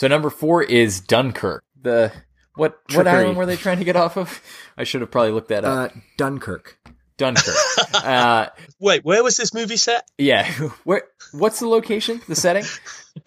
So 0.00 0.08
number 0.08 0.30
four 0.30 0.62
is 0.62 1.02
Dunkirk. 1.02 1.62
The 1.78 2.10
what 2.54 2.78
what 2.94 3.06
island 3.06 3.36
were 3.36 3.44
they 3.44 3.56
trying 3.56 3.80
to 3.80 3.84
get 3.84 3.96
off 3.96 4.16
of? 4.16 4.40
I 4.78 4.84
should 4.84 5.02
have 5.02 5.10
probably 5.10 5.32
looked 5.32 5.48
that 5.48 5.62
up. 5.62 5.90
Uh, 5.90 6.00
Dunkirk. 6.16 6.78
Dunkirk. 7.18 7.54
uh, 8.02 8.46
Wait, 8.78 9.04
where 9.04 9.22
was 9.22 9.36
this 9.36 9.52
movie 9.52 9.76
set? 9.76 10.08
yeah. 10.16 10.50
Where? 10.84 11.02
What's 11.32 11.60
the 11.60 11.68
location? 11.68 12.22
The 12.28 12.34
setting? 12.34 12.64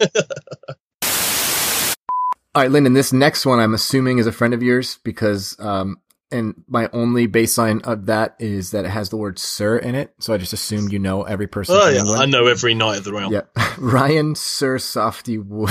All 2.56 2.62
right, 2.62 2.72
Lyndon, 2.72 2.94
this 2.94 3.12
next 3.12 3.46
one 3.46 3.60
I'm 3.60 3.74
assuming 3.74 4.18
is 4.18 4.26
a 4.26 4.32
friend 4.32 4.52
of 4.52 4.60
yours 4.60 4.98
because, 5.04 5.56
um, 5.60 6.00
and 6.32 6.64
my 6.66 6.90
only 6.92 7.28
baseline 7.28 7.82
of 7.84 8.06
that 8.06 8.34
is 8.40 8.72
that 8.72 8.84
it 8.84 8.90
has 8.90 9.10
the 9.10 9.16
word 9.16 9.38
sir 9.38 9.78
in 9.78 9.94
it. 9.94 10.12
So 10.18 10.34
I 10.34 10.38
just 10.38 10.52
assumed 10.52 10.92
you 10.92 10.98
know 10.98 11.22
every 11.22 11.46
person. 11.46 11.76
Oh 11.78 11.88
yeah, 11.88 12.00
England. 12.00 12.20
I 12.20 12.26
know 12.26 12.48
every 12.48 12.74
knight 12.74 12.98
of 12.98 13.04
the 13.04 13.12
realm. 13.12 13.32
Yeah. 13.32 13.42
Ryan 13.78 14.34
Sir 14.34 14.80
Softy 14.80 15.38
Wood. 15.38 15.70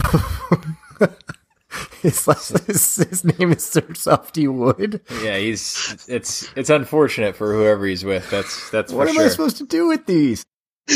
His, 2.01 2.27
last, 2.27 2.57
his, 2.67 2.95
his 2.95 3.23
name 3.23 3.51
is 3.51 3.63
Sir 3.65 3.93
Softy 3.93 4.47
Wood. 4.47 5.01
Yeah, 5.21 5.37
he's. 5.37 6.05
It's 6.07 6.47
it's 6.55 6.69
unfortunate 6.69 7.35
for 7.35 7.53
whoever 7.53 7.85
he's 7.85 8.05
with. 8.05 8.29
That's 8.29 8.69
that's 8.69 8.91
What 8.91 9.05
for 9.05 9.09
am 9.09 9.15
sure. 9.15 9.25
I 9.25 9.29
supposed 9.29 9.57
to 9.57 9.65
do 9.65 9.87
with 9.87 10.05
these? 10.05 10.45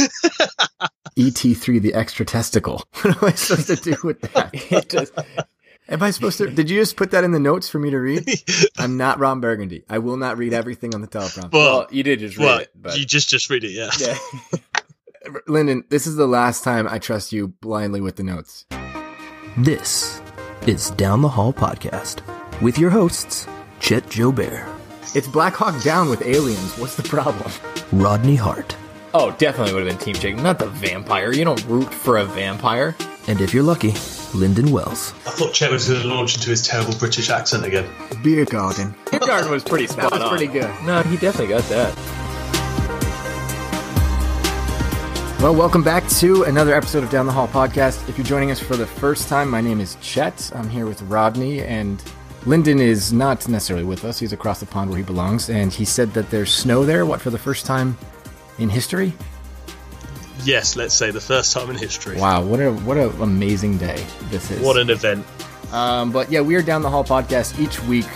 ET3, 1.18 1.82
the 1.82 1.94
extra 1.94 2.26
testicle. 2.26 2.84
What 3.02 3.18
am 3.24 3.30
I 3.30 3.32
supposed 3.32 3.68
to 3.68 3.76
do 3.76 3.96
with 4.04 4.22
that? 4.22 4.52
It 4.72 4.90
does- 4.90 5.12
Am 5.90 6.04
I 6.04 6.12
supposed 6.12 6.38
to? 6.40 6.50
Did 6.52 6.70
you 6.70 6.82
just 6.82 6.98
put 6.98 7.12
that 7.12 7.24
in 7.24 7.32
the 7.32 7.40
notes 7.40 7.70
for 7.70 7.80
me 7.80 7.90
to 7.92 7.98
read? 7.98 8.30
I'm 8.78 8.98
not 8.98 9.20
Ron 9.20 9.40
Burgundy. 9.40 9.86
I 9.90 10.00
will 10.00 10.18
not 10.18 10.38
read 10.38 10.52
everything 10.52 10.94
on 10.94 11.00
the 11.00 11.08
teleprompter. 11.08 11.54
Well, 11.54 11.78
well, 11.80 11.88
you 11.92 12.04
did 12.04 12.20
just 12.20 12.38
read 12.38 12.44
well, 12.46 12.60
it, 12.60 12.70
but 12.76 13.00
you 13.00 13.06
just 13.06 13.30
just 13.30 13.50
read 13.50 13.64
it, 13.64 13.72
yeah. 13.72 13.90
yeah. 13.98 14.18
Lyndon, 15.48 15.86
this 15.90 16.06
is 16.06 16.18
the 16.18 16.28
last 16.28 16.66
time 16.66 16.90
I 16.90 17.00
trust 17.00 17.32
you 17.32 17.48
blindly 17.62 18.02
with 18.02 18.18
the 18.18 18.24
notes. 18.24 18.66
This 19.58 20.22
is 20.68 20.92
Down 20.92 21.22
the 21.22 21.30
Hall 21.30 21.52
Podcast 21.54 22.22
with 22.62 22.78
your 22.78 22.90
hosts, 22.90 23.48
Chet 23.80 24.04
Jobert, 24.06 24.68
It's 25.16 25.28
Black 25.28 25.54
Hawk 25.56 25.82
Down 25.84 26.10
with 26.10 26.22
aliens. 26.26 26.78
What's 26.78 26.96
the 26.96 27.04
problem? 27.04 27.52
Rodney 27.92 28.36
Hart, 28.36 28.76
Oh, 29.14 29.32
definitely 29.40 29.74
would 29.74 29.88
have 29.88 29.98
been 29.98 30.14
Team 30.14 30.16
Jake, 30.22 30.36
not 30.36 30.60
the 30.60 30.68
vampire. 30.68 31.32
You 31.32 31.46
don't 31.46 31.64
root 31.66 31.92
for 31.92 32.18
a 32.18 32.26
vampire. 32.26 32.96
and 33.28 33.42
if 33.42 33.54
you're 33.54 33.64
lucky, 33.64 33.94
Lyndon 34.36 34.72
Wells. 34.72 35.14
I 35.26 35.32
thought 35.32 35.54
Chet 35.54 35.72
was 35.72 35.88
going 35.90 36.02
to 36.02 36.08
launch 36.08 36.36
into 36.36 36.50
his 36.52 36.68
terrible 36.68 36.94
British 37.00 37.30
accent 37.30 37.66
again. 37.66 37.90
Beer 38.22 38.46
garden. 38.46 38.94
Beer 39.10 39.20
garden 39.22 39.50
was 39.50 39.64
pretty 39.64 39.88
spot 39.88 40.12
was 40.12 40.22
on. 40.22 40.30
pretty 40.30 40.48
good. 40.48 40.70
No, 40.84 41.02
he 41.04 41.18
definitely 41.18 41.48
got 41.56 41.64
that. 41.70 41.98
Well, 45.40 45.54
welcome 45.54 45.84
back 45.84 46.08
to 46.10 46.44
another 46.44 46.74
episode 46.74 47.04
of 47.04 47.12
Down 47.12 47.28
the 47.28 47.32
Hall 47.32 47.48
podcast. 47.48 48.10
If 48.10 48.18
you're 48.18 48.26
joining 48.26 48.50
us 48.50 48.60
for 48.60 48.76
the 48.76 48.88
first 48.88 49.30
time, 49.30 49.52
my 49.52 49.62
name 49.62 49.80
is 49.80 49.96
Chet. 50.02 50.52
I'm 50.56 50.68
here 50.68 50.88
with 50.88 51.00
Rodney, 51.04 51.62
and 51.62 52.04
Lyndon 52.48 52.80
is 52.80 53.14
not 53.14 53.48
necessarily 53.48 53.86
with 53.86 54.04
us. 54.04 54.18
He's 54.18 54.34
across 54.34 54.60
the 54.60 54.66
pond 54.66 54.90
where 54.90 54.98
he 54.98 55.04
belongs, 55.04 55.52
and 55.52 55.72
he 55.72 55.86
said 55.86 56.12
that 56.16 56.32
there's 56.32 56.52
snow 56.52 56.86
there. 56.86 57.06
What 57.06 57.22
for 57.22 57.30
the 57.30 57.38
first 57.38 57.68
time 57.68 57.96
in 58.58 58.68
history? 58.68 59.14
Yes, 60.44 60.76
let's 60.76 60.96
say 60.96 61.12
the 61.12 61.22
first 61.22 61.54
time 61.54 61.70
in 61.70 61.76
history. 61.76 62.18
Wow, 62.18 62.44
what 62.44 62.60
a 62.60 62.72
what 62.72 62.98
an 62.98 63.22
amazing 63.22 63.78
day 63.78 64.04
this 64.32 64.50
is. 64.50 64.60
What 64.60 64.78
an 64.78 64.90
event. 64.90 65.24
Um, 65.72 66.12
but 66.12 66.32
yeah, 66.32 66.42
we 66.42 66.56
are 66.56 66.64
Down 66.64 66.82
the 66.82 66.90
Hall 66.90 67.04
podcast. 67.04 67.60
Each 67.60 67.80
week, 67.84 68.08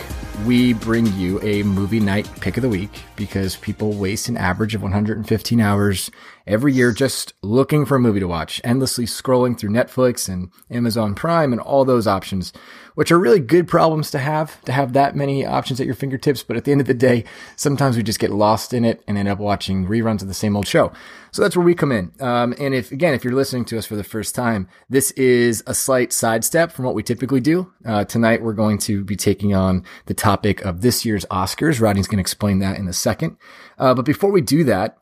we 0.44 0.72
bring 0.72 1.06
you 1.14 1.40
a 1.42 1.62
movie 1.62 2.00
night 2.00 2.28
pick 2.40 2.56
of 2.56 2.62
the 2.62 2.68
week 2.68 2.90
because 3.14 3.56
people 3.56 3.92
waste 3.92 4.28
an 4.28 4.36
average 4.36 4.74
of 4.74 4.82
115 4.82 5.60
hours 5.60 6.10
every 6.46 6.72
year 6.72 6.92
just 6.92 7.34
looking 7.42 7.84
for 7.84 7.96
a 7.96 8.00
movie 8.00 8.20
to 8.20 8.28
watch, 8.28 8.60
endlessly 8.64 9.06
scrolling 9.06 9.58
through 9.58 9.70
Netflix 9.70 10.28
and 10.28 10.50
Amazon 10.70 11.14
Prime 11.14 11.52
and 11.52 11.60
all 11.60 11.84
those 11.84 12.06
options, 12.06 12.52
which 12.94 13.10
are 13.10 13.18
really 13.18 13.40
good 13.40 13.68
problems 13.68 14.10
to 14.10 14.18
have, 14.18 14.60
to 14.64 14.72
have 14.72 14.92
that 14.92 15.16
many 15.16 15.46
options 15.46 15.80
at 15.80 15.86
your 15.86 15.94
fingertips. 15.94 16.42
But 16.42 16.56
at 16.56 16.64
the 16.64 16.72
end 16.72 16.80
of 16.80 16.86
the 16.86 16.94
day, 16.94 17.24
sometimes 17.56 17.96
we 17.96 18.02
just 18.02 18.18
get 18.18 18.30
lost 18.30 18.72
in 18.72 18.84
it 18.84 19.02
and 19.06 19.16
end 19.16 19.28
up 19.28 19.38
watching 19.38 19.86
reruns 19.86 20.22
of 20.22 20.28
the 20.28 20.34
same 20.34 20.56
old 20.56 20.66
show. 20.66 20.92
So 21.30 21.40
that's 21.40 21.56
where 21.56 21.64
we 21.64 21.74
come 21.74 21.92
in. 21.92 22.12
Um, 22.20 22.54
and 22.58 22.74
if, 22.74 22.92
again, 22.92 23.14
if 23.14 23.24
you're 23.24 23.32
listening 23.32 23.64
to 23.66 23.78
us 23.78 23.86
for 23.86 23.96
the 23.96 24.04
first 24.04 24.34
time, 24.34 24.68
this 24.90 25.12
is 25.12 25.62
a 25.66 25.74
slight 25.74 26.12
sidestep 26.12 26.72
from 26.72 26.84
what 26.84 26.94
we 26.94 27.02
typically 27.02 27.40
do. 27.40 27.72
Uh, 27.86 28.04
tonight 28.04 28.42
we're 28.42 28.52
going 28.52 28.76
to 28.78 29.02
be 29.04 29.16
taking 29.16 29.54
on 29.54 29.84
the 30.06 30.14
topic 30.14 30.62
of 30.62 30.82
this 30.82 31.06
year's 31.06 31.24
Oscars. 31.26 31.80
Rodney's 31.80 32.06
going 32.06 32.18
to 32.18 32.22
explain 32.22 32.58
that 32.58 32.78
in 32.78 32.86
a 32.86 32.92
second. 32.92 33.38
Uh, 33.78 33.94
but 33.94 34.04
before 34.04 34.30
we 34.30 34.42
do 34.42 34.64
that, 34.64 34.98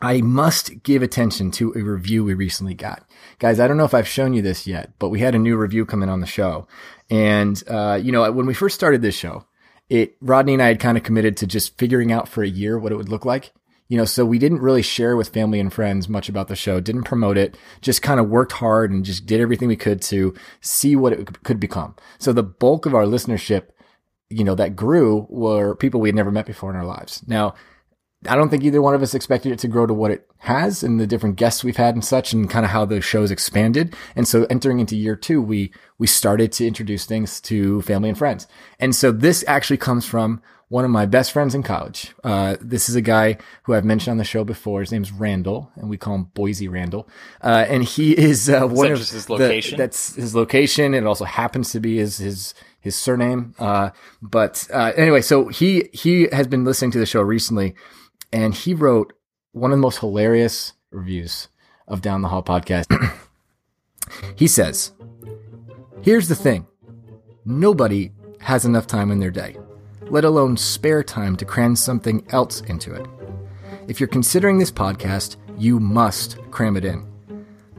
I 0.00 0.20
must 0.20 0.82
give 0.82 1.02
attention 1.02 1.50
to 1.52 1.72
a 1.74 1.82
review 1.82 2.24
we 2.24 2.34
recently 2.34 2.74
got. 2.74 3.04
Guys, 3.38 3.58
I 3.60 3.66
don't 3.66 3.76
know 3.76 3.84
if 3.84 3.94
I've 3.94 4.08
shown 4.08 4.32
you 4.32 4.42
this 4.42 4.66
yet, 4.66 4.92
but 4.98 5.08
we 5.08 5.20
had 5.20 5.34
a 5.34 5.38
new 5.38 5.56
review 5.56 5.84
come 5.84 6.02
in 6.02 6.08
on 6.08 6.20
the 6.20 6.26
show. 6.26 6.66
And, 7.10 7.62
uh, 7.68 7.98
you 8.02 8.12
know, 8.12 8.30
when 8.30 8.46
we 8.46 8.54
first 8.54 8.74
started 8.74 9.02
this 9.02 9.14
show, 9.14 9.46
it, 9.88 10.16
Rodney 10.20 10.54
and 10.54 10.62
I 10.62 10.68
had 10.68 10.80
kind 10.80 10.98
of 10.98 11.04
committed 11.04 11.36
to 11.38 11.46
just 11.46 11.78
figuring 11.78 12.12
out 12.12 12.28
for 12.28 12.42
a 12.42 12.48
year 12.48 12.78
what 12.78 12.92
it 12.92 12.96
would 12.96 13.08
look 13.08 13.24
like. 13.24 13.52
You 13.88 13.96
know, 13.96 14.04
so 14.04 14.26
we 14.26 14.38
didn't 14.38 14.60
really 14.60 14.82
share 14.82 15.16
with 15.16 15.30
family 15.30 15.58
and 15.58 15.72
friends 15.72 16.10
much 16.10 16.28
about 16.28 16.48
the 16.48 16.56
show, 16.56 16.78
didn't 16.78 17.04
promote 17.04 17.38
it, 17.38 17.56
just 17.80 18.02
kind 18.02 18.20
of 18.20 18.28
worked 18.28 18.52
hard 18.52 18.90
and 18.90 19.02
just 19.02 19.24
did 19.24 19.40
everything 19.40 19.66
we 19.66 19.76
could 19.76 20.02
to 20.02 20.34
see 20.60 20.94
what 20.94 21.14
it 21.14 21.42
could 21.42 21.58
become. 21.58 21.96
So 22.18 22.34
the 22.34 22.42
bulk 22.42 22.84
of 22.84 22.94
our 22.94 23.04
listenership, 23.04 23.68
you 24.28 24.44
know, 24.44 24.54
that 24.56 24.76
grew 24.76 25.26
were 25.30 25.74
people 25.74 26.02
we 26.02 26.10
had 26.10 26.16
never 26.16 26.30
met 26.30 26.44
before 26.44 26.68
in 26.68 26.76
our 26.76 26.84
lives. 26.84 27.24
Now, 27.26 27.54
I 28.26 28.34
don't 28.34 28.48
think 28.48 28.64
either 28.64 28.82
one 28.82 28.94
of 28.94 29.02
us 29.02 29.14
expected 29.14 29.52
it 29.52 29.60
to 29.60 29.68
grow 29.68 29.86
to 29.86 29.94
what 29.94 30.10
it 30.10 30.28
has 30.38 30.82
and 30.82 30.98
the 30.98 31.06
different 31.06 31.36
guests 31.36 31.62
we've 31.62 31.76
had 31.76 31.94
and 31.94 32.04
such 32.04 32.32
and 32.32 32.50
kind 32.50 32.64
of 32.64 32.72
how 32.72 32.84
the 32.84 33.00
show's 33.00 33.30
expanded. 33.30 33.94
And 34.16 34.26
so 34.26 34.44
entering 34.50 34.80
into 34.80 34.96
year 34.96 35.14
two, 35.14 35.40
we, 35.40 35.72
we 35.98 36.08
started 36.08 36.50
to 36.52 36.66
introduce 36.66 37.06
things 37.06 37.40
to 37.42 37.80
family 37.82 38.08
and 38.08 38.18
friends. 38.18 38.48
And 38.80 38.94
so 38.94 39.12
this 39.12 39.44
actually 39.46 39.76
comes 39.76 40.04
from 40.04 40.42
one 40.66 40.84
of 40.84 40.90
my 40.90 41.06
best 41.06 41.30
friends 41.32 41.54
in 41.54 41.62
college. 41.62 42.12
Uh, 42.24 42.56
this 42.60 42.88
is 42.88 42.96
a 42.96 43.00
guy 43.00 43.38
who 43.62 43.74
I've 43.74 43.84
mentioned 43.84 44.12
on 44.12 44.18
the 44.18 44.24
show 44.24 44.42
before. 44.42 44.80
His 44.80 44.90
name's 44.90 45.12
Randall 45.12 45.70
and 45.76 45.88
we 45.88 45.96
call 45.96 46.16
him 46.16 46.24
Boise 46.34 46.66
Randall. 46.66 47.08
Uh, 47.40 47.66
and 47.68 47.84
he 47.84 48.18
is, 48.18 48.50
uh, 48.50 48.66
one 48.66 48.88
that 48.88 48.92
of 48.94 48.98
his 48.98 49.26
the- 49.26 49.32
location? 49.32 49.78
that's 49.78 50.16
his 50.16 50.34
location. 50.34 50.92
It 50.92 51.06
also 51.06 51.24
happens 51.24 51.70
to 51.70 51.78
be 51.80 51.98
his, 51.98 52.18
his, 52.18 52.52
his 52.80 52.96
surname. 52.96 53.54
Uh, 53.60 53.90
but, 54.20 54.66
uh, 54.74 54.92
anyway, 54.96 55.22
so 55.22 55.46
he, 55.48 55.88
he 55.92 56.28
has 56.32 56.48
been 56.48 56.64
listening 56.64 56.90
to 56.90 56.98
the 56.98 57.06
show 57.06 57.22
recently 57.22 57.76
and 58.32 58.54
he 58.54 58.74
wrote 58.74 59.12
one 59.52 59.72
of 59.72 59.78
the 59.78 59.82
most 59.82 59.98
hilarious 59.98 60.74
reviews 60.90 61.48
of 61.86 62.02
Down 62.02 62.22
the 62.22 62.28
Hall 62.28 62.42
podcast. 62.42 62.86
he 64.36 64.46
says, 64.46 64.92
Here's 66.02 66.28
the 66.28 66.34
thing 66.34 66.66
nobody 67.44 68.12
has 68.40 68.64
enough 68.64 68.86
time 68.86 69.10
in 69.10 69.18
their 69.18 69.30
day, 69.30 69.56
let 70.02 70.24
alone 70.24 70.56
spare 70.56 71.02
time 71.02 71.36
to 71.36 71.44
cram 71.44 71.74
something 71.74 72.26
else 72.30 72.60
into 72.62 72.94
it. 72.94 73.06
If 73.88 74.00
you're 74.00 74.08
considering 74.08 74.58
this 74.58 74.70
podcast, 74.70 75.36
you 75.56 75.80
must 75.80 76.38
cram 76.50 76.76
it 76.76 76.84
in. 76.84 77.06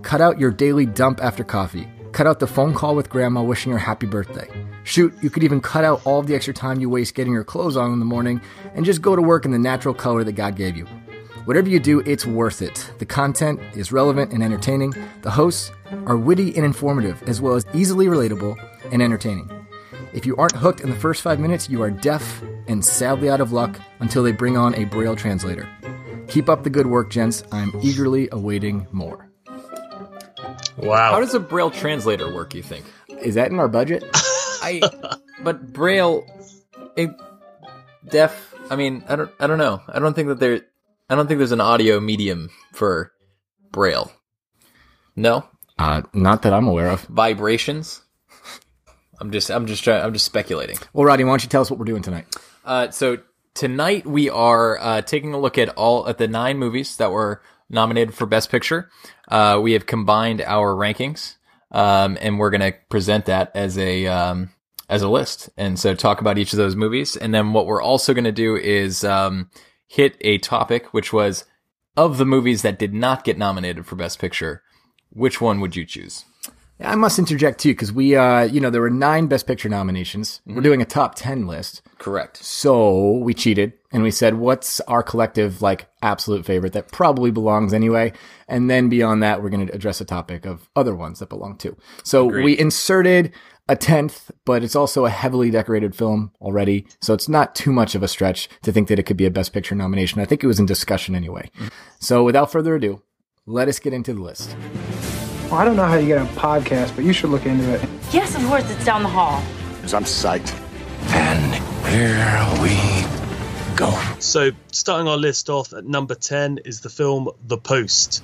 Cut 0.01 0.21
out 0.21 0.39
your 0.39 0.51
daily 0.51 0.85
dump 0.85 1.23
after 1.23 1.43
coffee. 1.43 1.87
Cut 2.11 2.27
out 2.27 2.39
the 2.39 2.47
phone 2.47 2.73
call 2.73 2.95
with 2.95 3.09
grandma 3.09 3.41
wishing 3.43 3.71
her 3.71 3.77
happy 3.77 4.07
birthday. 4.07 4.49
Shoot, 4.83 5.13
you 5.21 5.29
could 5.29 5.43
even 5.43 5.61
cut 5.61 5.83
out 5.83 6.01
all 6.05 6.21
the 6.21 6.35
extra 6.35 6.53
time 6.53 6.79
you 6.79 6.89
waste 6.89 7.15
getting 7.15 7.33
your 7.33 7.43
clothes 7.43 7.77
on 7.77 7.93
in 7.93 7.99
the 7.99 8.05
morning 8.05 8.41
and 8.73 8.85
just 8.85 9.01
go 9.01 9.15
to 9.15 9.21
work 9.21 9.45
in 9.45 9.51
the 9.51 9.59
natural 9.59 9.93
color 9.93 10.23
that 10.23 10.33
God 10.33 10.55
gave 10.55 10.75
you. 10.75 10.85
Whatever 11.45 11.69
you 11.69 11.79
do, 11.79 12.01
it's 12.01 12.25
worth 12.25 12.61
it. 12.61 12.91
The 12.99 13.05
content 13.05 13.59
is 13.75 13.91
relevant 13.91 14.33
and 14.33 14.43
entertaining. 14.43 14.93
The 15.21 15.31
hosts 15.31 15.71
are 16.05 16.17
witty 16.17 16.55
and 16.55 16.65
informative, 16.65 17.23
as 17.27 17.41
well 17.41 17.55
as 17.55 17.65
easily 17.73 18.07
relatable 18.07 18.57
and 18.91 19.01
entertaining. 19.01 19.49
If 20.13 20.25
you 20.25 20.35
aren't 20.35 20.55
hooked 20.55 20.81
in 20.81 20.89
the 20.89 20.95
first 20.95 21.21
five 21.21 21.39
minutes, 21.39 21.69
you 21.69 21.81
are 21.81 21.91
deaf 21.91 22.43
and 22.67 22.83
sadly 22.83 23.29
out 23.29 23.41
of 23.41 23.51
luck 23.51 23.79
until 23.99 24.23
they 24.23 24.31
bring 24.31 24.57
on 24.57 24.75
a 24.75 24.85
Braille 24.85 25.15
translator. 25.15 25.67
Keep 26.27 26.49
up 26.49 26.63
the 26.63 26.69
good 26.69 26.87
work, 26.87 27.09
gents. 27.09 27.43
I'm 27.51 27.71
eagerly 27.81 28.29
awaiting 28.31 28.87
more. 28.91 29.28
Wow. 30.81 31.13
How 31.13 31.19
does 31.19 31.33
a 31.33 31.39
Braille 31.39 31.71
translator 31.71 32.33
work? 32.33 32.53
You 32.53 32.63
think? 32.63 32.85
Is 33.21 33.35
that 33.35 33.51
in 33.51 33.59
our 33.59 33.67
budget? 33.67 34.03
I, 34.61 34.81
but 35.43 35.73
Braille, 35.73 36.25
it, 36.95 37.09
deaf. 38.07 38.53
I 38.69 38.75
mean, 38.75 39.03
I 39.07 39.15
don't. 39.15 39.31
I 39.39 39.47
don't 39.47 39.57
know. 39.57 39.81
I 39.87 39.99
don't 39.99 40.13
think 40.13 40.27
that 40.29 40.39
there. 40.39 40.61
I 41.09 41.15
don't 41.15 41.27
think 41.27 41.37
there's 41.39 41.51
an 41.51 41.61
audio 41.61 41.99
medium 41.99 42.49
for 42.73 43.11
Braille. 43.71 44.11
No 45.15 45.45
Uh, 45.77 46.03
not 46.13 46.43
that 46.43 46.53
I'm 46.53 46.67
aware 46.67 46.87
of. 46.89 47.01
vibrations. 47.03 48.01
I'm 49.19 49.31
just. 49.31 49.49
I'm 49.49 49.65
just 49.65 49.83
trying. 49.83 50.03
I'm 50.03 50.13
just 50.13 50.25
speculating. 50.25 50.77
Well, 50.93 51.05
Rodney, 51.05 51.25
why 51.25 51.31
don't 51.31 51.43
you 51.43 51.49
tell 51.49 51.61
us 51.61 51.69
what 51.69 51.77
we're 51.79 51.85
doing 51.85 52.01
tonight? 52.03 52.33
Uh, 52.63 52.89
so 52.91 53.17
tonight 53.53 54.05
we 54.05 54.29
are 54.29 54.77
uh, 54.79 55.01
taking 55.01 55.33
a 55.33 55.39
look 55.39 55.57
at 55.57 55.69
all 55.69 56.07
at 56.07 56.17
the 56.17 56.27
nine 56.27 56.57
movies 56.57 56.95
that 56.97 57.11
were 57.11 57.41
nominated 57.69 58.13
for 58.13 58.25
Best 58.25 58.49
Picture. 58.49 58.89
Uh, 59.27 59.59
we 59.61 59.73
have 59.73 59.85
combined 59.85 60.41
our 60.41 60.73
rankings, 60.73 61.35
um, 61.71 62.17
and 62.21 62.39
we're 62.39 62.49
going 62.49 62.61
to 62.61 62.77
present 62.89 63.25
that 63.25 63.51
as 63.55 63.77
a 63.77 64.07
um, 64.07 64.49
as 64.89 65.01
a 65.01 65.09
list, 65.09 65.49
and 65.57 65.79
so 65.79 65.93
talk 65.93 66.21
about 66.21 66.37
each 66.37 66.53
of 66.53 66.57
those 66.57 66.75
movies. 66.75 67.15
And 67.15 67.33
then 67.33 67.53
what 67.53 67.67
we're 67.67 67.81
also 67.81 68.13
going 68.13 68.23
to 68.23 68.31
do 68.31 68.55
is 68.55 69.03
um, 69.03 69.49
hit 69.87 70.17
a 70.21 70.39
topic, 70.39 70.93
which 70.93 71.13
was 71.13 71.45
of 71.95 72.17
the 72.17 72.25
movies 72.25 72.61
that 72.61 72.79
did 72.79 72.93
not 72.93 73.23
get 73.23 73.37
nominated 73.37 73.85
for 73.85 73.95
Best 73.95 74.19
Picture. 74.19 74.63
Which 75.11 75.41
one 75.41 75.59
would 75.59 75.75
you 75.75 75.85
choose? 75.85 76.25
I 76.81 76.95
must 76.95 77.19
interject 77.19 77.59
too, 77.59 77.71
because 77.71 77.91
we, 77.91 78.15
uh, 78.15 78.43
you 78.43 78.61
know, 78.61 78.69
there 78.69 78.81
were 78.81 78.89
nine 78.89 79.27
Best 79.27 79.45
Picture 79.47 79.67
nominations. 79.67 80.41
We're 80.45 80.61
doing 80.61 80.81
a 80.81 80.85
top 80.85 81.15
10 81.15 81.45
list. 81.45 81.81
Correct. 81.97 82.37
So 82.37 83.17
we 83.17 83.33
cheated 83.33 83.73
and 83.91 84.01
we 84.01 84.11
said, 84.11 84.35
what's 84.35 84.79
our 84.81 85.03
collective, 85.03 85.61
like, 85.61 85.89
absolute 86.01 86.45
favorite 86.45 86.73
that 86.73 86.91
probably 86.91 87.31
belongs 87.31 87.73
anyway? 87.73 88.13
And 88.47 88.69
then 88.69 88.87
beyond 88.87 89.21
that, 89.23 89.43
we're 89.43 89.49
going 89.49 89.67
to 89.67 89.75
address 89.75 89.99
a 89.99 90.05
topic 90.05 90.45
of 90.45 90.69
other 90.75 90.95
ones 90.95 91.19
that 91.19 91.29
belong 91.29 91.57
too. 91.57 91.75
So 92.03 92.25
we 92.25 92.57
inserted 92.57 93.33
a 93.67 93.75
10th, 93.75 94.31
but 94.45 94.63
it's 94.63 94.75
also 94.75 95.05
a 95.05 95.09
heavily 95.09 95.51
decorated 95.51 95.95
film 95.95 96.31
already. 96.39 96.87
So 97.01 97.13
it's 97.13 97.27
not 97.27 97.55
too 97.55 97.73
much 97.73 97.93
of 97.93 98.03
a 98.03 98.07
stretch 98.07 98.49
to 98.63 98.71
think 98.71 98.87
that 98.87 98.99
it 98.99 99.03
could 99.03 99.17
be 99.17 99.25
a 99.25 99.31
Best 99.31 99.51
Picture 99.51 99.75
nomination. 99.75 100.21
I 100.21 100.25
think 100.25 100.43
it 100.43 100.47
was 100.47 100.59
in 100.59 100.65
discussion 100.65 101.13
anyway. 101.13 101.51
So 101.99 102.23
without 102.23 102.51
further 102.51 102.75
ado, 102.75 103.01
let 103.45 103.67
us 103.67 103.79
get 103.79 103.93
into 103.93 104.13
the 104.13 104.21
list. 104.21 104.55
Well, 105.49 105.59
I 105.59 105.65
don't 105.65 105.75
know 105.75 105.85
how 105.85 105.95
you 105.95 106.05
get 106.05 106.21
a 106.21 106.25
podcast, 106.35 106.95
but 106.95 107.03
you 107.03 107.11
should 107.11 107.31
look 107.31 107.47
into 107.47 107.73
it. 107.73 107.81
Yes, 108.13 108.35
of 108.35 108.45
course, 108.45 108.69
it's 108.69 108.85
down 108.85 109.01
the 109.01 109.09
hall. 109.09 109.43
Because 109.77 109.95
I'm 109.95 110.03
psyched. 110.03 110.53
And 111.09 111.55
here 111.87 112.61
we 112.61 113.75
go. 113.75 113.89
So, 114.19 114.51
starting 114.71 115.07
our 115.07 115.17
list 115.17 115.49
off 115.49 115.73
at 115.73 115.85
number 115.85 116.13
10 116.13 116.59
is 116.65 116.81
the 116.81 116.89
film 116.89 117.29
The 117.47 117.57
Post. 117.57 118.23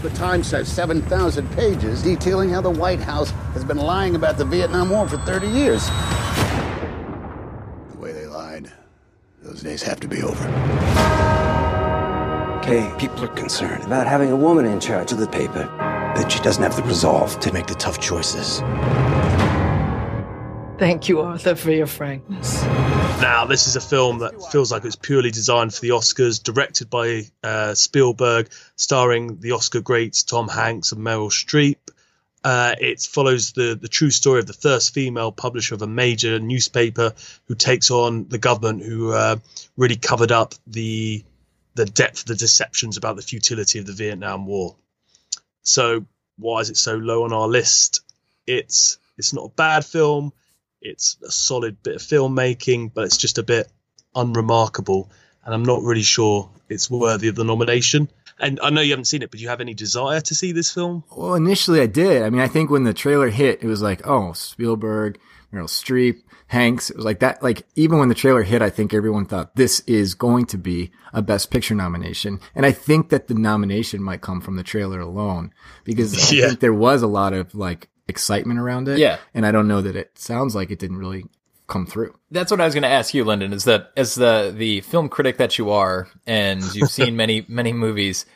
The 0.00 0.08
Times 0.10 0.50
has 0.52 0.66
7,000 0.66 1.46
pages 1.52 2.02
detailing 2.02 2.48
how 2.48 2.62
the 2.62 2.70
White 2.70 3.00
House 3.00 3.28
has 3.52 3.64
been 3.64 3.76
lying 3.76 4.16
about 4.16 4.38
the 4.38 4.46
Vietnam 4.46 4.88
War 4.88 5.06
for 5.06 5.18
30 5.18 5.48
years. 5.48 5.86
The 7.90 7.98
way 7.98 8.12
they 8.12 8.26
lied, 8.26 8.72
those 9.42 9.60
days 9.60 9.82
have 9.82 10.00
to 10.00 10.08
be 10.08 10.22
over. 10.22 10.48
Okay, 12.62 12.90
people 12.96 13.24
are 13.24 13.34
concerned 13.34 13.84
about 13.84 14.06
having 14.06 14.30
a 14.30 14.36
woman 14.36 14.64
in 14.64 14.80
charge 14.80 15.12
of 15.12 15.18
the 15.18 15.26
paper, 15.26 15.68
that 16.16 16.30
she 16.30 16.40
doesn't 16.40 16.62
have 16.62 16.76
the 16.76 16.82
resolve 16.82 17.38
to 17.40 17.52
make 17.52 17.66
the 17.66 17.74
tough 17.74 18.00
choices. 18.00 18.60
Thank 20.78 21.08
you, 21.08 21.20
Arthur, 21.20 21.54
for 21.54 21.70
your 21.70 21.86
frankness. 21.86 22.62
Now, 23.20 23.44
this 23.44 23.68
is 23.68 23.76
a 23.76 23.80
film 23.80 24.18
that 24.18 24.42
feels 24.50 24.72
like 24.72 24.84
it's 24.84 24.96
purely 24.96 25.30
designed 25.30 25.72
for 25.72 25.80
the 25.80 25.90
Oscars, 25.90 26.42
directed 26.42 26.90
by 26.90 27.22
uh, 27.44 27.74
Spielberg, 27.74 28.48
starring 28.74 29.38
the 29.38 29.52
Oscar 29.52 29.80
greats 29.80 30.24
Tom 30.24 30.48
Hanks 30.48 30.90
and 30.90 31.00
Meryl 31.00 31.30
Streep. 31.30 31.76
Uh, 32.42 32.74
it 32.80 33.00
follows 33.00 33.52
the, 33.52 33.78
the 33.80 33.86
true 33.86 34.10
story 34.10 34.40
of 34.40 34.46
the 34.46 34.52
first 34.52 34.92
female 34.92 35.30
publisher 35.30 35.76
of 35.76 35.82
a 35.82 35.86
major 35.86 36.40
newspaper 36.40 37.14
who 37.46 37.54
takes 37.54 37.92
on 37.92 38.26
the 38.28 38.38
government, 38.38 38.82
who 38.82 39.12
uh, 39.12 39.36
really 39.76 39.96
covered 39.96 40.32
up 40.32 40.54
the 40.66 41.22
the 41.74 41.86
depth 41.86 42.20
of 42.20 42.26
the 42.26 42.34
deceptions 42.34 42.96
about 42.96 43.16
the 43.16 43.22
futility 43.22 43.78
of 43.78 43.86
the 43.86 43.92
Vietnam 43.92 44.46
War. 44.46 44.76
So, 45.62 46.06
why 46.38 46.60
is 46.60 46.70
it 46.70 46.76
so 46.76 46.96
low 46.96 47.24
on 47.24 47.32
our 47.32 47.48
list? 47.48 48.00
It's 48.46 48.98
it's 49.16 49.32
not 49.32 49.46
a 49.46 49.50
bad 49.50 49.84
film. 49.84 50.32
It's 50.80 51.16
a 51.22 51.30
solid 51.30 51.82
bit 51.82 51.96
of 51.96 52.02
filmmaking, 52.02 52.92
but 52.92 53.04
it's 53.04 53.16
just 53.16 53.38
a 53.38 53.42
bit 53.42 53.70
unremarkable, 54.14 55.10
and 55.44 55.54
I'm 55.54 55.62
not 55.64 55.82
really 55.82 56.02
sure 56.02 56.50
it's 56.68 56.90
worthy 56.90 57.28
of 57.28 57.36
the 57.36 57.44
nomination. 57.44 58.10
And 58.38 58.58
I 58.60 58.70
know 58.70 58.80
you 58.80 58.90
haven't 58.90 59.04
seen 59.04 59.22
it, 59.22 59.30
but 59.30 59.38
do 59.38 59.42
you 59.44 59.50
have 59.50 59.60
any 59.60 59.74
desire 59.74 60.20
to 60.20 60.34
see 60.34 60.50
this 60.50 60.72
film? 60.72 61.04
Well, 61.14 61.34
initially 61.34 61.80
I 61.80 61.86
did. 61.86 62.22
I 62.22 62.30
mean, 62.30 62.40
I 62.40 62.48
think 62.48 62.70
when 62.70 62.82
the 62.82 62.94
trailer 62.94 63.28
hit, 63.28 63.62
it 63.62 63.66
was 63.66 63.82
like, 63.82 64.04
oh, 64.04 64.32
Spielberg, 64.32 65.20
Meryl 65.52 65.64
Streep, 65.64 66.22
Hanks. 66.46 66.90
It 66.90 66.96
was 66.96 67.04
like 67.04 67.20
that. 67.20 67.42
Like 67.42 67.66
even 67.76 67.98
when 67.98 68.08
the 68.08 68.14
trailer 68.14 68.42
hit, 68.42 68.62
I 68.62 68.70
think 68.70 68.92
everyone 68.92 69.26
thought 69.26 69.56
this 69.56 69.80
is 69.80 70.14
going 70.14 70.46
to 70.46 70.58
be 70.58 70.90
a 71.12 71.22
Best 71.22 71.50
Picture 71.50 71.74
nomination, 71.74 72.40
and 72.54 72.66
I 72.66 72.72
think 72.72 73.10
that 73.10 73.28
the 73.28 73.34
nomination 73.34 74.02
might 74.02 74.20
come 74.20 74.40
from 74.40 74.56
the 74.56 74.62
trailer 74.62 75.00
alone 75.00 75.52
because 75.84 76.14
I 76.14 76.18
think 76.48 76.60
there 76.60 76.74
was 76.74 77.02
a 77.02 77.06
lot 77.06 77.32
of 77.32 77.54
like 77.54 77.88
excitement 78.08 78.58
around 78.58 78.88
it. 78.88 78.98
Yeah. 78.98 79.18
and 79.34 79.46
I 79.46 79.52
don't 79.52 79.68
know 79.68 79.80
that 79.80 79.96
it 79.96 80.18
sounds 80.18 80.54
like 80.54 80.70
it 80.70 80.78
didn't 80.78 80.98
really 80.98 81.24
come 81.66 81.86
through. 81.86 82.14
That's 82.30 82.50
what 82.50 82.60
I 82.60 82.64
was 82.66 82.74
going 82.74 82.82
to 82.82 82.88
ask 82.88 83.14
you, 83.14 83.24
Lyndon. 83.24 83.52
Is 83.52 83.64
that 83.64 83.92
as 83.96 84.14
the 84.14 84.52
the 84.54 84.82
film 84.82 85.08
critic 85.08 85.38
that 85.38 85.58
you 85.58 85.70
are, 85.70 86.08
and 86.26 86.62
you've 86.74 86.90
seen 87.00 87.16
many 87.16 87.44
many 87.48 87.72
movies, 87.72 88.26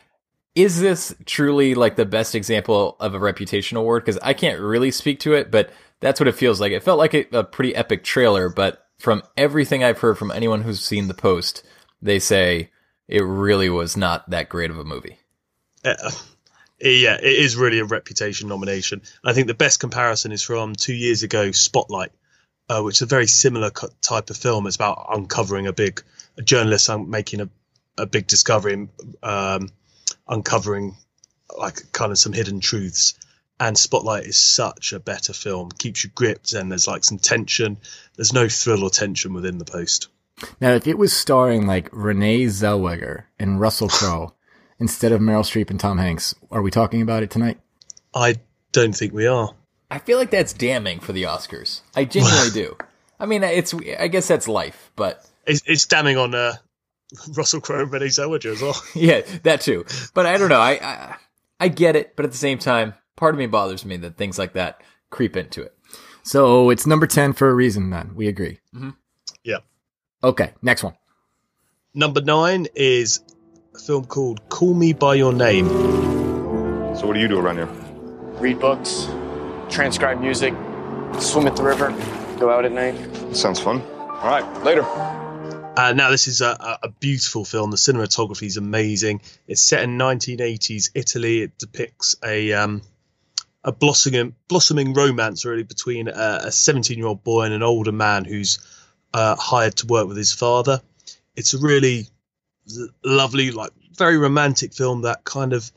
is 0.54 0.80
this 0.80 1.14
truly 1.26 1.74
like 1.74 1.96
the 1.96 2.06
best 2.06 2.34
example 2.34 2.96
of 2.98 3.14
a 3.14 3.18
reputation 3.18 3.76
award? 3.76 4.04
Because 4.04 4.18
I 4.22 4.32
can't 4.32 4.58
really 4.60 4.90
speak 4.90 5.20
to 5.20 5.34
it, 5.34 5.50
but 5.50 5.70
that's 6.00 6.20
what 6.20 6.28
it 6.28 6.34
feels 6.34 6.60
like. 6.60 6.72
It 6.72 6.82
felt 6.82 6.98
like 6.98 7.14
a, 7.14 7.26
a 7.32 7.44
pretty 7.44 7.74
epic 7.74 8.04
trailer, 8.04 8.48
but 8.48 8.86
from 8.98 9.22
everything 9.36 9.84
I've 9.84 9.98
heard 9.98 10.18
from 10.18 10.30
anyone 10.30 10.62
who's 10.62 10.84
seen 10.84 11.08
the 11.08 11.14
post, 11.14 11.64
they 12.00 12.18
say 12.18 12.70
it 13.08 13.22
really 13.22 13.68
was 13.68 13.96
not 13.96 14.28
that 14.30 14.48
great 14.48 14.70
of 14.70 14.78
a 14.78 14.84
movie. 14.84 15.18
Uh, 15.84 16.10
yeah, 16.80 17.16
it 17.16 17.24
is 17.24 17.56
really 17.56 17.78
a 17.78 17.84
reputation 17.84 18.48
nomination. 18.48 19.02
I 19.24 19.32
think 19.32 19.46
the 19.46 19.54
best 19.54 19.80
comparison 19.80 20.32
is 20.32 20.42
from 20.42 20.74
two 20.74 20.94
years 20.94 21.22
ago, 21.22 21.52
Spotlight, 21.52 22.12
uh, 22.68 22.82
which 22.82 22.96
is 22.96 23.02
a 23.02 23.06
very 23.06 23.26
similar 23.26 23.70
type 24.00 24.30
of 24.30 24.36
film. 24.36 24.66
It's 24.66 24.76
about 24.76 25.06
uncovering 25.10 25.66
a 25.66 25.72
big 25.72 26.02
a 26.36 26.42
journalist 26.42 26.90
making 27.06 27.40
a, 27.40 27.48
a 27.96 28.06
big 28.06 28.26
discovery, 28.26 28.88
um, 29.22 29.70
uncovering 30.28 30.96
like 31.56 31.92
kind 31.92 32.12
of 32.12 32.18
some 32.18 32.32
hidden 32.32 32.60
truths. 32.60 33.14
And 33.58 33.78
Spotlight 33.78 34.24
is 34.24 34.36
such 34.36 34.92
a 34.92 35.00
better 35.00 35.32
film, 35.32 35.70
keeps 35.70 36.04
you 36.04 36.10
gripped, 36.14 36.52
and 36.52 36.70
there's 36.70 36.86
like 36.86 37.04
some 37.04 37.18
tension. 37.18 37.78
There's 38.16 38.32
no 38.32 38.48
thrill 38.48 38.84
or 38.84 38.90
tension 38.90 39.32
within 39.32 39.58
the 39.58 39.64
post. 39.64 40.08
Now, 40.60 40.72
if 40.72 40.86
it 40.86 40.98
was 40.98 41.14
starring 41.14 41.66
like 41.66 41.88
Renee 41.92 42.44
Zellweger 42.44 43.24
and 43.38 43.58
Russell 43.58 43.88
Crowe 43.90 44.34
instead 44.78 45.12
of 45.12 45.20
Meryl 45.22 45.40
Streep 45.40 45.70
and 45.70 45.80
Tom 45.80 45.96
Hanks, 45.96 46.34
are 46.50 46.60
we 46.60 46.70
talking 46.70 47.00
about 47.00 47.22
it 47.22 47.30
tonight? 47.30 47.58
I 48.14 48.36
don't 48.72 48.94
think 48.94 49.14
we 49.14 49.26
are. 49.26 49.54
I 49.90 50.00
feel 50.00 50.18
like 50.18 50.30
that's 50.30 50.52
damning 50.52 51.00
for 51.00 51.12
the 51.12 51.22
Oscars. 51.22 51.80
I 51.94 52.04
genuinely 52.04 52.50
do. 52.52 52.76
I 53.18 53.24
mean, 53.24 53.42
it's 53.42 53.72
I 53.98 54.08
guess 54.08 54.28
that's 54.28 54.48
life, 54.48 54.90
but 54.96 55.24
It's, 55.46 55.62
it's 55.64 55.86
damning 55.86 56.18
on 56.18 56.34
uh, 56.34 56.54
Russell 57.34 57.62
Crowe 57.62 57.80
and 57.82 57.92
Renee 57.92 58.06
Zellweger 58.06 58.52
as 58.52 58.60
well. 58.60 58.76
yeah, 58.94 59.22
that 59.44 59.62
too. 59.62 59.86
But 60.12 60.26
I 60.26 60.36
don't 60.36 60.50
know. 60.50 60.60
I, 60.60 60.72
I 60.82 61.16
I 61.58 61.68
get 61.68 61.96
it, 61.96 62.14
but 62.16 62.26
at 62.26 62.32
the 62.32 62.36
same 62.36 62.58
time, 62.58 62.92
part 63.16 63.34
of 63.34 63.38
me 63.38 63.46
bothers 63.46 63.84
me 63.84 63.96
that 63.98 64.16
things 64.16 64.38
like 64.38 64.52
that 64.54 64.80
creep 65.10 65.36
into 65.36 65.62
it. 65.62 65.74
So 66.22 66.70
it's 66.70 66.86
number 66.86 67.06
10 67.06 67.32
for 67.34 67.48
a 67.48 67.54
reason 67.54 67.90
then. 67.90 68.14
We 68.14 68.28
agree. 68.28 68.58
Yeah. 69.44 69.58
Okay, 70.24 70.52
next 70.62 70.82
one. 70.82 70.94
Number 71.94 72.20
nine 72.20 72.66
is 72.74 73.20
a 73.74 73.78
film 73.78 74.04
called 74.04 74.48
Call 74.48 74.74
Me 74.74 74.92
By 74.92 75.14
Your 75.14 75.32
Name. 75.32 75.68
So 76.96 77.06
what 77.06 77.14
do 77.14 77.20
you 77.20 77.28
do 77.28 77.38
around 77.38 77.56
here? 77.56 77.68
read 78.40 78.58
books, 78.60 79.06
transcribe 79.70 80.20
music, 80.20 80.52
swim 81.18 81.46
at 81.46 81.56
the 81.56 81.62
river, 81.62 81.88
go 82.38 82.50
out 82.50 82.66
at 82.66 82.72
night. 82.72 82.94
Sounds 83.34 83.58
fun. 83.58 83.80
All 83.80 84.28
right, 84.28 84.62
later. 84.62 84.82
Uh, 84.84 85.92
now, 85.94 86.10
this 86.10 86.26
is 86.28 86.40
a, 86.42 86.48
a- 86.60 86.78
a 86.84 86.88
beautiful 86.90 87.44
film. 87.46 87.70
The 87.70 87.76
cinematography 87.78 88.46
is 88.46 88.56
amazing. 88.58 89.20
It's 89.46 89.62
set 89.62 89.84
in 89.84 89.96
1980s 89.98 90.90
Italy. 90.94 91.42
It 91.42 91.56
depicts 91.58 92.16
a 92.24 92.52
um, 92.52 92.82
a 93.66 93.72
blossoming 93.72 94.34
blossoming 94.48 94.94
romance 94.94 95.44
really 95.44 95.64
between 95.64 96.06
a 96.06 96.52
17 96.52 96.96
year 96.96 97.08
old 97.08 97.24
boy 97.24 97.42
and 97.42 97.52
an 97.52 97.64
older 97.64 97.92
man 97.92 98.24
who's 98.24 98.60
uh, 99.12 99.34
hired 99.34 99.74
to 99.76 99.86
work 99.86 100.06
with 100.06 100.16
his 100.16 100.32
father. 100.32 100.80
It's 101.34 101.52
a 101.52 101.58
really 101.58 102.06
lovely, 103.04 103.50
like 103.50 103.72
very 103.96 104.18
romantic 104.18 104.72
film 104.72 105.02
that 105.02 105.24
kind 105.24 105.52
of 105.52 105.70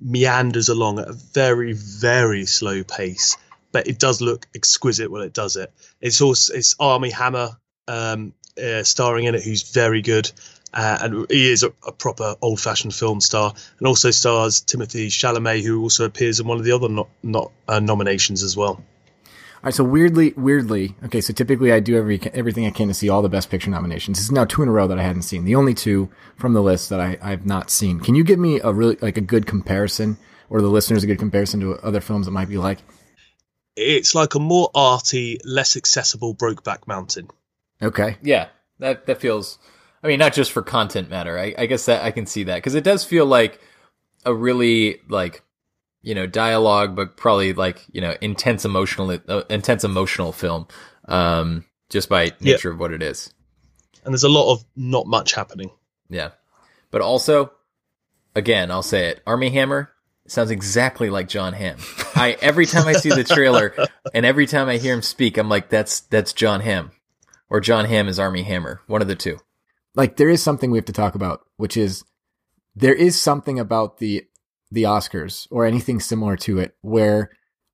meanders 0.00 0.68
along 0.68 0.98
at 0.98 1.08
a 1.08 1.12
very 1.12 1.74
very 1.74 2.46
slow 2.46 2.82
pace, 2.82 3.36
but 3.70 3.86
it 3.86 3.98
does 3.98 4.22
look 4.22 4.46
exquisite 4.54 5.10
when 5.10 5.22
it 5.22 5.34
does 5.34 5.56
it. 5.56 5.70
It's 6.00 6.22
also 6.22 6.54
it's 6.54 6.74
Armie 6.80 7.10
Hammer 7.10 7.50
um, 7.86 8.32
uh, 8.62 8.82
starring 8.82 9.26
in 9.26 9.34
it, 9.34 9.42
who's 9.42 9.70
very 9.70 10.00
good. 10.00 10.32
Uh, 10.76 10.98
and 11.00 11.30
he 11.30 11.50
is 11.50 11.62
a, 11.62 11.72
a 11.86 11.92
proper 11.92 12.34
old-fashioned 12.42 12.94
film 12.94 13.18
star, 13.18 13.54
and 13.78 13.88
also 13.88 14.10
stars 14.10 14.60
Timothée 14.60 15.06
Chalamet, 15.06 15.64
who 15.64 15.80
also 15.80 16.04
appears 16.04 16.38
in 16.38 16.46
one 16.46 16.58
of 16.58 16.64
the 16.64 16.72
other 16.72 16.90
no, 16.90 17.08
not 17.22 17.50
uh, 17.66 17.80
nominations 17.80 18.42
as 18.42 18.58
well. 18.58 18.72
All 18.72 19.62
right, 19.62 19.74
so 19.74 19.82
weirdly, 19.82 20.34
weirdly, 20.36 20.94
okay, 21.06 21.22
so 21.22 21.32
typically 21.32 21.72
I 21.72 21.80
do 21.80 21.96
every 21.96 22.20
everything 22.34 22.66
I 22.66 22.70
can 22.70 22.88
to 22.88 22.94
see 22.94 23.08
all 23.08 23.22
the 23.22 23.30
Best 23.30 23.48
Picture 23.48 23.70
nominations. 23.70 24.18
This 24.18 24.26
is 24.26 24.32
now 24.32 24.44
two 24.44 24.62
in 24.62 24.68
a 24.68 24.70
row 24.72 24.86
that 24.86 24.98
I 24.98 25.02
hadn't 25.02 25.22
seen. 25.22 25.46
The 25.46 25.54
only 25.54 25.72
two 25.72 26.10
from 26.36 26.52
the 26.52 26.62
list 26.62 26.90
that 26.90 27.00
I, 27.00 27.16
I've 27.22 27.46
not 27.46 27.70
seen. 27.70 27.98
Can 28.00 28.14
you 28.14 28.22
give 28.22 28.38
me 28.38 28.60
a 28.60 28.70
really 28.70 28.98
like 29.00 29.16
a 29.16 29.22
good 29.22 29.46
comparison, 29.46 30.18
or 30.50 30.60
the 30.60 30.68
listeners 30.68 31.02
a 31.04 31.06
good 31.06 31.18
comparison 31.18 31.60
to 31.60 31.76
other 31.76 32.02
films 32.02 32.26
that 32.26 32.32
might 32.32 32.50
be 32.50 32.58
like? 32.58 32.80
It's 33.76 34.14
like 34.14 34.34
a 34.34 34.38
more 34.38 34.70
arty, 34.74 35.40
less 35.42 35.74
accessible 35.74 36.34
Brokeback 36.34 36.86
Mountain. 36.86 37.28
Okay, 37.80 38.18
Yeah, 38.20 38.48
that 38.78 39.06
that 39.06 39.22
feels. 39.22 39.58
I 40.02 40.08
mean, 40.08 40.18
not 40.18 40.34
just 40.34 40.52
for 40.52 40.62
content 40.62 41.10
matter. 41.10 41.38
I, 41.38 41.54
I 41.58 41.66
guess 41.66 41.86
that 41.86 42.04
I 42.04 42.10
can 42.10 42.26
see 42.26 42.44
that 42.44 42.56
because 42.56 42.74
it 42.74 42.84
does 42.84 43.04
feel 43.04 43.26
like 43.26 43.60
a 44.24 44.34
really 44.34 45.00
like 45.08 45.42
you 46.02 46.14
know 46.14 46.26
dialogue, 46.26 46.94
but 46.94 47.16
probably 47.16 47.52
like 47.52 47.84
you 47.92 48.00
know 48.00 48.14
intense 48.20 48.64
emotional, 48.64 49.18
uh, 49.28 49.42
intense 49.50 49.84
emotional 49.84 50.32
film. 50.32 50.68
Um, 51.06 51.64
just 51.88 52.08
by 52.08 52.32
nature 52.40 52.70
of 52.70 52.80
what 52.80 52.92
it 52.92 53.02
is. 53.02 53.32
And 54.04 54.12
there's 54.12 54.24
a 54.24 54.28
lot 54.28 54.52
of 54.52 54.64
not 54.74 55.06
much 55.06 55.34
happening. 55.34 55.70
Yeah, 56.08 56.30
but 56.90 57.00
also, 57.00 57.52
again, 58.34 58.70
I'll 58.70 58.82
say 58.82 59.08
it. 59.08 59.22
Armie 59.26 59.50
Hammer 59.50 59.90
sounds 60.26 60.50
exactly 60.50 61.10
like 61.10 61.28
John 61.28 61.52
Hamm. 61.52 61.78
I 62.14 62.36
every 62.40 62.66
time 62.66 62.86
I 62.86 62.92
see 62.92 63.10
the 63.10 63.24
trailer 63.24 63.74
and 64.14 64.24
every 64.24 64.46
time 64.46 64.68
I 64.68 64.78
hear 64.78 64.94
him 64.94 65.02
speak, 65.02 65.36
I'm 65.36 65.48
like, 65.48 65.68
that's 65.68 66.00
that's 66.00 66.32
John 66.32 66.60
Hamm, 66.60 66.92
or 67.50 67.60
John 67.60 67.84
Hamm 67.84 68.08
is 68.08 68.18
Armie 68.18 68.44
Hammer, 68.44 68.80
one 68.86 69.02
of 69.02 69.08
the 69.08 69.16
two. 69.16 69.38
Like 69.96 70.16
there 70.16 70.28
is 70.28 70.42
something 70.42 70.70
we 70.70 70.78
have 70.78 70.84
to 70.84 70.92
talk 70.92 71.14
about, 71.14 71.40
which 71.56 71.76
is 71.76 72.04
there 72.74 72.94
is 72.94 73.20
something 73.20 73.58
about 73.58 73.98
the 73.98 74.24
the 74.70 74.82
Oscars 74.82 75.46
or 75.50 75.64
anything 75.64 76.00
similar 76.00 76.36
to 76.36 76.58
it 76.58 76.76
where 76.82 77.30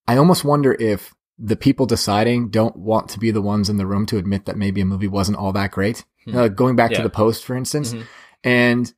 I 0.06 0.16
almost 0.16 0.44
wonder 0.44 0.74
if 0.78 1.14
the 1.38 1.56
people 1.56 1.86
deciding 1.86 2.50
don't 2.50 2.76
want 2.76 3.08
to 3.08 3.18
be 3.18 3.30
the 3.30 3.40
ones 3.42 3.68
in 3.70 3.78
the 3.78 3.86
room 3.86 4.04
to 4.06 4.18
admit 4.18 4.44
that 4.44 4.56
maybe 4.56 4.80
a 4.82 4.84
movie 4.84 5.08
wasn't 5.08 5.38
all 5.38 5.52
that 5.54 5.70
great. 5.72 6.04
Hmm. 6.24 6.36
Uh, 6.36 6.48
going 6.48 6.76
back 6.76 6.90
Yeah. 6.92 6.98
to 6.98 7.02
the 7.02 7.10
post, 7.10 7.44
for 7.44 7.56
instance, 7.56 7.94
Mhm. 7.94 8.02
and 8.44 8.92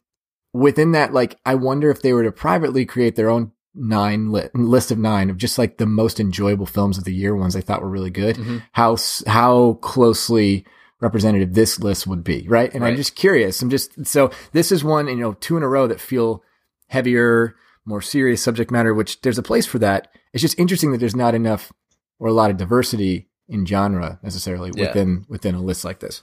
within 0.52 0.92
that, 0.92 1.12
like, 1.14 1.38
I 1.46 1.54
wonder 1.54 1.90
if 1.90 2.02
they 2.02 2.12
were 2.12 2.24
to 2.24 2.32
privately 2.32 2.84
create 2.84 3.16
their 3.16 3.30
own 3.30 3.52
nine 3.74 4.30
li- 4.30 4.48
list 4.54 4.90
of 4.90 4.98
nine 4.98 5.30
of 5.30 5.36
just 5.38 5.56
like 5.58 5.78
the 5.78 5.86
most 5.86 6.20
enjoyable 6.20 6.66
films 6.66 6.98
of 6.98 7.04
the 7.04 7.14
year, 7.14 7.34
ones 7.34 7.54
they 7.54 7.60
thought 7.60 7.82
were 7.82 7.88
really 7.90 8.10
good, 8.10 8.36
Mhm. 8.36 8.62
how 8.72 8.96
how 9.26 9.74
closely 9.82 10.66
representative 11.00 11.54
this 11.54 11.78
list 11.80 12.06
would 12.06 12.24
be, 12.24 12.46
right? 12.48 12.72
And 12.74 12.84
I'm 12.84 12.96
just 12.96 13.14
curious. 13.14 13.60
I'm 13.62 13.70
just 13.70 14.06
so 14.06 14.30
this 14.52 14.72
is 14.72 14.82
one, 14.84 15.08
you 15.08 15.16
know, 15.16 15.34
two 15.34 15.56
in 15.56 15.62
a 15.62 15.68
row 15.68 15.86
that 15.86 16.00
feel 16.00 16.42
heavier, 16.88 17.56
more 17.84 18.00
serious 18.02 18.42
subject 18.42 18.70
matter, 18.70 18.94
which 18.94 19.20
there's 19.22 19.38
a 19.38 19.42
place 19.42 19.66
for 19.66 19.78
that. 19.80 20.08
It's 20.32 20.42
just 20.42 20.58
interesting 20.58 20.92
that 20.92 20.98
there's 20.98 21.16
not 21.16 21.34
enough 21.34 21.72
or 22.18 22.28
a 22.28 22.32
lot 22.32 22.50
of 22.50 22.56
diversity 22.56 23.28
in 23.48 23.66
genre 23.66 24.18
necessarily 24.22 24.70
Yeah. 24.74 24.88
within 24.88 25.26
within 25.28 25.54
a 25.54 25.60
list 25.62 25.84
like 25.84 26.00
this. 26.00 26.22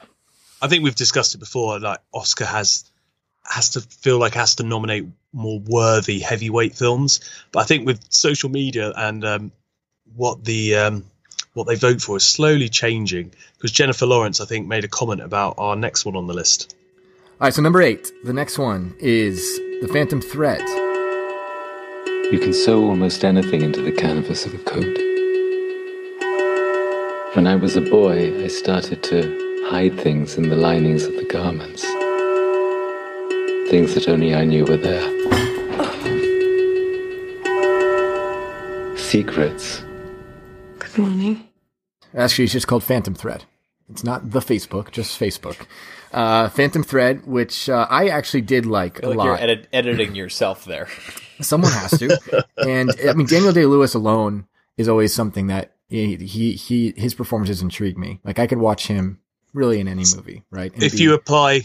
I 0.62 0.68
think 0.68 0.84
we've 0.84 0.96
discussed 0.96 1.36
it 1.36 1.40
before. 1.40 1.80
Like 1.80 2.00
Oscar 2.13 2.46
has 2.46 2.86
has 3.44 3.72
to 3.72 3.82
feel 3.82 4.20
like 4.20 4.36
has 4.36 4.56
to 4.56 4.63
nominate 4.63 5.06
more 5.34 5.60
worthy 5.60 6.20
heavyweight 6.20 6.75
films, 6.75 7.20
but 7.51 7.60
I 7.62 7.63
think 7.66 7.86
with 7.86 8.00
social 8.10 8.50
media 8.50 8.94
and 8.96 9.25
um, 9.25 9.51
what 10.16 10.44
the 10.44 10.75
um, 10.75 11.11
what 11.53 11.67
they 11.67 11.75
vote 11.75 12.01
for 12.01 12.17
is 12.17 12.24
slowly 12.24 12.70
changing. 12.70 13.31
Because 13.58 13.72
Jennifer 13.72 14.05
Lawrence, 14.05 14.39
I 14.39 14.46
think, 14.46 14.67
made 14.67 14.84
a 14.84 14.88
comment 14.88 15.22
about 15.22 15.55
our 15.58 15.75
next 15.75 16.05
one 16.05 16.15
on 16.15 16.27
the 16.27 16.34
list. 16.34 16.75
All 17.39 17.48
right, 17.48 17.53
so 17.53 17.62
number 17.62 17.81
eight, 17.81 18.12
the 18.24 18.34
next 18.34 18.58
one 18.58 18.96
is 19.00 19.58
The 19.81 19.89
Phantom 19.91 20.22
Thread. 20.22 20.62
You 22.31 22.39
can 22.39 22.53
sew 22.53 22.86
almost 22.86 23.25
anything 23.25 23.62
into 23.62 23.81
the 23.81 23.91
canvas 23.91 24.46
of 24.46 24.53
a 24.53 24.60
coat. 24.60 24.98
When 27.36 27.48
I 27.48 27.55
was 27.55 27.75
a 27.75 27.81
boy, 27.81 28.43
I 28.43 28.48
started 28.48 29.03
to 29.03 29.67
hide 29.70 30.00
things 30.00 30.38
in 30.38 30.50
the 30.50 30.55
linings 30.55 31.03
of 31.05 31.15
the 31.15 31.25
garments. 31.25 31.81
Things 33.70 33.96
that 33.96 34.08
only 34.08 34.36
I 34.36 34.46
knew 34.46 34.65
were 34.65 34.77
there. 34.77 35.01
Secrets. 38.98 39.84
Good 40.93 41.00
morning. 41.07 41.48
Actually, 42.15 42.45
it's 42.45 42.53
just 42.53 42.67
called 42.67 42.83
Phantom 42.83 43.15
Thread. 43.15 43.45
It's 43.89 44.03
not 44.03 44.31
the 44.31 44.39
Facebook, 44.39 44.91
just 44.91 45.19
Facebook. 45.19 45.65
Uh, 46.13 46.50
Phantom 46.50 46.83
Thread, 46.83 47.25
which 47.25 47.69
uh, 47.69 47.88
I 47.89 48.07
actually 48.10 48.41
did 48.41 48.65
like 48.65 48.98
I 49.00 49.01
feel 49.01 49.12
a 49.12 49.15
like 49.15 49.25
you're 49.25 49.38
edit- 49.38 49.67
editing 49.71 50.15
yourself 50.15 50.65
there. 50.65 50.88
Someone 51.41 51.71
has 51.71 51.91
to. 52.00 52.45
and 52.57 52.91
I 53.07 53.13
mean, 53.13 53.27
Daniel 53.27 53.53
Day 53.53 53.65
Lewis 53.65 53.93
alone 53.93 54.48
is 54.77 54.88
always 54.88 55.13
something 55.13 55.48
that 55.48 55.75
he, 55.89 56.15
he, 56.17 56.53
he, 56.53 56.93
his 56.98 57.13
performances 57.13 57.62
intrigue 57.62 57.98
me. 57.98 58.19
Like 58.24 58.39
I 58.39 58.48
could 58.48 58.60
watch 58.60 58.88
him 58.88 59.19
really 59.53 59.79
in 59.79 59.88
any 59.88 60.03
movie, 60.15 60.43
right? 60.51 60.74
And 60.74 60.83
if 60.83 60.93
be- 60.93 61.03
you 61.03 61.13
apply 61.13 61.62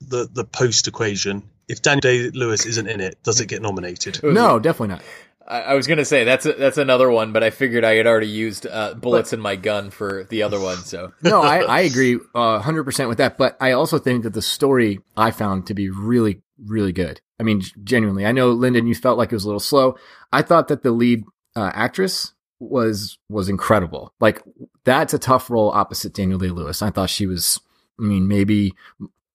the 0.00 0.28
the 0.32 0.44
post 0.44 0.86
equation, 0.88 1.48
if 1.68 1.82
Daniel 1.82 2.00
Day 2.00 2.30
Lewis 2.30 2.66
isn't 2.66 2.88
in 2.88 3.00
it, 3.00 3.22
does 3.22 3.40
it 3.40 3.46
get 3.46 3.62
nominated? 3.62 4.20
no, 4.22 4.58
definitely 4.58 4.88
not. 4.94 5.02
I, 5.46 5.60
I 5.60 5.74
was 5.74 5.86
gonna 5.86 6.04
say 6.04 6.24
that's 6.24 6.46
a, 6.46 6.52
that's 6.52 6.78
another 6.78 7.10
one, 7.10 7.32
but 7.32 7.42
I 7.42 7.50
figured 7.50 7.84
I 7.84 7.94
had 7.94 8.06
already 8.06 8.28
used 8.28 8.66
uh, 8.66 8.94
bullets 8.94 9.32
in 9.32 9.40
my 9.40 9.56
gun 9.56 9.90
for 9.90 10.24
the 10.24 10.42
other 10.42 10.58
one. 10.58 10.78
So 10.78 11.12
no, 11.22 11.42
I, 11.42 11.58
I 11.58 11.80
agree 11.80 12.16
uh, 12.34 12.62
100% 12.62 13.08
with 13.08 13.18
that. 13.18 13.36
But 13.36 13.56
I 13.60 13.72
also 13.72 13.98
think 13.98 14.24
that 14.24 14.32
the 14.32 14.42
story 14.42 15.00
I 15.16 15.30
found 15.30 15.66
to 15.66 15.74
be 15.74 15.90
really, 15.90 16.42
really 16.64 16.92
good. 16.92 17.20
I 17.38 17.42
mean, 17.42 17.62
genuinely. 17.82 18.26
I 18.26 18.32
know, 18.32 18.52
Lyndon, 18.52 18.86
you 18.86 18.94
felt 18.94 19.18
like 19.18 19.32
it 19.32 19.36
was 19.36 19.44
a 19.44 19.48
little 19.48 19.60
slow. 19.60 19.96
I 20.32 20.42
thought 20.42 20.68
that 20.68 20.82
the 20.82 20.92
lead 20.92 21.24
uh, 21.56 21.70
actress 21.74 22.32
was 22.60 23.18
was 23.28 23.48
incredible. 23.48 24.14
Like, 24.20 24.42
that's 24.84 25.14
a 25.14 25.18
tough 25.18 25.50
role 25.50 25.70
opposite 25.70 26.14
Daniel 26.14 26.38
Day 26.38 26.50
Lewis. 26.50 26.82
I 26.82 26.90
thought 26.90 27.10
she 27.10 27.26
was, 27.26 27.60
I 27.98 28.04
mean, 28.04 28.28
maybe 28.28 28.74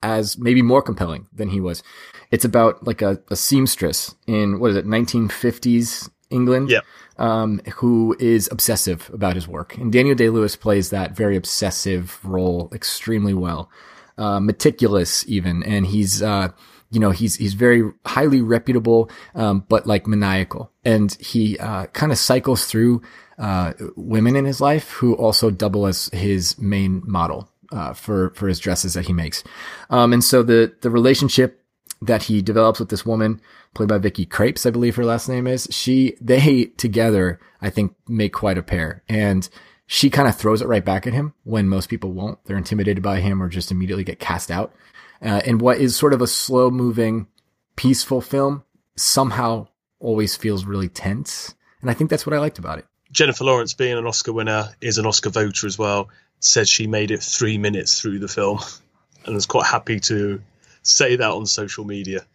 as 0.02 0.38
maybe 0.38 0.62
more 0.62 0.82
compelling 0.82 1.28
than 1.34 1.50
he 1.50 1.60
was. 1.60 1.84
It's 2.32 2.46
about 2.46 2.86
like 2.86 3.02
a, 3.02 3.20
a 3.30 3.36
seamstress 3.36 4.16
in 4.28 4.60
what 4.60 4.72
is 4.72 4.78
it, 4.78 4.86
1950s 4.86 6.10
England? 6.30 6.70
Yeah. 6.70 6.82
um, 7.18 7.60
who 7.76 8.16
is 8.20 8.48
obsessive 8.52 9.10
about 9.14 9.36
his 9.36 9.48
work. 9.48 9.76
And 9.78 9.92
Daniel 9.92 10.16
Day 10.16 10.30
Lewis 10.30 10.56
plays 10.56 10.90
that 10.92 11.16
very 11.16 11.36
obsessive 11.36 12.20
role 12.24 12.70
extremely 12.74 13.34
well, 13.34 13.70
uh, 14.18 14.40
meticulous 14.40 15.26
even. 15.28 15.64
And 15.64 15.88
he's, 15.88 16.22
uh, 16.22 16.50
you 16.92 17.00
know, 17.00 17.12
he's, 17.12 17.36
he's 17.36 17.56
very 17.56 17.84
highly 18.06 18.42
reputable, 18.42 19.10
um, 19.36 19.66
but 19.68 19.86
like 19.86 20.08
maniacal. 20.08 20.72
And 20.86 21.12
he, 21.20 21.58
uh, 21.58 21.88
kind 21.88 22.12
of 22.12 22.18
cycles 22.18 22.66
through, 22.66 23.02
uh, 23.38 23.74
women 23.96 24.36
in 24.36 24.46
his 24.46 24.62
life 24.62 24.92
who 24.92 25.14
also 25.16 25.50
double 25.50 25.86
as 25.88 26.10
his 26.14 26.58
main 26.58 27.02
model, 27.06 27.50
uh, 27.72 27.94
for, 27.94 28.32
for 28.32 28.48
his 28.48 28.60
dresses 28.60 28.94
that 28.94 29.08
he 29.08 29.14
makes. 29.14 29.44
Um, 29.90 30.14
and 30.14 30.24
so 30.24 30.44
the, 30.44 30.74
the 30.82 30.90
relationship 30.90 31.64
that 32.02 32.24
he 32.24 32.42
develops 32.42 32.80
with 32.80 32.90
this 32.90 33.06
woman 33.06 33.42
played 33.74 33.90
by 33.90 33.98
Vicky 33.98 34.26
Krieps, 34.26 34.66
I 34.66 34.72
believe 34.72 34.96
her 34.96 35.06
last 35.06 35.28
name 35.28 35.48
is. 35.48 35.68
She, 35.70 36.16
they 36.22 36.66
together, 36.78 37.40
I 37.62 37.70
think, 37.70 37.96
make 38.08 38.34
quite 38.34 38.58
a 38.58 38.64
pair. 38.64 39.04
And 39.10 39.48
she 39.86 40.10
kind 40.10 40.28
of 40.28 40.36
throws 40.36 40.62
it 40.62 40.68
right 40.68 40.86
back 40.86 41.08
at 41.08 41.14
him 41.14 41.34
when 41.44 41.68
most 41.68 41.90
people 41.90 42.12
won't. 42.12 42.44
They're 42.46 42.58
intimidated 42.58 43.04
by 43.04 43.20
him 43.20 43.42
or 43.42 43.50
just 43.50 43.72
immediately 43.72 44.04
get 44.04 44.20
cast 44.20 44.52
out. 44.52 44.74
Uh, 45.22 45.42
and 45.46 45.62
what 45.62 45.80
is 45.80 45.96
sort 45.96 46.14
of 46.14 46.22
a 46.22 46.28
slow 46.28 46.70
moving, 46.70 47.28
peaceful 47.76 48.22
film 48.22 48.64
somehow 48.96 49.68
always 50.00 50.36
feels 50.36 50.66
really 50.66 50.90
tense. 50.90 51.56
And 51.82 51.90
I 51.90 51.94
think 51.94 52.10
that's 52.10 52.26
what 52.26 52.36
I 52.36 52.40
liked 52.40 52.60
about 52.60 52.80
it. 52.80 52.86
Jennifer 53.12 53.44
Lawrence, 53.44 53.74
being 53.74 53.98
an 53.98 54.06
Oscar 54.06 54.34
winner, 54.34 54.70
is 54.82 54.98
an 54.98 55.06
Oscar 55.06 55.30
voter 55.30 55.68
as 55.68 55.78
well. 55.78 56.10
Says 56.40 56.70
she 56.70 56.88
made 56.88 57.12
it 57.12 57.22
three 57.22 57.58
minutes 57.58 58.00
through 58.00 58.20
the 58.20 58.28
film, 58.28 58.60
and 59.26 59.36
was 59.36 59.46
quite 59.46 59.66
happy 59.68 60.00
to 60.02 60.42
say 60.84 61.16
that 61.18 61.32
on 61.32 61.46
social 61.46 61.84
media, 61.86 62.26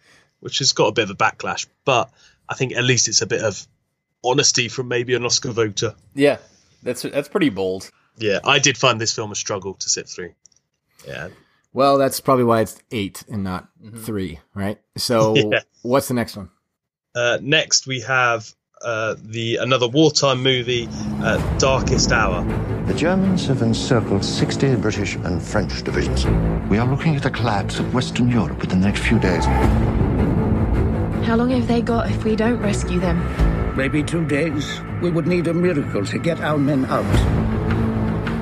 which 0.41 0.59
has 0.59 0.73
got 0.73 0.87
a 0.89 0.93
bit 0.93 1.05
of 1.05 1.11
a 1.11 1.15
backlash. 1.15 1.67
But 1.85 2.11
I 2.49 2.55
think 2.55 2.73
at 2.75 2.85
least 2.85 3.09
it's 3.09 3.23
a 3.23 3.27
bit 3.27 3.43
of 3.43 3.67
honesty 4.23 4.69
from 4.69 4.89
maybe 4.89 5.15
an 5.15 5.25
Oscar 5.25 5.53
voter. 5.53 5.95
yeah, 6.15 6.39
that's 6.83 7.03
that's 7.03 7.29
pretty 7.29 7.49
bold. 7.51 7.91
Yeah, 8.19 8.41
I 8.45 8.59
did 8.59 8.77
find 8.77 9.01
this 9.01 9.15
film 9.15 9.33
a 9.33 9.35
struggle 9.35 9.75
to 9.75 9.89
sit 9.89 10.09
through. 10.09 10.35
Yeah, 11.07 11.29
Well, 11.73 11.99
that's 11.99 12.21
probably 12.21 12.45
why 12.45 12.61
it's 12.61 12.79
eight 12.91 13.25
and 13.29 13.43
not 13.45 13.69
three, 13.97 14.39
right? 14.55 14.79
So 14.97 15.35
Yeah. 15.53 15.61
what's 15.83 16.09
the 16.09 16.15
next 16.15 16.37
one? 16.37 16.51
Uh, 17.15 17.39
next, 17.43 17.87
we 17.87 18.01
have 18.03 18.51
uh, 18.85 19.17
the 19.25 19.57
another 19.57 19.89
wartime 19.89 20.43
movie, 20.43 20.89
uh, 21.23 21.39
Darkest 21.59 22.13
Hour. 22.13 22.45
The 22.87 22.95
Germans 22.95 23.47
have 23.47 23.63
encircled 23.63 24.25
60 24.25 24.77
British 24.77 25.17
and 25.17 25.43
French 25.43 25.83
divisions. 25.83 26.27
We 26.69 26.79
are 26.79 26.87
looking 26.87 27.17
at 27.17 27.23
the 27.23 27.31
collapse 27.31 27.79
of 27.79 27.95
Western 27.95 28.29
Europe 28.29 28.61
within 28.61 28.81
the 28.81 28.87
next 28.87 29.01
few 29.01 29.19
days. 29.19 29.45
How 31.25 31.37
long 31.37 31.51
have 31.51 31.67
they 31.67 31.81
got 31.81 32.11
if 32.11 32.25
we 32.25 32.37
don't 32.37 32.61
rescue 32.61 33.01
them? 33.01 33.19
Maybe 33.75 34.03
two 34.03 34.27
days. 34.27 34.81
We 35.01 35.11
would 35.11 35.27
need 35.27 35.49
a 35.49 35.55
miracle 35.55 36.05
to 36.05 36.19
get 36.19 36.41
our 36.41 36.59
men 36.59 36.85
out. 36.85 37.05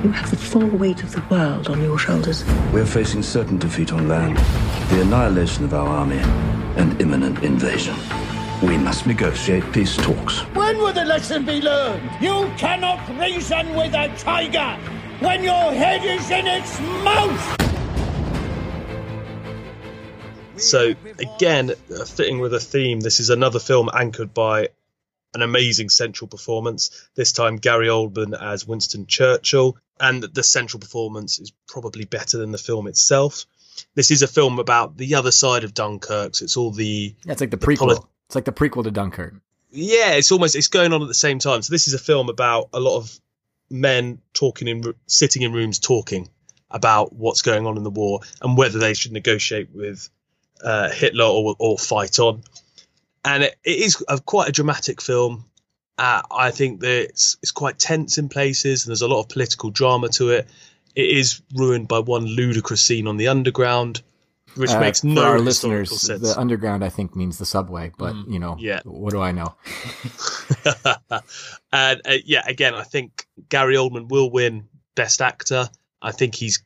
You 0.03 0.11
have 0.11 0.29
the 0.29 0.35
full 0.35 0.67
weight 0.67 1.01
of 1.01 1.13
the 1.13 1.23
world 1.29 1.69
on 1.69 1.81
your 1.81 1.97
shoulders. 1.97 2.43
We're 2.73 2.85
facing 2.85 3.23
certain 3.23 3.57
defeat 3.57 3.93
on 3.93 4.09
land, 4.09 4.37
the 4.89 5.01
annihilation 5.01 5.63
of 5.63 5.73
our 5.73 5.87
army, 5.87 6.19
and 6.75 7.01
imminent 7.01 7.41
invasion. 7.41 7.95
We 8.67 8.77
must 8.77 9.05
negotiate 9.05 9.63
peace 9.73 9.97
talks. 9.97 10.39
When 10.55 10.77
will 10.77 10.93
the 10.93 11.03
lesson 11.03 11.45
be 11.45 11.59
learned? 11.61 12.09
You 12.21 12.49
cannot 12.57 12.99
reason 13.19 13.75
with 13.75 13.93
a 13.93 14.07
tiger 14.17 14.79
when 15.19 15.43
your 15.43 15.73
head 15.73 16.03
is 16.05 16.29
in 16.31 16.47
its 16.47 16.79
mouth! 16.79 17.59
So 20.61 20.93
again, 21.19 21.71
uh, 21.71 22.05
fitting 22.05 22.39
with 22.39 22.53
a 22.53 22.59
theme, 22.59 23.01
this 23.01 23.19
is 23.19 23.29
another 23.29 23.59
film 23.59 23.89
anchored 23.93 24.33
by 24.33 24.69
an 25.33 25.41
amazing 25.41 25.89
central 25.89 26.27
performance. 26.29 26.89
This 27.15 27.33
time, 27.33 27.57
Gary 27.57 27.87
Oldman 27.87 28.33
as 28.39 28.65
Winston 28.65 29.07
Churchill, 29.07 29.75
and 29.99 30.23
the 30.23 30.43
central 30.43 30.79
performance 30.79 31.39
is 31.39 31.51
probably 31.67 32.05
better 32.05 32.37
than 32.37 32.51
the 32.51 32.57
film 32.57 32.87
itself. 32.87 33.45
This 33.95 34.09
is 34.11 34.21
a 34.21 34.27
film 34.27 34.59
about 34.59 34.95
the 34.95 35.15
other 35.15 35.31
side 35.31 35.63
of 35.63 35.73
Dunkirk. 35.73 36.35
So 36.35 36.43
it's 36.45 36.55
all 36.55 36.71
the 36.71 37.13
Yeah, 37.25 37.33
like 37.39 37.49
the 37.49 37.57
the 37.57 37.57
prequel. 37.57 37.77
poli- 37.77 37.97
it's 38.33 38.35
like 38.35 38.45
the 38.45 38.51
prequel 38.51 38.83
to 38.83 38.89
Dunkirk. 38.89 39.35
yeah, 39.71 40.13
it's 40.13 40.31
almost 40.31 40.55
it's 40.55 40.67
going 40.67 40.91
on 40.91 41.03
at 41.03 41.07
the 41.07 41.13
same 41.13 41.37
time. 41.37 41.61
So 41.61 41.71
this 41.71 41.87
is 41.87 41.93
a 41.93 41.99
film 41.99 42.29
about 42.29 42.69
a 42.73 42.79
lot 42.79 42.97
of 42.97 43.19
men 43.69 44.19
talking 44.33 44.67
in 44.67 44.83
sitting 45.05 45.43
in 45.43 45.53
rooms 45.53 45.77
talking 45.77 46.29
about 46.71 47.13
what's 47.13 47.43
going 47.43 47.67
on 47.67 47.77
in 47.77 47.83
the 47.83 47.91
war 47.91 48.21
and 48.41 48.57
whether 48.57 48.79
they 48.79 48.95
should 48.95 49.11
negotiate 49.11 49.69
with 49.71 50.09
uh, 50.63 50.89
Hitler 50.89 51.25
or, 51.25 51.55
or 51.59 51.77
fight 51.77 52.17
on. 52.17 52.41
and 53.23 53.43
it, 53.43 53.55
it 53.63 53.77
is 53.77 54.03
a, 54.07 54.19
quite 54.19 54.49
a 54.49 54.51
dramatic 54.51 54.99
film. 54.99 55.45
Uh, 55.99 56.23
I 56.31 56.49
think 56.49 56.79
that 56.79 57.09
it's 57.09 57.37
it's 57.43 57.51
quite 57.51 57.77
tense 57.77 58.17
in 58.17 58.29
places, 58.29 58.83
and 58.83 58.89
there's 58.89 59.03
a 59.03 59.07
lot 59.07 59.21
of 59.21 59.29
political 59.29 59.69
drama 59.69 60.09
to 60.09 60.31
it. 60.31 60.47
It 60.95 61.05
is 61.05 61.39
ruined 61.53 61.87
by 61.87 61.99
one 61.99 62.25
ludicrous 62.25 62.81
scene 62.81 63.05
on 63.05 63.17
the 63.17 63.27
underground, 63.27 64.01
which 64.55 64.69
Uh, 64.71 64.79
makes 64.79 64.99
for 65.01 65.07
no 65.07 65.23
our 65.23 65.39
listeners. 65.39 65.89
sense. 66.01 66.21
The 66.21 66.39
underground, 66.39 66.83
I 66.83 66.89
think, 66.89 67.15
means 67.15 67.37
the 67.37 67.45
subway, 67.45 67.91
but 67.97 68.13
Mm, 68.13 68.33
you 68.33 68.39
know, 68.39 68.55
yeah. 68.59 68.81
what 68.85 69.11
do 69.11 69.21
I 69.21 69.31
know? 69.31 69.55
and 71.71 72.01
uh, 72.05 72.13
yeah, 72.25 72.43
again, 72.47 72.73
I 72.75 72.83
think 72.83 73.25
Gary 73.49 73.75
Oldman 73.75 74.09
will 74.09 74.29
win 74.29 74.67
Best 74.95 75.21
Actor. 75.21 75.69
I 76.01 76.11
think 76.11 76.35
he's 76.35 76.63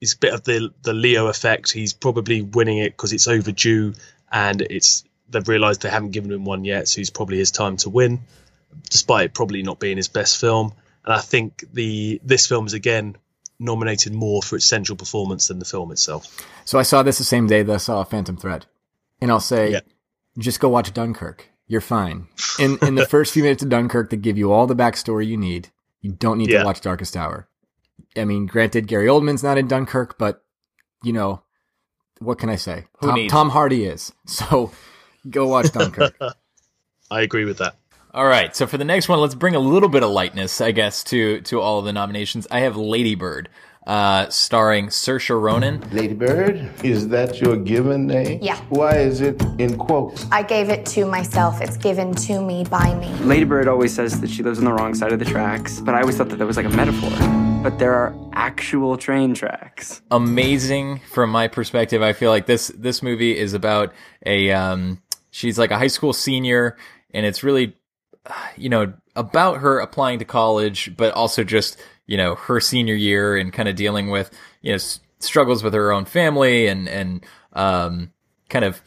he's 0.00 0.14
a 0.14 0.18
bit 0.18 0.34
of 0.34 0.44
the 0.44 0.70
the 0.82 0.92
Leo 0.92 1.26
effect. 1.28 1.72
He's 1.72 1.92
probably 1.92 2.42
winning 2.42 2.78
it 2.78 2.92
because 2.92 3.12
it's 3.12 3.28
overdue, 3.28 3.94
and 4.32 4.60
it's 4.62 5.04
they've 5.28 5.46
realised 5.48 5.82
they 5.82 5.90
haven't 5.90 6.10
given 6.10 6.32
him 6.32 6.44
one 6.44 6.64
yet, 6.64 6.88
so 6.88 6.96
he's 7.00 7.10
probably 7.10 7.38
his 7.38 7.50
time 7.50 7.76
to 7.78 7.90
win, 7.90 8.20
despite 8.90 9.26
it 9.26 9.34
probably 9.34 9.62
not 9.62 9.78
being 9.78 9.96
his 9.96 10.08
best 10.08 10.40
film. 10.40 10.72
And 11.04 11.14
I 11.14 11.20
think 11.20 11.64
the 11.72 12.20
this 12.24 12.46
film 12.46 12.66
is 12.66 12.72
again 12.74 13.16
nominated 13.60 14.12
more 14.14 14.42
for 14.42 14.56
its 14.56 14.64
central 14.64 14.96
performance 14.96 15.46
than 15.48 15.58
the 15.60 15.64
film 15.64 15.92
itself. 15.92 16.44
So 16.64 16.78
I 16.78 16.82
saw 16.82 17.02
this 17.04 17.18
the 17.18 17.24
same 17.24 17.46
day 17.46 17.62
that 17.62 17.72
I 17.72 17.76
saw 17.76 18.02
Phantom 18.02 18.36
Thread, 18.36 18.66
and 19.20 19.30
I'll 19.30 19.38
say, 19.38 19.72
Yeah. 19.72 19.80
just 20.38 20.58
go 20.58 20.68
watch 20.68 20.92
Dunkirk. 20.92 21.48
You're 21.68 21.80
fine. 21.80 22.26
In 22.58 22.78
in 22.82 22.96
the 22.96 23.06
first 23.06 23.32
few 23.32 23.44
minutes 23.44 23.62
of 23.62 23.68
Dunkirk, 23.68 24.10
they 24.10 24.16
give 24.16 24.36
you 24.36 24.50
all 24.50 24.66
the 24.66 24.74
backstory 24.74 25.26
you 25.26 25.36
need. 25.36 25.68
You 26.00 26.10
don't 26.12 26.38
need 26.38 26.48
Yeah. 26.50 26.60
to 26.60 26.64
watch 26.64 26.80
Darkest 26.80 27.16
Hour. 27.16 27.46
I 28.16 28.24
mean, 28.24 28.46
granted, 28.46 28.88
Gary 28.88 29.06
Oldman's 29.06 29.44
not 29.44 29.56
in 29.58 29.68
Dunkirk, 29.68 30.18
but 30.18 30.42
you 31.04 31.12
know, 31.12 31.42
what 32.18 32.38
can 32.38 32.48
I 32.50 32.56
say? 32.56 32.86
Who 33.00 33.06
Tom, 33.08 33.14
needs 33.16 33.32
Tom 33.32 33.50
Hardy 33.50 33.84
is. 33.84 34.12
So 34.26 34.72
go 35.28 35.46
watch 35.46 35.70
Dunkirk. 35.72 36.16
I 37.10 37.20
agree 37.22 37.44
with 37.44 37.58
that. 37.58 37.76
All 38.12 38.26
right, 38.26 38.56
so 38.56 38.66
for 38.66 38.76
the 38.76 38.84
next 38.84 39.08
one, 39.08 39.20
let's 39.20 39.36
bring 39.36 39.54
a 39.54 39.60
little 39.60 39.88
bit 39.88 40.02
of 40.02 40.10
lightness, 40.10 40.60
I 40.60 40.72
guess, 40.72 41.04
to 41.04 41.40
to 41.42 41.60
all 41.60 41.78
of 41.78 41.84
the 41.84 41.92
nominations. 41.92 42.44
I 42.50 42.60
have 42.60 42.76
Lady 42.76 43.14
Bird, 43.14 43.48
uh, 43.86 44.28
starring 44.30 44.88
Saoirse 44.88 45.40
Ronan. 45.40 45.88
Lady 45.92 46.14
Bird, 46.14 46.68
is 46.82 47.06
that 47.10 47.40
your 47.40 47.54
given 47.56 48.08
name? 48.08 48.40
Yeah. 48.42 48.60
Why 48.68 48.96
is 48.96 49.20
it 49.20 49.40
in 49.60 49.78
quotes? 49.78 50.26
I 50.32 50.42
gave 50.42 50.70
it 50.70 50.84
to 50.86 51.06
myself. 51.06 51.60
It's 51.60 51.76
given 51.76 52.12
to 52.26 52.42
me 52.42 52.64
by 52.64 52.96
me. 52.96 53.14
Ladybird 53.20 53.68
always 53.68 53.94
says 53.94 54.20
that 54.20 54.28
she 54.28 54.42
lives 54.42 54.58
on 54.58 54.64
the 54.64 54.72
wrong 54.72 54.92
side 54.92 55.12
of 55.12 55.20
the 55.20 55.24
tracks, 55.24 55.78
but 55.78 55.94
I 55.94 56.00
always 56.00 56.16
thought 56.16 56.30
that 56.30 56.40
that 56.40 56.46
was 56.46 56.56
like 56.56 56.66
a 56.66 56.70
metaphor. 56.70 57.12
But 57.62 57.78
there 57.78 57.94
are 57.94 58.12
actual 58.32 58.96
train 58.96 59.34
tracks. 59.34 60.02
Amazing 60.10 60.98
from 61.12 61.30
my 61.30 61.46
perspective. 61.46 62.02
I 62.02 62.12
feel 62.12 62.30
like 62.30 62.46
this 62.46 62.72
this 62.76 63.04
movie 63.04 63.38
is 63.38 63.54
about 63.54 63.92
a 64.26 64.50
um, 64.50 65.00
she's 65.30 65.60
like 65.60 65.70
a 65.70 65.78
high 65.78 65.86
school 65.86 66.12
senior, 66.12 66.76
and 67.14 67.24
it's 67.24 67.44
really 67.44 67.76
you 68.56 68.68
know 68.68 68.92
about 69.16 69.58
her 69.58 69.78
applying 69.78 70.18
to 70.18 70.24
college, 70.24 70.96
but 70.96 71.12
also 71.14 71.44
just 71.44 71.76
you 72.06 72.16
know 72.16 72.34
her 72.34 72.60
senior 72.60 72.94
year 72.94 73.36
and 73.36 73.52
kind 73.52 73.68
of 73.68 73.76
dealing 73.76 74.10
with 74.10 74.30
you 74.62 74.70
know 74.70 74.76
s- 74.76 75.00
struggles 75.18 75.62
with 75.62 75.74
her 75.74 75.92
own 75.92 76.04
family 76.04 76.66
and 76.66 76.88
and 76.88 77.24
um, 77.52 78.12
kind 78.48 78.64
of 78.64 78.82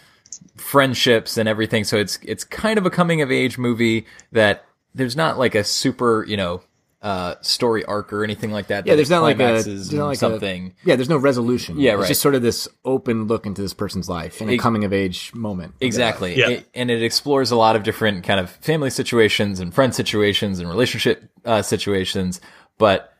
friendships 0.55 1.37
and 1.37 1.49
everything. 1.49 1.83
So 1.83 1.97
it's 1.97 2.19
it's 2.21 2.43
kind 2.43 2.77
of 2.77 2.85
a 2.85 2.89
coming 2.89 3.21
of 3.21 3.31
age 3.31 3.57
movie 3.57 4.05
that 4.31 4.65
there's 4.95 5.15
not 5.15 5.37
like 5.37 5.55
a 5.55 5.63
super 5.63 6.25
you 6.27 6.37
know 6.37 6.61
uh, 7.03 7.35
story 7.41 7.83
arc 7.83 8.13
or 8.13 8.23
anything 8.23 8.51
like 8.51 8.67
that. 8.67 8.85
Yeah, 8.87 8.93
that 8.93 8.95
there's 8.95 9.09
not 9.09 9.21
like 9.21 9.35
a 9.35 9.61
there's 9.61 9.91
not 9.91 10.05
like 10.07 10.17
something. 10.17 10.67
A, 10.85 10.87
yeah, 10.87 10.95
there's 10.95 11.09
no 11.09 11.17
resolution. 11.17 11.77
Yeah, 11.77 11.91
right. 11.91 11.95
It's 11.95 12.01
right. 12.03 12.07
just 12.07 12.21
sort 12.21 12.33
of 12.33 12.41
this 12.41 12.67
open 12.85 13.27
look 13.27 13.45
into 13.45 13.61
this 13.61 13.73
person's 13.73 14.07
life 14.07 14.41
in 14.41 14.49
a 14.49 14.53
Ex- 14.53 14.63
coming 14.63 14.85
of 14.85 14.93
age 14.93 15.33
moment. 15.35 15.75
Exactly. 15.81 16.37
Yeah. 16.39 16.49
It- 16.49 16.69
and 16.73 16.89
it 16.89 17.03
explores 17.03 17.51
a 17.51 17.57
lot 17.57 17.75
of 17.75 17.83
different 17.83 18.23
kind 18.23 18.39
of 18.39 18.49
family 18.49 18.89
situations 18.89 19.59
and 19.59 19.73
friend 19.73 19.93
situations 19.93 20.59
and 20.59 20.69
relationship 20.69 21.29
uh, 21.43 21.61
situations, 21.61 22.39
but 22.77 23.13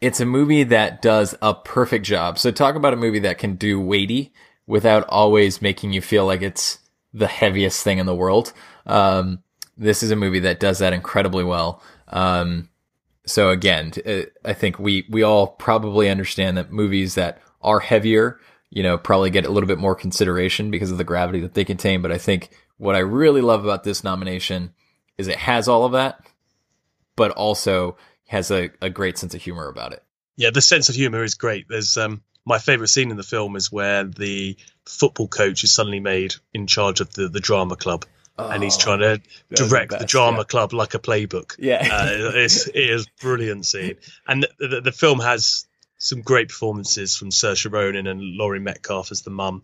it's 0.00 0.20
a 0.20 0.26
movie 0.26 0.64
that 0.64 1.02
does 1.02 1.34
a 1.42 1.54
perfect 1.54 2.06
job. 2.06 2.38
So 2.38 2.50
talk 2.50 2.74
about 2.76 2.94
a 2.94 2.96
movie 2.96 3.20
that 3.20 3.36
can 3.36 3.56
do 3.56 3.78
weighty 3.78 4.32
without 4.66 5.04
always 5.08 5.60
making 5.60 5.92
you 5.92 6.00
feel 6.00 6.24
like 6.24 6.40
it's 6.40 6.78
the 7.12 7.26
heaviest 7.26 7.84
thing 7.84 7.98
in 7.98 8.06
the 8.06 8.14
world. 8.14 8.54
Um, 8.86 9.42
this 9.76 10.02
is 10.02 10.10
a 10.10 10.16
movie 10.16 10.40
that 10.40 10.60
does 10.60 10.78
that 10.78 10.94
incredibly 10.94 11.44
well. 11.44 11.82
Um, 12.08 12.68
so 13.26 13.50
again, 13.50 13.92
uh, 14.04 14.22
I 14.44 14.52
think 14.52 14.78
we 14.78 15.06
we 15.08 15.22
all 15.22 15.48
probably 15.48 16.08
understand 16.08 16.56
that 16.56 16.72
movies 16.72 17.14
that 17.14 17.40
are 17.60 17.80
heavier, 17.80 18.40
you 18.70 18.82
know, 18.82 18.98
probably 18.98 19.30
get 19.30 19.46
a 19.46 19.50
little 19.50 19.68
bit 19.68 19.78
more 19.78 19.94
consideration 19.94 20.70
because 20.70 20.90
of 20.90 20.98
the 20.98 21.04
gravity 21.04 21.40
that 21.40 21.54
they 21.54 21.64
contain. 21.64 22.02
But 22.02 22.12
I 22.12 22.18
think 22.18 22.50
what 22.78 22.96
I 22.96 23.00
really 23.00 23.40
love 23.40 23.64
about 23.64 23.84
this 23.84 24.02
nomination 24.02 24.74
is 25.18 25.28
it 25.28 25.38
has 25.38 25.68
all 25.68 25.84
of 25.84 25.92
that, 25.92 26.20
but 27.16 27.30
also 27.32 27.96
has 28.26 28.50
a, 28.50 28.70
a 28.80 28.90
great 28.90 29.18
sense 29.18 29.34
of 29.34 29.42
humor 29.42 29.68
about 29.68 29.92
it. 29.92 30.02
Yeah, 30.36 30.50
the 30.50 30.62
sense 30.62 30.88
of 30.88 30.94
humor 30.94 31.22
is 31.22 31.34
great. 31.34 31.66
There's 31.68 31.96
um 31.96 32.22
my 32.44 32.58
favorite 32.58 32.88
scene 32.88 33.10
in 33.10 33.16
the 33.16 33.22
film 33.22 33.54
is 33.54 33.70
where 33.70 34.04
the 34.04 34.56
football 34.84 35.28
coach 35.28 35.62
is 35.62 35.72
suddenly 35.72 36.00
made 36.00 36.34
in 36.52 36.66
charge 36.66 37.00
of 37.00 37.12
the 37.14 37.28
the 37.28 37.40
drama 37.40 37.76
club. 37.76 38.04
And 38.38 38.62
he's 38.62 38.76
Oh, 38.76 38.80
trying 38.80 38.98
to 39.00 39.20
was 39.50 39.60
the 39.60 39.68
direct 39.68 39.98
the, 39.98 40.04
drama 40.06 40.38
yeah. 40.38 40.44
club 40.44 40.72
like 40.72 40.94
a 40.94 40.98
playbook. 40.98 41.54
Yeah. 41.58 41.86
uh, 41.90 42.32
it's, 42.34 42.66
it 42.66 42.76
is 42.76 43.06
brilliant 43.20 43.66
scene, 43.66 43.96
and 44.26 44.46
the, 44.58 44.68
the, 44.68 44.80
the 44.80 44.92
film 44.92 45.20
has 45.20 45.66
some 45.98 46.22
great 46.22 46.48
performances 46.48 47.16
from 47.16 47.30
Saoirse 47.30 47.70
Ronan 47.70 48.06
and 48.06 48.20
Laurie 48.20 48.58
Metcalf 48.60 49.12
as 49.12 49.22
the 49.22 49.30
mum. 49.30 49.62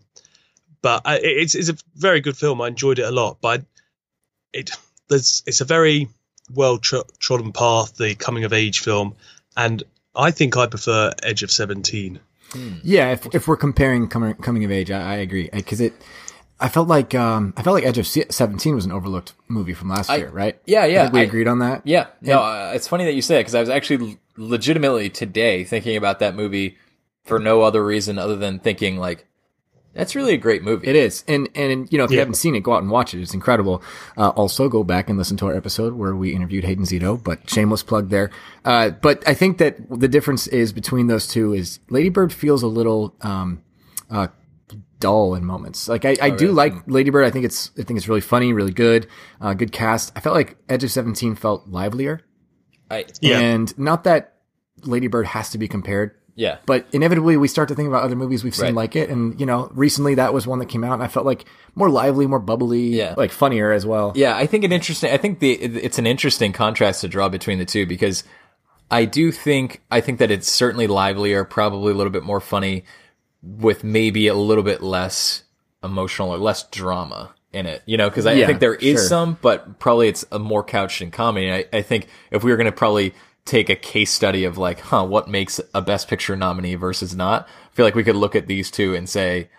But 0.81 1.01
uh, 1.05 1.17
it- 1.21 1.25
it's 1.37 1.55
it's 1.55 1.69
a 1.69 1.75
very 1.95 2.21
good 2.21 2.37
film. 2.37 2.61
I 2.61 2.67
enjoyed 2.67 2.99
it 2.99 3.03
a 3.03 3.11
lot, 3.11 3.39
but 3.41 3.63
it 4.53 4.71
there's 5.09 5.43
it's 5.45 5.61
a 5.61 5.65
very 5.65 6.07
well 6.53 6.77
tro- 6.77 7.03
trodden 7.19 7.51
path, 7.51 7.97
the 7.97 8.15
coming 8.15 8.43
of 8.45 8.53
age 8.53 8.79
film, 8.79 9.15
and 9.57 9.83
I 10.15 10.31
think 10.31 10.55
I 10.57 10.67
prefer 10.67 11.11
Edge 11.21 11.43
of 11.43 11.51
Seventeen. 11.51 12.19
Yeah, 12.83 13.11
if, 13.11 13.27
if 13.35 13.47
we're 13.47 13.57
comparing 13.57 14.07
coming, 14.07 14.33
coming 14.35 14.63
of 14.65 14.71
age, 14.71 14.89
I, 14.89 15.01
I 15.01 15.15
agree 15.17 15.49
because 15.53 15.81
it. 15.81 15.93
I 16.59 16.67
felt 16.69 16.87
like 16.87 17.15
um, 17.15 17.53
I 17.55 17.63
felt 17.63 17.73
like 17.73 17.85
Edge 17.85 17.97
of 17.97 18.05
Seventeen 18.07 18.75
was 18.75 18.85
an 18.85 18.91
overlooked 18.91 19.33
movie 19.47 19.73
from 19.73 19.89
last 19.89 20.09
I- 20.09 20.17
year, 20.17 20.29
right? 20.29 20.59
Yeah, 20.65 20.85
yeah. 20.85 20.99
I 20.99 21.03
think 21.03 21.13
we 21.13 21.19
I- 21.21 21.23
agreed 21.23 21.47
on 21.47 21.59
that. 21.59 21.81
Yeah. 21.85 22.07
No, 22.21 22.39
uh, 22.41 22.71
it's 22.75 22.87
funny 22.87 23.05
that 23.05 23.13
you 23.13 23.21
say 23.21 23.37
it 23.37 23.41
because 23.41 23.55
I 23.55 23.59
was 23.61 23.69
actually 23.69 24.19
legitimately 24.37 25.09
today 25.09 25.63
thinking 25.63 25.95
about 25.95 26.19
that 26.19 26.35
movie 26.35 26.77
for 27.25 27.39
no 27.39 27.61
other 27.61 27.83
reason 27.85 28.17
other 28.17 28.35
than 28.35 28.59
thinking 28.59 28.97
like 28.97 29.25
that's 29.93 30.15
really 30.15 30.33
a 30.33 30.37
great 30.37 30.63
movie. 30.63 30.87
It 30.87 30.95
is, 30.95 31.23
and 31.27 31.49
and 31.55 31.91
you 31.91 31.97
know 31.97 32.03
if 32.03 32.11
you 32.11 32.19
haven't 32.19 32.35
seen 32.35 32.55
it, 32.55 32.61
go 32.61 32.73
out 32.73 32.81
and 32.83 32.91
watch 32.91 33.13
it. 33.13 33.21
It's 33.21 33.33
incredible. 33.33 33.81
Uh, 34.15 34.29
also, 34.29 34.69
go 34.69 34.83
back 34.83 35.09
and 35.09 35.17
listen 35.17 35.35
to 35.37 35.47
our 35.47 35.55
episode 35.55 35.93
where 35.93 36.15
we 36.15 36.33
interviewed 36.35 36.63
Hayden 36.63 36.83
Zito. 36.85 37.21
But 37.21 37.49
shameless 37.49 37.81
plug 37.83 38.09
there. 38.09 38.29
Uh, 38.63 38.91
but 38.91 39.27
I 39.27 39.33
think 39.33 39.57
that 39.57 39.77
the 39.89 40.07
difference 40.07 40.45
is 40.47 40.71
between 40.73 41.07
those 41.07 41.27
two 41.27 41.53
is 41.53 41.79
Lady 41.89 42.09
Bird 42.09 42.31
feels 42.31 42.61
a 42.63 42.67
little 42.67 43.15
um, 43.21 43.63
uh, 44.11 44.27
dull 44.99 45.35
in 45.35 45.45
moments. 45.45 45.87
Like 45.87 46.05
I, 46.05 46.15
I 46.21 46.29
Oh, 46.31 46.35
do 46.35 46.45
really? 46.47 46.55
like 46.55 46.73
Lady 46.87 47.09
Bird. 47.09 47.25
I 47.25 47.29
think 47.31 47.45
it's 47.45 47.71
I 47.79 47.83
think 47.83 47.97
it's 47.97 48.07
really 48.07 48.21
funny, 48.21 48.53
really 48.53 48.71
good, 48.73 49.07
uh, 49.41 49.53
good 49.53 49.71
cast. 49.71 50.11
I 50.15 50.19
felt 50.19 50.35
like 50.35 50.57
Edge 50.67 50.83
of 50.83 50.91
Seventeen 50.91 51.35
felt 51.35 51.67
livelier, 51.67 52.21
I 52.91 53.05
and 53.23 53.77
not 53.77 54.03
that 54.05 54.35
Lady 54.83 55.07
Bird 55.07 55.25
has 55.27 55.49
to 55.51 55.57
be 55.57 55.67
compared. 55.67 56.11
Yeah. 56.35 56.59
But 56.65 56.85
inevitably, 56.93 57.35
we 57.35 57.49
start 57.49 57.67
to 57.67 57.75
think 57.75 57.89
about 57.89 58.03
other 58.03 58.15
movies 58.15 58.45
we've 58.45 58.55
seen 58.55 58.67
Right. 58.67 58.75
like 58.75 58.95
it, 58.95 59.09
and 59.09 59.37
you 59.39 59.45
know, 59.45 59.69
recently 59.73 60.15
that 60.15 60.33
was 60.33 60.47
one 60.47 60.59
that 60.59 60.67
came 60.67 60.85
out, 60.85 60.93
and 60.93 61.03
I 61.03 61.07
felt 61.09 61.25
like 61.25 61.43
more 61.75 61.89
lively, 61.89 62.27
more 62.27 62.39
bubbly, 62.39 62.79
Yeah. 62.97 63.13
like 63.17 63.31
funnier 63.31 63.73
as 63.73 63.85
well. 63.85 64.13
Yeah, 64.15 64.37
I 64.37 64.45
think 64.45 64.63
an 64.63 64.71
interesting. 64.71 65.11
I 65.11 65.17
think 65.17 65.39
the 65.39 65.51
it's 65.51 65.99
an 65.99 66.07
interesting 66.07 66.53
contrast 66.53 67.01
to 67.01 67.09
draw 67.09 67.27
between 67.27 67.59
the 67.59 67.65
two 67.65 67.85
because 67.85 68.23
I 68.89 69.03
do 69.05 69.31
think 69.33 69.81
I 69.91 69.99
think 69.99 70.19
that 70.19 70.31
it's 70.31 70.49
certainly 70.49 70.87
livelier, 70.87 71.43
probably 71.43 71.91
a 71.91 71.95
little 71.95 72.11
bit 72.11 72.23
more 72.23 72.39
funny, 72.39 72.85
with 73.41 73.83
maybe 73.83 74.27
a 74.27 74.33
little 74.33 74.63
bit 74.63 74.81
less 74.81 75.43
emotional 75.83 76.33
or 76.33 76.37
less 76.37 76.63
drama 76.69 77.33
in 77.53 77.65
it. 77.65 77.81
You 77.85 77.97
know, 77.97 78.09
because 78.09 78.25
I, 78.25 78.33
I 78.33 78.45
think 78.45 78.59
there 78.59 78.75
is 78.75 78.99
sure. 78.99 79.07
some, 79.07 79.37
but 79.41 79.79
probably 79.79 80.07
it's 80.07 80.25
a 80.31 80.39
more 80.39 80.63
couched 80.63 81.01
in 81.01 81.11
comedy. 81.11 81.51
I, 81.51 81.65
I 81.71 81.81
think 81.81 82.07
if 82.31 82.43
we 82.43 82.51
were 82.51 82.57
going 82.57 82.65
to 82.65 82.71
probably 82.71 83.13
take 83.45 83.69
a 83.69 83.75
case 83.75 84.11
study 84.11 84.43
of 84.43 84.57
like, 84.57 84.79
huh, 84.79 85.05
what 85.05 85.27
makes 85.27 85.59
a 85.73 85.81
Best 85.81 86.07
Picture 86.07 86.35
nominee 86.35 86.75
versus 86.75 87.15
not, 87.15 87.47
I 87.47 87.75
feel 87.75 87.85
like 87.85 87.95
we 87.95 88.03
could 88.03 88.15
look 88.15 88.35
at 88.35 88.47
these 88.47 88.69
two 88.69 88.93
and 88.95 89.09
say, 89.09 89.49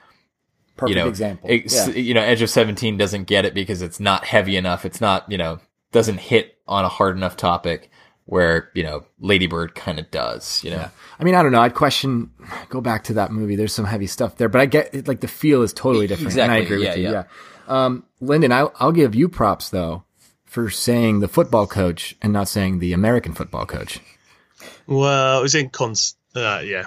Perfect 0.77 0.97
you 0.97 1.03
know, 1.03 1.09
example. 1.09 1.51
ex- 1.51 1.75
Yeah. 1.75 1.89
You 1.95 2.15
know, 2.15 2.23
Edge 2.23 2.43
of 2.43 2.51
Seventeen 2.51 2.97
doesn't 2.97 3.25
get 3.25 3.45
it 3.45 3.53
because 3.55 3.83
it's 3.83 4.01
not 4.01 4.25
heavy 4.25 4.57
enough. 4.57 4.85
It's 4.85 5.01
not, 5.01 5.31
you 5.31 5.37
know, 5.37 5.59
doesn't 5.93 6.19
hit 6.19 6.57
on 6.67 6.85
a 6.85 6.89
hard 6.89 7.17
enough 7.17 7.37
topic 7.37 7.91
where 8.31 8.71
you 8.75 8.83
know 8.85 9.05
Lady 9.19 9.47
Bird 9.49 9.75
kind 9.75 9.99
of 9.99 10.11
does. 10.11 10.63
You 10.65 10.71
know, 10.71 10.89
I 11.19 11.25
mean, 11.25 11.35
I 11.35 11.43
don't 11.43 11.53
know. 11.53 11.61
I'd 11.61 11.75
question. 11.75 12.31
Go 12.69 12.81
back 12.81 13.05
to 13.05 13.15
that 13.15 13.33
movie. 13.33 13.57
There's 13.57 13.75
some 13.75 13.85
heavy 13.85 14.07
stuff 14.07 14.37
there, 14.37 14.49
but 14.49 14.61
I 14.61 14.67
get 14.67 15.09
like 15.09 15.21
the 15.21 15.29
feel 15.29 15.63
is 15.63 15.73
totally 15.73 16.07
different. 16.07 16.33
And 16.37 16.51
I 16.53 16.59
Exactly, 16.59 16.77
agree 16.77 16.85
yeah, 16.85 16.91
with 16.91 16.99
you. 16.99 17.05
yeah. 17.05 17.25
Yeah. 17.69 17.85
Um, 17.85 18.05
Lyndon, 18.21 18.53
I'll, 18.53 18.73
I'll 18.79 18.93
give 18.93 19.15
you 19.15 19.29
props 19.29 19.71
though 19.71 20.05
for 20.45 20.71
saying 20.71 21.21
the 21.21 21.29
football 21.29 21.67
coach 21.67 22.17
and 22.23 22.33
not 22.33 22.49
saying 22.49 22.79
the 22.79 22.93
American 22.93 23.33
football 23.35 23.67
coach. 23.67 24.01
Well, 24.87 25.39
it 25.39 25.43
was 25.43 25.55
in 25.55 25.71
cons. 25.71 26.17
Uh, 26.35 26.63
yeah, 26.65 26.87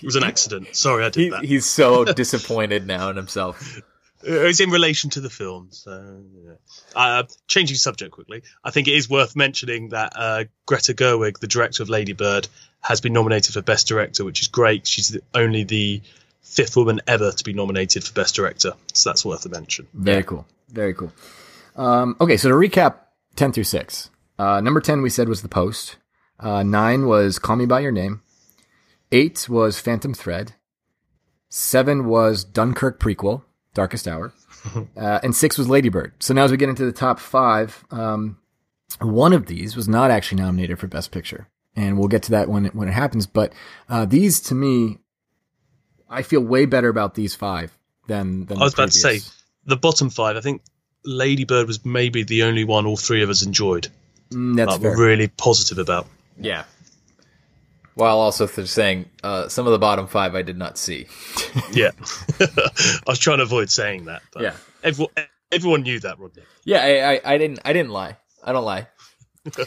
it 0.00 0.04
was 0.04 0.16
an 0.16 0.24
accident. 0.24 0.74
Sorry, 0.76 1.04
I 1.04 1.10
did 1.10 1.20
He, 1.22 1.30
that. 1.30 1.44
he's 1.44 1.66
so 1.66 2.04
disappointed 2.04 2.86
now 2.86 3.10
in 3.10 3.16
himself. 3.16 3.80
It's 4.22 4.60
in 4.60 4.70
relation 4.70 5.10
to 5.10 5.20
the 5.20 5.30
film. 5.30 5.68
So, 5.70 6.22
yeah. 6.44 6.52
uh, 6.96 7.22
changing 7.46 7.76
subject 7.76 8.12
quickly, 8.12 8.42
I 8.64 8.70
think 8.70 8.88
it 8.88 8.94
is 8.94 9.08
worth 9.08 9.36
mentioning 9.36 9.90
that 9.90 10.12
uh, 10.16 10.44
Greta 10.66 10.94
Gerwig, 10.94 11.38
the 11.38 11.46
director 11.46 11.82
of 11.82 11.88
Lady 11.88 12.12
Bird, 12.12 12.48
has 12.80 13.00
been 13.00 13.12
nominated 13.12 13.54
for 13.54 13.62
Best 13.62 13.86
Director, 13.86 14.24
which 14.24 14.40
is 14.40 14.48
great. 14.48 14.86
She's 14.86 15.08
the, 15.08 15.22
only 15.34 15.64
the 15.64 16.02
fifth 16.42 16.76
woman 16.76 17.00
ever 17.06 17.30
to 17.30 17.44
be 17.44 17.52
nominated 17.52 18.04
for 18.04 18.12
Best 18.12 18.34
Director, 18.34 18.72
so 18.92 19.10
that's 19.10 19.24
worth 19.24 19.44
a 19.46 19.48
mention. 19.48 19.86
Very 19.94 20.24
cool. 20.24 20.46
Very 20.68 20.94
cool. 20.94 21.12
Um, 21.76 22.16
okay, 22.20 22.36
so 22.36 22.48
to 22.48 22.54
recap 22.54 22.96
10 23.36 23.52
through 23.52 23.64
6. 23.64 24.10
Uh, 24.38 24.60
number 24.60 24.80
10 24.80 25.02
we 25.02 25.10
said 25.10 25.28
was 25.28 25.42
The 25.42 25.48
Post. 25.48 25.96
Uh, 26.40 26.62
9 26.62 27.06
was 27.06 27.38
Call 27.38 27.56
Me 27.56 27.66
By 27.66 27.80
Your 27.80 27.92
Name. 27.92 28.22
8 29.12 29.48
was 29.48 29.80
Phantom 29.80 30.14
Thread. 30.14 30.54
7 31.48 32.06
was 32.06 32.44
Dunkirk 32.44 33.00
prequel, 33.00 33.42
Darkest 33.78 34.08
Hour. 34.08 34.32
uh, 34.96 35.20
and 35.22 35.36
6 35.36 35.56
was 35.56 35.68
Ladybird. 35.68 36.12
So 36.18 36.34
now 36.34 36.42
as 36.42 36.50
we 36.50 36.56
get 36.56 36.68
into 36.68 36.84
the 36.84 36.90
top 36.92 37.20
5, 37.20 37.84
um, 37.92 38.38
one 39.00 39.32
of 39.32 39.46
these 39.46 39.76
was 39.76 39.88
not 39.88 40.10
actually 40.10 40.42
nominated 40.42 40.80
for 40.80 40.88
Best 40.88 41.12
Picture. 41.12 41.46
And 41.76 41.96
we'll 41.96 42.08
get 42.08 42.24
to 42.24 42.32
that 42.32 42.48
when 42.48 42.66
it, 42.66 42.74
when 42.74 42.88
it 42.88 42.92
happens. 42.92 43.26
But 43.28 43.52
uh, 43.88 44.04
these, 44.04 44.40
to 44.40 44.56
me, 44.56 44.98
I 46.10 46.22
feel 46.22 46.40
way 46.40 46.66
better 46.66 46.88
about 46.88 47.14
these 47.14 47.36
five 47.36 47.70
than, 48.08 48.46
than 48.46 48.58
I 48.58 48.64
was 48.64 48.74
the 48.74 48.82
about 48.82 48.92
to 48.92 48.98
say 48.98 49.20
the 49.64 49.76
bottom 49.76 50.10
five. 50.10 50.36
I 50.36 50.40
think 50.40 50.62
Lady 51.04 51.44
Bird 51.44 51.68
was 51.68 51.84
maybe 51.84 52.24
the 52.24 52.42
only 52.42 52.64
one 52.64 52.84
all 52.84 52.96
three 52.96 53.22
of 53.22 53.30
us 53.30 53.44
enjoyed. 53.46 53.86
Mm, 54.30 54.56
that's 54.56 54.72
like, 54.72 54.80
we're 54.80 54.96
fair. 54.96 55.06
really 55.06 55.28
positive 55.28 55.78
about. 55.78 56.08
Yeah. 56.36 56.64
While 57.98 58.20
also 58.20 58.46
th- 58.46 58.68
saying 58.68 59.06
uh, 59.24 59.48
some 59.48 59.66
of 59.66 59.72
the 59.72 59.78
bottom 59.80 60.06
five 60.06 60.36
I 60.36 60.42
did 60.42 60.56
not 60.56 60.78
see. 60.78 61.08
Yeah, 61.72 61.90
I 62.40 63.00
was 63.08 63.18
trying 63.18 63.38
to 63.38 63.42
avoid 63.42 63.70
saying 63.70 64.04
that. 64.04 64.22
But 64.32 64.42
Yeah. 64.44 64.52
everyone, 64.84 65.12
everyone 65.50 65.82
knew 65.82 65.98
that, 66.00 66.16
Rodney. 66.20 66.44
Yeah, 66.64 66.78
I, 66.78 67.14
I, 67.14 67.34
I 67.34 67.38
didn't 67.38 67.58
I 67.64 67.72
didn't 67.72 67.90
lie. 67.90 68.16
I 68.44 68.52
don't 68.52 68.64
lie. 68.64 68.86
All 69.58 69.64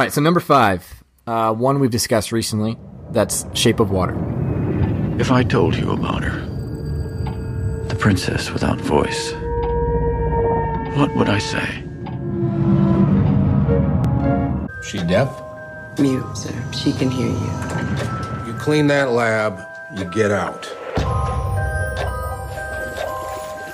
right, 0.00 0.12
so 0.12 0.20
number 0.20 0.38
five, 0.38 1.02
uh, 1.26 1.52
one 1.52 1.80
we've 1.80 1.90
discussed 1.90 2.30
recently. 2.30 2.78
That's 3.10 3.44
Shape 3.52 3.80
of 3.80 3.90
Water. 3.90 4.14
If 5.18 5.32
I 5.32 5.42
told 5.42 5.74
you 5.76 5.90
about 5.90 6.22
her, 6.22 6.40
the 7.88 7.96
princess 7.96 8.50
without 8.52 8.80
voice, 8.80 9.32
what 10.96 11.14
would 11.16 11.28
I 11.28 11.38
say? 11.38 11.82
She 14.88 14.98
deaf? 14.98 15.28
Mute, 15.98 16.36
sir. 16.36 16.52
She 16.72 16.92
can 16.92 17.10
hear 17.10 17.28
you. 17.28 18.46
You 18.46 18.58
clean 18.58 18.86
that 18.88 19.10
lab, 19.10 19.60
you 19.96 20.04
get 20.06 20.30
out. 20.30 20.62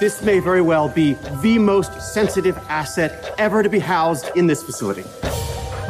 This 0.00 0.22
may 0.22 0.38
very 0.38 0.62
well 0.62 0.88
be 0.88 1.14
the 1.42 1.58
most 1.58 2.00
sensitive 2.00 2.56
asset 2.68 3.34
ever 3.36 3.62
to 3.62 3.68
be 3.68 3.80
housed 3.80 4.30
in 4.34 4.46
this 4.46 4.62
facility. 4.62 5.04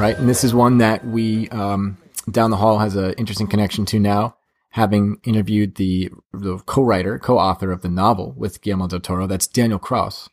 right? 0.00 0.18
And 0.18 0.28
this 0.28 0.42
is 0.42 0.54
one 0.54 0.78
that 0.78 1.04
we 1.06 1.48
um, 1.50 1.98
down 2.30 2.50
the 2.50 2.56
hall 2.56 2.78
has 2.78 2.96
an 2.96 3.12
interesting 3.14 3.46
connection 3.46 3.84
to 3.86 4.00
now, 4.00 4.36
having 4.70 5.18
interviewed 5.24 5.76
the, 5.76 6.10
the 6.32 6.58
co-writer, 6.58 7.18
co-author 7.18 7.70
of 7.70 7.82
the 7.82 7.88
novel 7.88 8.32
with 8.36 8.62
Guillermo 8.62 8.88
del 8.88 9.00
Toro. 9.00 9.26
That's 9.26 9.46
Daniel 9.46 9.78
Kraus. 9.78 10.28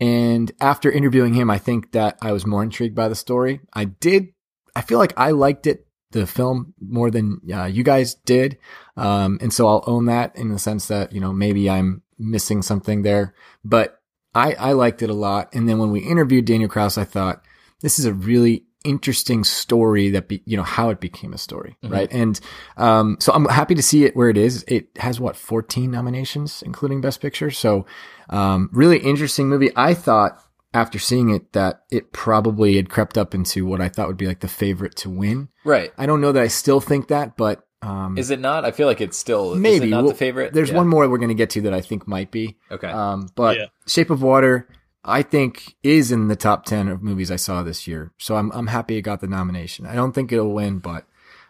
And 0.00 0.52
after 0.60 0.90
interviewing 0.90 1.34
him, 1.34 1.48
I 1.48 1.58
think 1.58 1.92
that 1.92 2.18
I 2.20 2.32
was 2.32 2.44
more 2.44 2.62
intrigued 2.62 2.96
by 2.96 3.08
the 3.08 3.14
story. 3.14 3.60
I 3.72 3.84
did. 3.86 4.33
I 4.76 4.82
feel 4.82 4.98
like 4.98 5.12
I 5.16 5.30
liked 5.30 5.66
it, 5.66 5.86
the 6.10 6.26
film, 6.26 6.74
more 6.80 7.10
than 7.10 7.40
uh, 7.52 7.64
you 7.66 7.82
guys 7.82 8.14
did. 8.14 8.58
Um, 8.96 9.38
and 9.40 9.52
so 9.52 9.66
I'll 9.66 9.84
own 9.86 10.06
that 10.06 10.36
in 10.36 10.48
the 10.50 10.58
sense 10.58 10.88
that 10.88 11.12
you 11.12 11.20
know 11.20 11.32
maybe 11.32 11.68
I'm 11.70 12.02
missing 12.18 12.62
something 12.62 13.02
there, 13.02 13.34
but 13.64 14.00
I 14.34 14.54
I 14.54 14.72
liked 14.72 15.02
it 15.02 15.10
a 15.10 15.14
lot. 15.14 15.54
And 15.54 15.68
then 15.68 15.78
when 15.78 15.90
we 15.90 16.00
interviewed 16.00 16.44
Daniel 16.44 16.68
Kraus, 16.68 16.96
I 16.98 17.04
thought 17.04 17.42
this 17.80 17.98
is 17.98 18.04
a 18.04 18.12
really 18.14 18.64
interesting 18.84 19.44
story 19.44 20.10
that 20.10 20.28
be, 20.28 20.42
you 20.44 20.56
know 20.58 20.62
how 20.62 20.90
it 20.90 21.00
became 21.00 21.32
a 21.32 21.38
story 21.38 21.74
Mhm. 21.82 21.90
right 21.90 22.12
and 22.12 22.38
um 22.76 23.16
so 23.18 23.32
i'm 23.32 23.46
happy 23.46 23.74
to 23.74 23.80
see 23.82 24.04
it 24.04 24.14
where 24.14 24.28
it 24.28 24.36
is 24.36 24.62
it 24.68 24.88
has 24.98 25.18
what 25.18 25.36
14 25.36 25.90
nominations 25.90 26.62
including 26.66 27.00
best 27.00 27.22
picture 27.22 27.50
so 27.50 27.86
um 28.28 28.68
really 28.74 28.98
interesting 28.98 29.48
movie 29.48 29.70
i 29.74 29.94
thought 29.94 30.38
after 30.74 30.98
seeing 30.98 31.30
it 31.30 31.52
that 31.54 31.84
it 31.90 32.12
probably 32.12 32.76
had 32.76 32.90
crept 32.90 33.16
up 33.16 33.34
into 33.34 33.64
what 33.64 33.80
i 33.80 33.88
thought 33.88 34.08
would 34.08 34.16
be 34.18 34.26
like 34.26 34.40
the 34.40 34.48
favorite 34.48 34.94
to 34.96 35.08
win 35.08 35.48
Right. 35.64 35.92
i 35.96 36.04
don't 36.04 36.20
know 36.20 36.32
that 36.32 36.42
i 36.42 36.48
still 36.48 36.80
think 36.80 37.08
that 37.08 37.36
but 37.36 37.66
um 37.82 38.16
Is 38.16 38.30
it 38.30 38.40
not? 38.40 38.64
I 38.64 38.70
feel 38.70 38.86
like 38.86 39.02
it's 39.02 39.16
still 39.18 39.52
is 39.52 39.58
it 39.58 39.60
maybe 39.60 39.90
not 39.90 40.04
Well, 40.04 40.12
the 40.12 40.18
favorite. 40.18 40.54
There's 40.54 40.70
Yeah. 40.70 40.76
one 40.78 40.88
more 40.88 41.06
we're 41.06 41.18
going 41.18 41.28
to 41.28 41.34
get 41.34 41.50
to 41.50 41.60
that 41.62 41.74
I 41.74 41.82
think 41.82 42.08
might 42.08 42.30
be. 42.30 42.56
Okay. 42.70 42.88
Um, 42.88 43.28
but 43.34 43.58
Yeah. 43.58 43.66
Shape 43.86 44.08
of 44.08 44.22
Water, 44.22 44.66
I 45.04 45.20
think, 45.20 45.76
is 45.82 46.10
in 46.10 46.28
the 46.28 46.34
top 46.36 46.64
ten 46.64 46.88
of 46.88 47.02
movies 47.02 47.30
I 47.30 47.36
saw 47.36 47.62
this 47.62 47.86
year. 47.86 48.10
So 48.18 48.36
I'm 48.36 48.50
I'm 48.52 48.68
happy 48.68 48.96
it 48.96 49.02
got 49.02 49.20
the 49.20 49.26
nomination. 49.26 49.84
I 49.84 49.94
don't 49.96 50.12
think 50.14 50.32
it'll 50.32 50.54
win, 50.54 50.78
but 50.78 51.04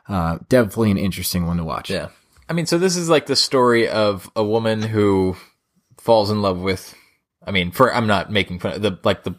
uh, 0.08 0.38
definitely 0.48 0.90
an 0.90 0.98
interesting 0.98 1.46
one 1.46 1.58
to 1.58 1.64
watch. 1.64 1.88
Yeah. 1.88 2.08
I 2.48 2.52
mean, 2.52 2.66
so 2.66 2.78
this 2.78 2.96
is 2.96 3.08
like 3.08 3.26
the 3.26 3.36
story 3.36 3.88
of 3.88 4.28
a 4.34 4.42
woman 4.42 4.82
who 4.82 5.36
falls 6.00 6.32
in 6.32 6.42
love 6.42 6.58
with. 6.58 6.96
I 7.46 7.50
mean, 7.50 7.70
for 7.70 7.94
I'm 7.94 8.06
not 8.06 8.30
making 8.30 8.60
fun 8.60 8.74
of 8.74 8.82
the 8.82 8.98
like 9.04 9.24
the 9.24 9.34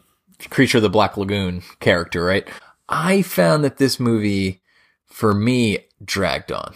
creature 0.50 0.78
of 0.78 0.82
the 0.82 0.90
Black 0.90 1.16
Lagoon 1.16 1.62
character, 1.80 2.24
right? 2.24 2.46
I 2.88 3.22
found 3.22 3.64
that 3.64 3.78
this 3.78 3.98
movie, 3.98 4.62
for 5.06 5.34
me, 5.34 5.80
dragged 6.04 6.52
on. 6.52 6.74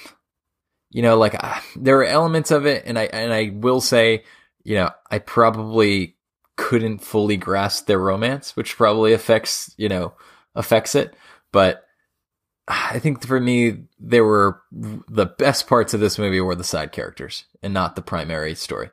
You 0.90 1.02
know, 1.02 1.16
like 1.16 1.36
uh, 1.42 1.60
there 1.76 1.98
are 1.98 2.04
elements 2.04 2.50
of 2.50 2.66
it, 2.66 2.84
and 2.86 2.98
I 2.98 3.04
and 3.04 3.32
I 3.32 3.52
will 3.54 3.80
say, 3.80 4.24
you 4.64 4.74
know, 4.74 4.90
I 5.10 5.18
probably 5.18 6.16
couldn't 6.56 6.98
fully 6.98 7.36
grasp 7.36 7.86
their 7.86 7.98
romance, 7.98 8.56
which 8.56 8.76
probably 8.76 9.12
affects 9.12 9.72
you 9.76 9.88
know 9.88 10.14
affects 10.54 10.94
it, 10.94 11.14
but. 11.52 11.84
I 12.72 13.00
think 13.00 13.26
for 13.26 13.40
me, 13.40 13.86
there 13.98 14.24
were 14.24 14.62
the 14.70 15.26
best 15.26 15.66
parts 15.66 15.92
of 15.92 15.98
this 15.98 16.20
movie 16.20 16.40
were 16.40 16.54
the 16.54 16.62
side 16.62 16.92
characters 16.92 17.44
and 17.64 17.74
not 17.74 17.96
the 17.96 18.02
primary 18.02 18.54
story. 18.54 18.90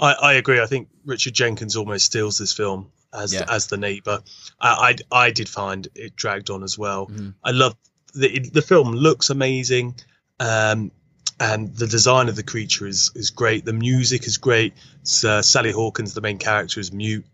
I, 0.00 0.12
I 0.14 0.32
agree. 0.34 0.60
I 0.60 0.66
think 0.66 0.88
Richard 1.04 1.34
Jenkins 1.34 1.76
almost 1.76 2.06
steals 2.06 2.38
this 2.38 2.52
film 2.52 2.90
as 3.12 3.32
Yeah. 3.34 3.44
as 3.48 3.66
the 3.66 3.76
neighbor. 3.76 4.20
I, 4.60 4.96
I 5.12 5.26
I 5.26 5.30
did 5.30 5.48
find 5.48 5.86
it 5.94 6.16
dragged 6.16 6.50
on 6.50 6.62
as 6.64 6.76
well. 6.78 7.06
Mhm. 7.06 7.34
I 7.44 7.50
love 7.52 7.76
the 8.14 8.28
it- 8.36 8.52
the 8.52 8.62
film 8.62 8.92
looks 8.92 9.30
amazing, 9.30 9.94
um, 10.40 10.90
and 11.38 11.74
the 11.76 11.86
design 11.86 12.28
of 12.28 12.36
the 12.36 12.42
creature 12.42 12.86
is 12.86 13.10
is 13.14 13.30
great. 13.30 13.64
The 13.64 13.72
music 13.74 14.26
is 14.26 14.38
great. 14.38 14.72
Uh, 15.24 15.42
Sally 15.42 15.72
Hawkins, 15.72 16.14
the 16.14 16.20
main 16.20 16.38
character, 16.38 16.80
is 16.80 16.92
mute, 16.92 17.26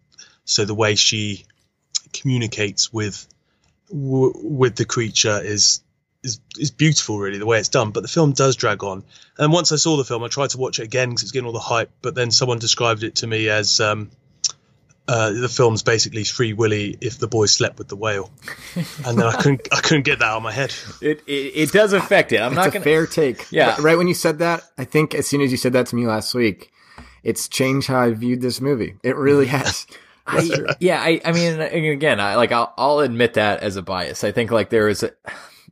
so 0.45 0.65
the 0.65 0.75
way 0.75 0.97
she 0.97 1.45
communicates 2.13 2.93
with 2.93 3.27
w- 3.89 4.33
with 4.35 4.77
the 4.77 4.85
creature 4.85 5.41
is 5.43 5.81
is 6.27 6.41
is 6.59 6.71
beautiful 6.71 7.19
really 7.19 7.39
the 7.39 7.47
way 7.47 7.59
it's 7.59 7.69
done 7.71 7.91
but 7.93 8.03
the 8.03 8.09
film 8.09 8.33
does 8.33 8.57
drag 8.57 8.83
on 8.85 9.03
and 9.39 9.53
once 9.53 9.73
i 9.73 9.77
saw 9.77 9.97
the 9.97 10.05
film 10.05 10.23
i 10.23 10.29
tried 10.29 10.51
to 10.51 10.59
watch 10.59 10.79
it 10.79 10.83
again 10.83 11.09
because 11.11 11.23
it's 11.23 11.33
getting 11.33 11.47
all 11.47 11.53
the 11.53 11.59
hype 11.59 11.91
but 12.03 12.15
then 12.15 12.31
someone 12.31 12.59
described 12.59 13.03
it 13.03 13.15
to 13.17 13.27
me 13.27 13.49
as 13.49 13.81
um 13.81 14.11
uh, 15.09 15.31
the 15.31 15.49
film's 15.49 15.85
basically 15.85 16.25
Free 16.25 16.53
Willy 16.53 16.99
if 17.01 17.17
the 17.21 17.29
boy 17.29 17.47
slept 17.47 17.79
with 17.79 17.87
the 17.87 17.95
whale, 17.95 18.29
and 19.07 19.17
then 19.17 19.25
I 19.25 19.37
couldn't 19.41 19.69
I 19.71 19.81
couldn't 19.81 20.03
get 20.03 20.19
that 20.19 20.25
out 20.25 20.39
of 20.39 20.43
my 20.43 20.51
head. 20.51 20.75
It 21.01 21.23
it, 21.29 21.53
it 21.55 21.71
does 21.73 21.93
affect 21.93 22.33
it. 22.33 22.41
I'm 22.41 22.49
It's 22.51 22.57
not 22.57 22.67
a 22.67 22.71
gonna. 22.73 22.85
fair 22.85 23.07
take. 23.07 23.47
Yeah. 23.53 23.69
Right- 23.69 23.79
Right 23.79 23.99
when 23.99 24.09
you 24.09 24.15
said 24.15 24.41
that, 24.41 24.65
I 24.77 24.85
think 24.85 25.15
as 25.15 25.29
soon 25.29 25.43
as 25.43 25.53
you 25.53 25.59
said 25.59 25.75
that 25.75 25.87
to 25.87 25.95
me 25.95 26.09
last 26.09 26.35
week, 26.35 26.73
it's 27.23 27.47
changed 27.47 27.87
how 27.87 28.01
I 28.01 28.11
viewed 28.15 28.41
this 28.41 28.61
movie. 28.61 28.97
It 29.05 29.15
really 29.15 29.47
has. 29.59 29.87
I, 30.27 30.51
yeah, 30.81 31.01
I, 31.01 31.21
I 31.25 31.31
mean, 31.31 31.61
again, 31.61 32.19
I 32.19 32.35
like, 32.35 32.51
I'll, 32.51 32.75
I'll 32.77 32.99
admit 32.99 33.35
that 33.35 33.63
as 33.63 33.77
a 33.77 33.83
bias. 33.83 34.25
I 34.25 34.33
think 34.33 34.51
like 34.51 34.71
there 34.71 34.89
is, 34.89 35.05
a, 35.05 35.13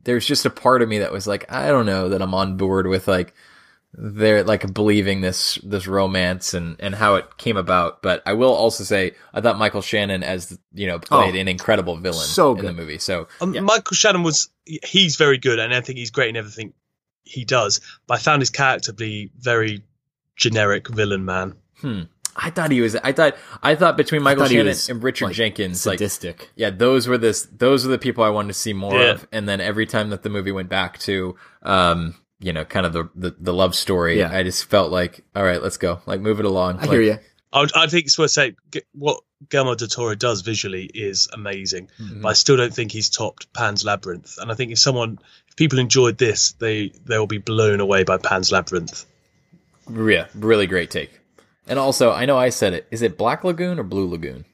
there's 0.05 0.25
just 0.25 0.45
a 0.45 0.49
part 0.49 0.81
of 0.81 0.89
me 0.89 0.99
that 0.99 1.11
was 1.11 1.27
like, 1.27 1.51
I 1.51 1.67
don't 1.67 1.85
know 1.85 2.09
that 2.09 2.21
I'm 2.21 2.33
on 2.33 2.57
board 2.57 2.87
with 2.87 3.07
like, 3.07 3.33
they're 3.97 4.43
like 4.43 4.73
believing 4.73 5.21
this, 5.21 5.55
this 5.63 5.87
romance 5.87 6.53
and, 6.53 6.75
and 6.79 6.93
how 6.93 7.15
it 7.15 7.37
came 7.37 7.57
about. 7.57 8.01
But 8.01 8.21
I 8.25 8.33
will 8.33 8.53
also 8.53 8.83
say, 8.83 9.13
I 9.33 9.41
thought 9.41 9.57
Michael 9.57 9.81
Shannon 9.81 10.21
as, 10.23 10.57
you 10.73 10.87
know, 10.87 10.99
played 10.99 11.35
Oh, 11.35 11.39
an 11.39 11.47
incredible 11.47 11.95
villain 11.97 12.25
so 12.25 12.55
in 12.55 12.65
the 12.65 12.73
movie. 12.73 12.97
So, 12.97 13.27
Um, 13.41 13.51
Michael 13.63 13.95
Shannon 13.95 14.23
was 14.23 14.49
he's 14.65 15.15
very 15.15 15.37
good, 15.37 15.59
and 15.59 15.73
I 15.73 15.81
think 15.81 15.97
he's 15.97 16.11
great 16.11 16.29
in 16.29 16.35
everything 16.35 16.73
he 17.23 17.45
does. 17.45 17.79
But 18.05 18.15
I 18.15 18.17
found 18.17 18.41
his 18.41 18.49
character 18.49 18.91
to 18.91 18.93
be 18.93 19.31
very 19.39 19.83
generic 20.35 20.89
villain 20.89 21.23
man. 21.23 21.55
Hmm. 21.77 22.01
I 22.35 22.49
thought 22.49 22.71
he 22.71 22.81
was. 22.81 22.95
I 22.97 23.11
thought. 23.13 23.37
I 23.63 23.75
thought 23.75 23.95
between 23.97 24.21
Michael 24.21 24.43
thought 24.43 24.51
Shannon 24.51 24.75
and 24.89 25.01
Richard 25.03 25.25
like, 25.27 25.35
Jenkins, 25.35 25.81
sadistic. 25.81 26.39
like 26.39 26.51
yeah, 26.55 26.69
those 26.69 27.07
were 27.07 27.17
this. 27.17 27.47
Those 27.51 27.85
were 27.85 27.91
the 27.91 27.97
people 27.97 28.23
I 28.23 28.29
wanted 28.29 28.49
to 28.49 28.53
see 28.55 28.73
more 28.73 28.99
Yeah. 28.99 29.11
of. 29.11 29.27
And 29.31 29.47
then 29.47 29.61
every 29.61 29.85
time 29.85 30.09
that 30.09 30.23
the 30.23 30.29
movie 30.29 30.51
went 30.51 30.67
back 30.67 30.99
to, 30.99 31.35
um, 31.63 32.15
you 32.39 32.51
know, 32.51 32.65
kind 32.65 32.85
of 32.85 32.91
the 32.93 33.09
the, 33.15 33.35
the 33.39 33.53
love 33.53 33.73
story, 33.73 34.19
Yeah. 34.19 34.31
I 34.35 34.43
just 34.43 34.65
felt 34.65 34.91
like, 34.91 35.23
all 35.35 35.43
right, 35.43 35.61
let's 35.63 35.77
go, 35.77 36.01
like 36.05 36.19
move 36.19 36.39
it 36.39 36.45
along. 36.45 36.79
I 36.79 36.87
hear 36.87 37.01
you. 37.01 37.17
I, 37.53 37.61
would- 37.61 37.75
I 37.75 37.87
think 37.87 38.05
it's 38.07 38.17
worth 38.19 38.31
saying 38.31 38.57
what 38.93 39.21
Guillermo 39.49 39.75
del 39.75 39.87
Toro 39.87 40.13
does 40.15 40.41
visually 40.41 40.83
is 40.93 41.29
amazing, 41.31 41.89
Mhm. 42.01 42.21
but 42.21 42.29
I 42.29 42.33
still 42.33 42.57
don't 42.57 42.73
think 42.73 42.91
he's 42.91 43.09
topped 43.09 43.53
Pan's 43.53 43.85
Labyrinth. 43.85 44.37
And 44.39 44.51
I 44.51 44.55
think 44.55 44.73
if 44.73 44.79
someone, 44.79 45.19
if 45.47 45.55
people 45.55 45.79
enjoyed 45.79 46.17
this, 46.17 46.51
they 46.53 46.91
they 47.05 47.17
will 47.17 47.27
be 47.27 47.37
blown 47.37 47.79
away 47.79 48.03
by 48.03 48.17
Pan's 48.17 48.51
Labyrinth. 48.51 49.05
Yeah, 49.89 50.27
really 50.35 50.67
great 50.67 50.89
take. 50.91 51.11
And 51.67 51.79
also, 51.79 52.11
I 52.11 52.25
know 52.25 52.37
I 52.37 52.49
said 52.49 52.73
it. 52.73 52.87
Is 52.91 53.01
it 53.01 53.17
Black 53.17 53.43
Lagoon 53.43 53.79
or 53.79 53.83
Blue 53.83 54.07
Lagoon? 54.07 54.45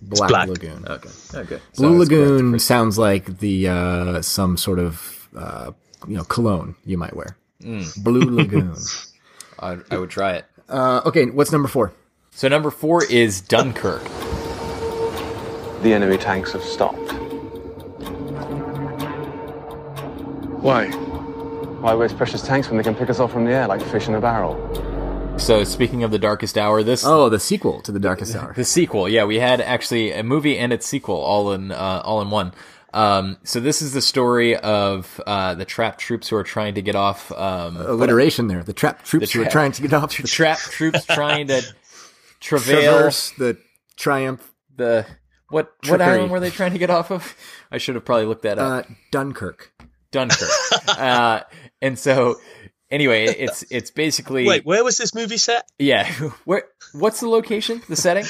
Black, 0.00 0.28
black. 0.28 0.48
Lagoon. 0.48 0.84
Okay. 0.86 1.08
Okay. 1.34 1.58
Blue 1.76 1.92
So 1.92 1.98
Lagoon 1.98 2.50
correct. 2.52 2.62
sounds 2.64 2.98
like 2.98 3.38
the 3.38 3.68
uh, 3.68 4.22
some 4.22 4.56
sort 4.56 4.78
of 4.78 5.28
uh, 5.36 5.72
you 6.06 6.16
know 6.16 6.24
cologne 6.24 6.74
you 6.84 6.96
might 6.98 7.14
wear. 7.16 7.36
Mm. 7.62 8.02
Blue 8.02 8.20
Lagoon. 8.20 8.74
I, 9.58 9.78
I 9.90 9.98
would 9.98 10.10
try 10.10 10.34
it. 10.34 10.46
Uh, 10.68 11.00
okay, 11.06 11.26
what's 11.26 11.52
number 11.52 11.68
four? 11.68 11.92
So 12.30 12.48
number 12.48 12.70
four 12.70 13.04
is 13.04 13.40
Dunkirk. 13.40 14.02
The 15.82 15.92
enemy 15.92 16.16
tanks 16.18 16.52
have 16.52 16.62
stopped. 16.64 17.12
Why? 20.62 20.88
Why 20.90 21.94
waste 21.94 22.16
precious 22.16 22.42
tanks 22.42 22.68
when 22.68 22.78
they 22.78 22.82
can 22.82 22.94
pick 22.94 23.10
us 23.10 23.20
off 23.20 23.32
from 23.32 23.44
the 23.44 23.52
air 23.52 23.66
like 23.68 23.82
fish 23.82 24.08
in 24.08 24.14
a 24.14 24.20
barrel? 24.20 24.54
So 25.36 25.62
speaking 25.64 26.04
of 26.04 26.10
the 26.10 26.18
Darkest 26.18 26.56
Hour, 26.56 26.82
this 26.82 27.04
Oh, 27.04 27.28
the 27.28 27.38
sequel 27.40 27.80
to 27.82 27.92
the 27.92 27.98
Darkest 27.98 28.34
Hour. 28.36 28.54
the 28.54 28.64
sequel, 28.64 29.08
yeah, 29.08 29.24
we 29.24 29.38
had 29.38 29.60
actually 29.60 30.12
a 30.12 30.22
movie 30.22 30.56
and 30.58 30.72
its 30.72 30.86
sequel 30.86 31.16
all 31.16 31.52
in 31.52 31.70
uh, 31.70 32.00
all 32.04 32.22
in 32.22 32.30
one. 32.30 32.52
Um, 32.94 33.36
so 33.42 33.60
this 33.60 33.82
is 33.82 33.92
the 33.92 34.00
story 34.00 34.56
of 34.56 35.20
uh, 35.26 35.54
the 35.54 35.64
trapped 35.64 35.98
troops 36.00 36.28
who 36.28 36.36
are 36.36 36.44
trying 36.44 36.76
to 36.76 36.82
get 36.82 36.94
off. 36.94 37.30
Um, 37.32 37.76
Alliteration 37.76 38.46
there. 38.46 38.62
The 38.62 38.72
trapped 38.72 39.04
troops 39.04 39.32
The 39.32 39.38
who 39.38 39.44
are 39.44 39.50
trying 39.50 39.72
to 39.72 39.82
get 39.82 39.92
off 39.92 40.16
the 40.16 40.22
trapped 40.28 40.62
troops 40.70 41.04
trying 41.04 41.48
to 41.48 41.62
travail 42.40 42.82
traverse 42.92 43.30
the 43.32 43.58
triumph. 43.96 44.50
the 44.76 45.04
what 45.50 45.72
what 45.88 46.00
island 46.00 46.30
were 46.30 46.40
they 46.40 46.50
trying 46.50 46.72
to 46.72 46.78
get 46.78 46.90
off 46.90 47.10
of? 47.10 47.34
I 47.70 47.78
should 47.78 47.96
have 47.96 48.04
probably 48.04 48.26
looked 48.26 48.42
that 48.42 48.58
up. 48.58 48.86
Uh, 48.86 48.94
Dunkirk. 49.10 49.72
Dunkirk. 50.10 50.48
uh, 50.98 51.40
and 51.82 51.98
so 51.98 52.36
anyway, 52.90 53.24
it's 53.24 53.62
it's 53.70 53.90
basically 53.90 54.46
Wait, 54.46 54.64
where 54.64 54.84
was 54.84 54.96
this 54.96 55.14
movie 55.14 55.36
set? 55.36 55.68
Yeah. 55.78 56.10
Where? 56.44 56.64
What's 56.92 57.20
the 57.20 57.28
location? 57.28 57.82
The 57.88 57.96
setting? 57.96 58.24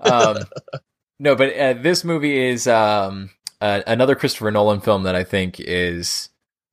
Um, 0.00 0.38
no, 1.18 1.34
but 1.34 1.56
uh, 1.56 1.72
this 1.74 2.04
movie 2.04 2.38
is 2.38 2.66
um, 2.66 3.30
uh, 3.60 3.82
another 3.86 4.14
Christopher 4.14 4.50
Nolan 4.50 4.80
film 4.80 5.04
that 5.04 5.14
I 5.14 5.24
think 5.24 5.60
is 5.60 6.28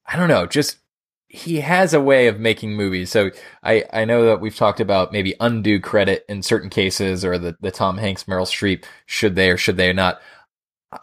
I 0.05 0.15
don't 0.15 0.27
know, 0.27 0.45
just 0.45 0.77
he 1.29 1.59
has 1.61 1.93
a 1.93 2.01
way 2.01 2.27
of 2.27 2.39
making 2.39 2.75
movies. 2.75 3.11
So 3.11 3.31
I 3.63 3.85
I 3.93 4.05
know 4.05 4.25
that 4.25 4.41
we've 4.41 4.55
talked 4.55 4.79
about 4.79 5.11
maybe 5.11 5.35
undue 5.39 5.79
credit 5.79 6.25
in 6.27 6.41
certain 6.41 6.69
cases, 6.69 7.23
or 7.23 7.37
the 7.37 7.55
the 7.61 7.71
Tom 7.71 7.97
Hanks 7.97 8.23
Meryl 8.23 8.47
Streep 8.47 8.83
should 9.05 9.35
they 9.35 9.49
or 9.51 9.57
should 9.57 9.77
they 9.77 9.93
not. 9.93 10.19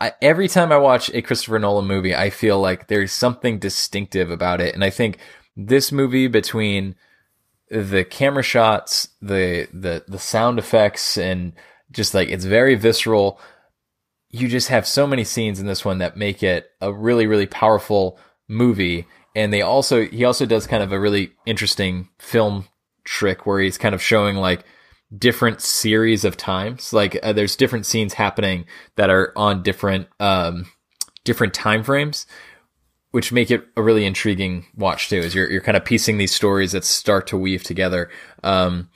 I, 0.01 0.15
every 0.21 0.49
time 0.49 0.73
I 0.73 0.79
watch 0.79 1.11
a 1.15 1.23
Christopher 1.23 1.61
Nolan 1.61 1.87
movie, 1.87 2.13
I 2.13 2.31
feel 2.31 2.61
like 2.61 2.89
there's 2.89 3.13
something 3.13 3.61
distinctive 3.61 4.33
about 4.33 4.61
it, 4.61 4.75
and 4.75 4.83
I 4.83 4.91
think 4.91 5.19
this 5.57 5.91
movie 5.91 6.29
between 6.29 6.95
the 7.71 8.05
camera 8.05 8.43
shots, 8.43 9.09
the 9.21 9.69
the 9.73 10.05
the 10.07 10.19
sound 10.19 10.59
effects, 10.59 11.17
and 11.17 11.53
just 11.91 12.15
like 12.15 12.29
it's 12.29 12.45
very 12.45 12.75
visceral. 12.75 13.41
You 14.31 14.49
just 14.49 14.69
have 14.69 14.87
so 14.87 15.07
many 15.07 15.25
scenes 15.25 15.59
in 15.59 15.67
this 15.67 15.85
one 15.85 15.99
that 15.99 16.17
make 16.17 16.43
it 16.43 16.71
a 16.81 16.93
really 16.93 17.27
really 17.27 17.47
powerful 17.47 18.19
movie, 18.49 19.07
and 19.35 19.53
they 19.53 19.63
also 19.63 20.05
he 20.07 20.25
also 20.25 20.47
does 20.47 20.67
kind 20.67 20.83
of 20.83 20.93
a 20.93 21.01
really 21.01 21.33
interesting 21.47 22.09
film 22.19 22.67
trick 23.05 23.47
where 23.47 23.61
he's 23.61 23.79
kind 23.79 23.95
of 23.95 24.03
showing 24.03 24.37
like 24.37 24.65
different 25.17 25.61
series 25.61 26.25
of 26.25 26.37
times. 26.37 26.93
Like 26.93 27.19
uh, 27.23 27.33
there's 27.33 27.57
different 27.57 27.87
scenes 27.87 28.15
happening 28.15 28.67
that 28.97 29.11
are 29.11 29.33
on 29.37 29.63
different 29.63 30.09
um 30.21 30.67
different 31.25 31.55
time 31.55 31.83
frames 31.83 32.27
which 33.13 33.33
make 33.33 33.51
it 33.51 33.65
a 33.77 33.83
really 33.83 34.05
intriguing 34.05 34.67
watch 34.75 35.09
too. 35.09 35.19
Is 35.19 35.35
you're 35.35 35.51
you're 35.51 35.61
kind 35.63 35.77
of 35.77 35.85
piecing 35.85 36.19
these 36.19 36.35
stories 36.35 36.73
that 36.73 36.85
start 36.85 37.27
to 37.29 37.37
weave 37.37 37.63
together. 37.63 38.11
Um, 38.43 38.89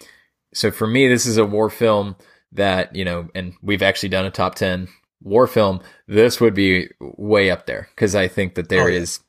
so 0.54 0.70
for 0.70 0.86
me, 0.86 1.08
this 1.08 1.26
is 1.26 1.36
a 1.36 1.44
war 1.46 1.70
film 1.70 2.16
that 2.52 2.94
you 2.96 3.04
know, 3.04 3.28
and 3.34 3.54
we've 3.62 3.82
actually 3.82 4.08
done 4.10 4.24
a 4.26 4.30
top 4.30 4.54
ten 4.56 4.88
war 5.22 5.46
film. 5.46 5.80
This 6.08 6.40
would 6.40 6.54
be 6.54 6.88
way 7.00 7.50
up 7.50 7.66
there 7.66 7.88
because 7.94 8.14
I 8.14 8.28
think 8.28 8.54
that 8.54 8.68
there 8.68 8.84
Oh, 8.84 8.86
yeah. 8.88 8.98
is 9.00 9.20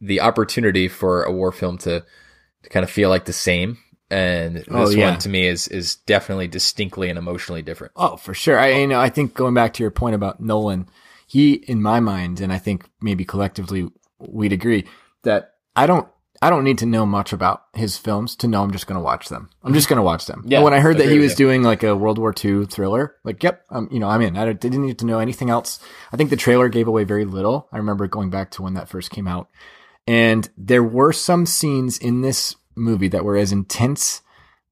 the 0.00 0.20
opportunity 0.20 0.88
for 0.88 1.22
a 1.22 1.32
war 1.32 1.52
film 1.52 1.78
to 1.78 2.04
to 2.62 2.68
kind 2.70 2.84
of 2.84 2.90
feel 2.90 3.08
like 3.10 3.24
the 3.24 3.32
same. 3.32 3.78
And 4.10 4.56
this 4.56 4.66
Oh, 4.70 4.88
yeah. 4.90 5.10
one 5.10 5.18
to 5.20 5.28
me 5.28 5.46
is 5.48 5.66
is 5.68 5.96
definitely 5.96 6.46
distinctly 6.48 7.08
and 7.08 7.18
emotionally 7.18 7.62
different. 7.62 7.92
Oh, 7.96 8.16
for 8.16 8.34
sure. 8.34 8.58
I 8.58 8.68
you 8.80 8.86
know 8.86 9.00
I 9.00 9.08
think 9.08 9.34
going 9.34 9.54
back 9.54 9.72
to 9.74 9.82
your 9.82 9.90
point 9.90 10.14
about 10.14 10.40
Nolan, 10.40 10.88
he 11.26 11.54
in 11.54 11.80
my 11.82 11.98
mind, 12.00 12.40
and 12.40 12.52
I 12.52 12.58
think 12.58 12.84
maybe 13.00 13.24
collectively 13.24 13.88
we'd 14.18 14.52
agree 14.52 14.86
that 15.22 15.52
I 15.74 15.86
don't 15.86 16.08
I 16.42 16.50
don't 16.50 16.64
need 16.64 16.78
to 16.78 16.86
know 16.86 17.06
much 17.06 17.32
about 17.32 17.64
his 17.72 17.96
films 17.96 18.36
to 18.36 18.48
know 18.48 18.62
I'm 18.62 18.70
just 18.70 18.86
going 18.86 18.98
to 18.98 19.04
watch 19.04 19.28
them. 19.28 19.48
I'm 19.62 19.72
just 19.72 19.88
going 19.88 19.96
to 19.96 20.02
watch 20.02 20.26
them. 20.26 20.44
Yeah, 20.46 20.60
when 20.60 20.74
I 20.74 20.80
heard 20.80 20.98
that 20.98 21.08
he 21.08 21.18
was 21.18 21.34
doing 21.34 21.62
like 21.62 21.82
a 21.82 21.96
World 21.96 22.18
War 22.18 22.34
II 22.44 22.66
thriller, 22.66 23.16
like 23.24 23.42
yep, 23.42 23.64
um, 23.70 23.88
you 23.90 23.98
know 23.98 24.08
I'm 24.08 24.20
in. 24.20 24.36
I 24.36 24.52
didn't 24.52 24.84
need 24.84 24.98
to 24.98 25.06
know 25.06 25.18
anything 25.18 25.50
else. 25.50 25.80
I 26.12 26.16
think 26.16 26.30
the 26.30 26.36
trailer 26.36 26.68
gave 26.68 26.88
away 26.88 27.04
very 27.04 27.24
little. 27.24 27.68
I 27.72 27.78
remember 27.78 28.06
going 28.06 28.30
back 28.30 28.50
to 28.52 28.62
when 28.62 28.74
that 28.74 28.88
first 28.88 29.10
came 29.10 29.26
out, 29.26 29.48
and 30.06 30.48
there 30.56 30.84
were 30.84 31.12
some 31.12 31.46
scenes 31.46 31.98
in 31.98 32.20
this 32.20 32.56
movie 32.74 33.08
that 33.08 33.24
were 33.24 33.36
as 33.36 33.52
intense 33.52 34.20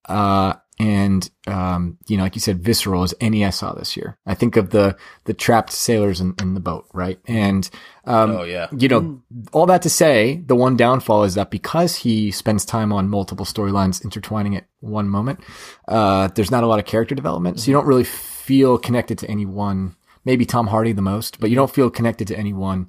uh, 0.06 0.54
and 0.80 1.30
um, 1.46 1.98
you 2.08 2.16
know, 2.16 2.24
like 2.24 2.34
you 2.34 2.40
said, 2.40 2.62
visceral 2.64 3.02
as 3.04 3.14
any 3.20 3.44
I 3.44 3.50
saw 3.50 3.72
this 3.72 3.96
year. 3.96 4.18
I 4.26 4.34
think 4.34 4.56
of 4.56 4.70
the 4.70 4.96
the 5.24 5.34
trapped 5.34 5.70
sailors 5.70 6.20
in, 6.20 6.34
in 6.40 6.54
the 6.54 6.60
boat, 6.60 6.86
right? 6.92 7.18
And 7.26 7.68
um, 8.04 8.30
Oh, 8.32 8.42
yeah. 8.42 8.66
you 8.76 8.88
know, 8.88 9.22
all 9.52 9.66
that 9.66 9.82
to 9.82 9.90
say, 9.90 10.42
the 10.46 10.56
one 10.56 10.76
downfall 10.76 11.24
is 11.24 11.34
that 11.34 11.50
because 11.50 11.96
he 11.96 12.30
spends 12.30 12.64
time 12.64 12.92
on 12.92 13.08
multiple 13.08 13.46
storylines 13.46 14.02
intertwining 14.04 14.56
at 14.56 14.66
one 14.80 15.08
moment, 15.08 15.40
uh, 15.86 16.28
there's 16.34 16.50
not 16.50 16.64
a 16.64 16.66
lot 16.66 16.80
of 16.80 16.86
character 16.86 17.14
development, 17.14 17.60
so 17.60 17.68
you 17.68 17.72
don't 17.72 17.86
really 17.86 18.04
feel 18.04 18.76
connected 18.76 19.18
to 19.18 19.30
any 19.30 19.46
one. 19.46 19.94
Maybe 20.24 20.44
Tom 20.46 20.66
Hardy 20.68 20.92
the 20.92 21.02
most, 21.02 21.38
but 21.38 21.50
you 21.50 21.56
don't 21.56 21.70
feel 21.72 21.90
connected 21.90 22.26
to 22.28 22.36
any 22.36 22.52
one 22.52 22.88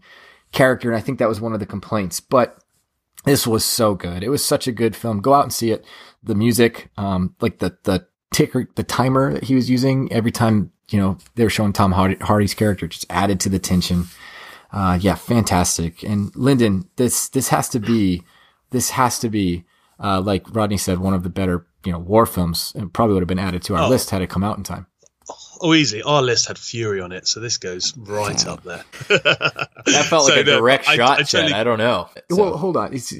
character, 0.51 0.89
and 0.89 0.97
I 0.97 1.01
think 1.01 1.19
that 1.19 1.29
was 1.29 1.39
one 1.41 1.53
of 1.53 1.59
the 1.59 1.65
complaints. 1.65 2.19
But 2.19 2.57
this 3.25 3.45
was 3.47 3.65
so 3.65 3.95
good. 3.95 4.23
It 4.23 4.29
was 4.29 4.43
such 4.45 4.67
a 4.67 4.71
good 4.71 4.95
film. 4.95 5.19
Go 5.19 5.33
out 5.33 5.43
and 5.43 5.51
see 5.53 5.71
it. 5.71 5.83
The 6.25 6.35
music, 6.35 6.89
um, 6.97 7.35
like 7.39 7.59
the, 7.59 7.77
the 7.83 8.07
ticker, 8.33 8.67
the 8.75 8.83
timer 8.83 9.33
that 9.33 9.43
he 9.45 9.55
was 9.55 9.69
using 9.69 10.11
every 10.11 10.31
time, 10.31 10.71
you 10.89 10.99
know, 10.99 11.17
they 11.35 11.43
were 11.43 11.49
showing 11.49 11.71
Tom 11.73 11.91
Hardy, 11.93 12.15
Hardy's 12.15 12.53
character 12.53 12.87
just 12.87 13.05
added 13.09 13.39
to 13.41 13.49
the 13.49 13.59
tension. 13.59 14.05
Uh, 14.71 14.97
yeah, 15.01 15.15
fantastic. 15.15 16.03
And 16.03 16.35
Lyndon, 16.35 16.89
this, 16.97 17.29
this 17.29 17.47
has 17.49 17.69
to 17.69 17.79
be, 17.79 18.23
this 18.71 18.89
has 18.89 19.19
to 19.19 19.29
be, 19.29 19.63
uh, 20.03 20.19
like 20.21 20.53
Rodney 20.53 20.77
said, 20.77 20.99
one 20.99 21.13
of 21.13 21.23
the 21.23 21.29
better, 21.29 21.65
you 21.85 21.91
know, 21.91 21.99
war 21.99 22.25
films. 22.25 22.73
It 22.75 22.91
probably 22.91 23.13
would 23.13 23.21
have 23.21 23.27
been 23.27 23.39
added 23.39 23.61
to 23.63 23.75
our 23.75 23.83
Oh. 23.83 23.89
list 23.89 24.09
had 24.09 24.21
it 24.21 24.29
come 24.29 24.43
out 24.43 24.57
in 24.57 24.63
time. 24.63 24.87
Oh, 25.61 25.73
easy. 25.73 26.03
Our 26.03 26.21
list 26.21 26.47
had 26.49 26.57
Fury 26.57 26.99
on 26.99 27.11
it, 27.13 27.27
so 27.27 27.39
this 27.39 27.57
goes 27.57 27.95
right 27.97 28.45
up 28.45 28.63
there. 28.63 28.83
That 29.07 30.05
felt 30.09 30.25
like 30.29 30.37
a 30.39 30.43
direct 30.43 30.87
I- 30.89 30.95
shot. 30.97 31.19
I 31.19 31.23
Chad. 31.23 31.27
totally- 31.29 31.53
I 31.53 31.63
don't 31.63 31.77
know. 31.77 32.09
Well, 32.29 32.57
hold 32.57 32.75
on. 32.75 32.93
It's, 32.93 33.13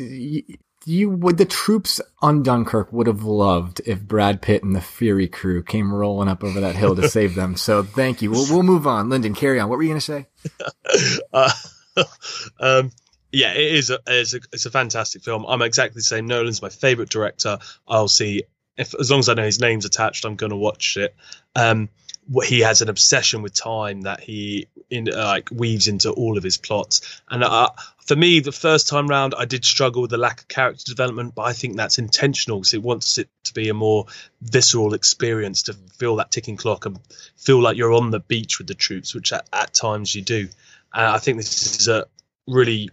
you, 0.86 1.10
would 1.10 1.38
the 1.38 1.46
troops 1.46 2.00
on 2.22 2.44
Dunkirk 2.44 2.94
would 2.94 3.08
have 3.08 3.24
loved 3.24 3.82
if 3.86 4.02
Brad 4.02 4.42
Pitt 4.42 4.64
and 4.64 4.76
the 4.76 4.82
Fury 4.82 5.28
crew 5.28 5.64
came 5.64 5.94
rolling 5.94 6.30
up 6.30 6.44
over 6.44 6.62
that 6.62 6.76
hill 6.76 6.96
to 6.96 7.10
save 7.10 7.36
them. 7.36 7.56
So 7.56 7.84
thank 7.84 8.22
you. 8.22 8.32
We'll, 8.32 8.46
we'll 8.50 8.64
move 8.64 8.86
on. 8.86 9.10
Lyndon, 9.10 9.34
carry 9.34 9.60
on. 9.60 9.68
What 9.70 9.78
were 9.78 9.84
you 9.84 9.90
going 9.90 10.00
to 10.00 10.06
say? 10.06 10.28
uh, 11.34 11.52
um, 12.60 12.92
yeah, 13.32 13.54
it 13.54 13.74
is. 13.74 13.90
A, 13.90 14.00
it's, 14.08 14.34
a, 14.34 14.40
it's 14.54 14.66
a 14.66 14.72
fantastic 14.72 15.24
film. 15.24 15.46
I'm 15.48 15.62
exactly 15.62 16.00
the 16.00 16.04
same. 16.04 16.28
Nolan's 16.28 16.62
my 16.62 16.70
favorite 16.70 17.10
director. 17.10 17.58
I'll 17.88 18.08
see 18.08 18.44
if 18.78 18.94
as 18.94 19.10
long 19.10 19.20
as 19.20 19.30
I 19.30 19.34
know 19.34 19.44
his 19.44 19.60
name's 19.60 19.86
attached, 19.86 20.26
I'm 20.26 20.36
going 20.36 20.52
to 20.52 20.56
watch 20.56 20.98
it. 20.98 21.16
Um, 21.56 21.90
he 22.44 22.62
has 22.62 22.82
an 22.82 22.90
obsession 22.90 23.42
with 23.42 23.54
time 23.54 24.02
that 24.02 24.20
he 24.20 24.68
in 24.90 25.10
uh, 25.12 25.26
like 25.26 25.50
weaves 25.52 25.88
into 25.88 26.12
all 26.12 26.38
of 26.38 26.44
his 26.44 26.58
plots. 26.58 27.22
And 27.30 27.44
uh, 27.44 27.70
for 28.06 28.16
me, 28.16 28.40
the 28.40 28.52
first 28.52 28.88
time 28.88 29.08
round, 29.08 29.34
I 29.36 29.46
did 29.46 29.66
struggle 29.66 30.04
with 30.04 30.12
the 30.12 30.18
lack 30.18 30.42
of 30.42 30.48
character 30.48 30.84
development, 30.86 31.34
but 31.34 31.44
I 31.44 31.54
think 31.54 31.76
that's 31.76 31.98
intentional 31.98 32.60
because 32.60 32.76
it 32.76 32.84
wants 32.84 33.18
it 33.18 33.30
to 33.46 33.54
be 33.54 33.70
a 33.70 33.74
more 33.74 34.06
visceral 34.42 34.94
experience 34.94 35.64
to 35.64 35.74
feel 35.74 36.18
that 36.18 36.30
ticking 36.30 36.56
clock 36.56 36.86
and 36.86 37.00
feel 37.36 37.62
like 37.62 37.78
you're 37.78 37.94
on 37.94 38.12
the 38.12 38.20
beach 38.20 38.60
with 38.60 38.68
the 38.68 38.76
troops, 38.76 39.16
which 39.16 39.34
at, 39.34 39.48
at 39.52 39.74
times 39.74 40.14
you 40.14 40.22
do. 40.22 40.48
I 40.94 41.18
think 41.18 41.38
this 41.38 41.80
is 41.80 41.88
a 41.88 42.06
really, 42.48 42.92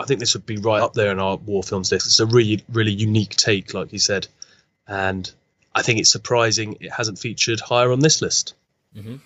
I 0.00 0.04
think 0.04 0.18
this 0.18 0.34
would 0.34 0.46
be 0.46 0.56
right 0.56 0.82
up 0.82 0.94
there 0.94 1.12
in 1.12 1.20
our 1.20 1.36
war 1.36 1.62
films 1.62 1.92
list. 1.92 2.06
It's 2.06 2.20
a 2.20 2.26
really, 2.26 2.64
really 2.70 2.92
unique 2.92 3.36
take, 3.36 3.72
like 3.72 3.92
you 3.92 4.00
said, 4.00 4.26
and 4.86 5.30
I 5.72 5.82
think 5.82 6.00
it's 6.00 6.10
surprising 6.10 6.76
it 6.80 6.90
hasn't 6.90 7.20
featured 7.20 7.60
higher 7.60 7.92
on 7.92 8.00
this 8.00 8.20
list. 8.20 8.54
Mm-hmm. 8.96 9.16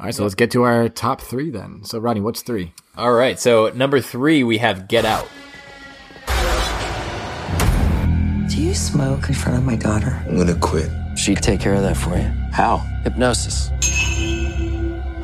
All 0.00 0.06
right, 0.06 0.14
so 0.14 0.22
let's 0.22 0.36
get 0.36 0.52
to 0.52 0.62
our 0.62 0.88
top 0.88 1.20
three 1.20 1.50
then. 1.50 1.82
So, 1.82 1.98
Rodney, 1.98 2.20
what's 2.20 2.42
three? 2.42 2.72
All 2.96 3.12
right. 3.12 3.38
So 3.38 3.72
number 3.74 4.00
three, 4.00 4.44
we 4.44 4.58
have 4.58 4.86
Get 4.86 5.04
Out. 5.04 5.28
Do 8.48 8.62
you 8.62 8.74
smoke 8.74 9.28
in 9.28 9.34
front 9.34 9.58
of 9.58 9.64
my 9.64 9.74
daughter? 9.74 10.22
I'm 10.28 10.36
gonna 10.36 10.54
quit. 10.54 10.88
She'd 11.16 11.38
take 11.38 11.58
care 11.58 11.74
of 11.74 11.82
that 11.82 11.96
for 11.96 12.16
you. 12.16 12.30
How? 12.52 12.76
Hypnosis. 13.02 13.70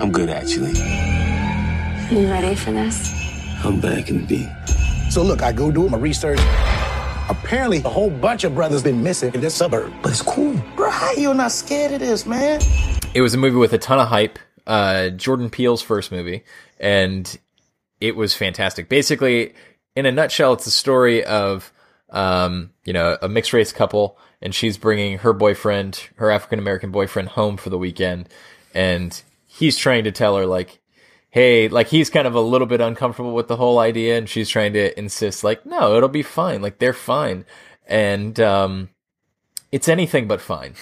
I'm 0.00 0.10
good, 0.10 0.28
actually. 0.28 0.72
You 2.10 2.28
ready 2.28 2.56
for 2.56 2.72
this? 2.72 3.12
I'm 3.64 3.78
back 3.80 4.08
in 4.08 4.22
the 4.22 4.26
beat. 4.26 5.12
So 5.12 5.22
look, 5.22 5.40
I 5.40 5.52
go 5.52 5.70
do 5.70 5.88
my 5.88 5.98
research. 5.98 6.40
Apparently, 7.28 7.78
a 7.78 7.88
whole 7.88 8.10
bunch 8.10 8.42
of 8.42 8.56
brothers 8.56 8.82
been 8.82 9.04
missing 9.04 9.32
in 9.34 9.40
this 9.40 9.54
suburb. 9.54 9.92
But 10.02 10.10
it's 10.10 10.20
cool. 10.22 10.60
Bro, 10.74 10.90
how 10.90 11.12
you 11.12 11.32
not 11.32 11.52
scared 11.52 11.92
of 11.92 12.00
this, 12.00 12.26
man? 12.26 12.60
It 13.14 13.20
was 13.20 13.34
a 13.34 13.38
movie 13.38 13.56
with 13.56 13.72
a 13.72 13.78
ton 13.78 14.00
of 14.00 14.08
hype. 14.08 14.40
Uh, 14.66 15.11
Jordan 15.11 15.50
Peele's 15.50 15.83
first 15.83 16.11
movie, 16.11 16.44
and 16.81 17.38
it 18.00 18.16
was 18.16 18.35
fantastic. 18.35 18.88
Basically, 18.88 19.55
in 19.96 20.07
a 20.07 20.12
nutshell, 20.12 20.55
it's 20.55 20.64
the 20.64 20.70
story 20.70 21.24
of 21.24 21.72
um, 22.11 22.70
you 22.85 22.92
know 22.92 23.18
a 23.22 23.29
mixed 23.29 23.53
race 23.53 23.72
couple, 23.72 24.18
and 24.40 24.55
she's 24.55 24.79
bringing 24.79 25.18
her 25.18 25.33
boyfriend, 25.33 26.09
her 26.16 26.31
African 26.31 26.59
American 26.59 26.90
boyfriend, 26.90 27.31
home 27.31 27.57
for 27.57 27.70
the 27.70 27.79
weekend, 27.79 28.29
and 28.74 29.22
he's 29.46 29.77
trying 29.77 30.05
to 30.05 30.12
tell 30.12 30.37
her 30.37 30.46
like, 30.46 30.81
hey, 31.31 31.68
like 31.68 31.88
he's 31.88 32.11
kind 32.11 32.27
of 32.27 32.35
a 32.35 32.40
little 32.40 32.66
bit 32.66 32.81
uncomfortable 32.81 33.35
with 33.35 33.48
the 33.48 33.57
whole 33.57 33.79
idea, 33.79 34.16
and 34.18 34.29
she's 34.29 34.48
trying 34.48 34.72
to 34.72 34.98
insist 34.98 35.44
like, 35.44 35.64
no, 35.66 35.96
it'll 35.96 36.09
be 36.09 36.22
fine, 36.22 36.62
like 36.62 36.79
they're 36.79 36.92
fine, 36.92 37.44
and 37.87 38.38
um, 38.40 38.88
it's 39.72 39.88
anything 39.88 40.27
but 40.27 40.40
fine. 40.40 40.74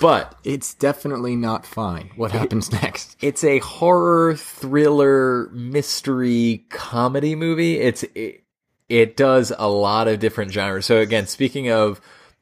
But 0.00 0.38
it's 0.44 0.74
definitely 0.74 1.36
not 1.36 1.66
fine. 1.66 2.10
What 2.16 2.32
happens 2.32 2.70
next? 2.72 3.16
It's 3.20 3.44
a 3.44 3.58
horror 3.60 4.36
thriller 4.36 5.48
mystery 5.50 6.64
comedy 6.70 7.34
movie. 7.34 7.80
It's 7.80 8.04
it, 8.14 8.44
it 8.88 9.16
does 9.16 9.52
a 9.56 9.68
lot 9.68 10.08
of 10.08 10.20
different 10.20 10.52
genres. 10.52 10.86
So 10.86 10.98
again, 10.98 11.26
speaking 11.26 11.70
of, 11.70 12.00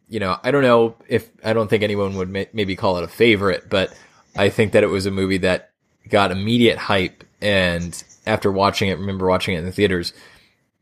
you 0.09 0.21
know, 0.21 0.39
I 0.43 0.51
don't 0.51 0.63
know 0.63 0.97
if 1.09 1.31
I 1.45 1.53
don't 1.53 1.69
think 1.69 1.83
anyone 1.83 2.17
would 2.17 2.29
may, 2.29 2.49
maybe 2.53 2.77
call 2.77 2.99
it 2.99 3.05
a 3.05 3.09
favorite, 3.09 3.69
but 3.71 3.97
I 4.37 4.49
think 4.49 4.73
that 4.73 4.83
it 4.83 4.89
was 4.89 5.07
a 5.07 5.11
movie 5.11 5.39
that 5.39 5.71
got 6.09 6.33
immediate 6.33 6.79
hype 6.79 7.25
and 7.41 8.03
after 8.27 8.53
watching 8.53 8.89
it, 8.89 8.99
remember 8.99 9.27
watching 9.27 9.55
it 9.55 9.59
in 9.59 9.65
the 9.65 9.73
theaters, 9.73 10.13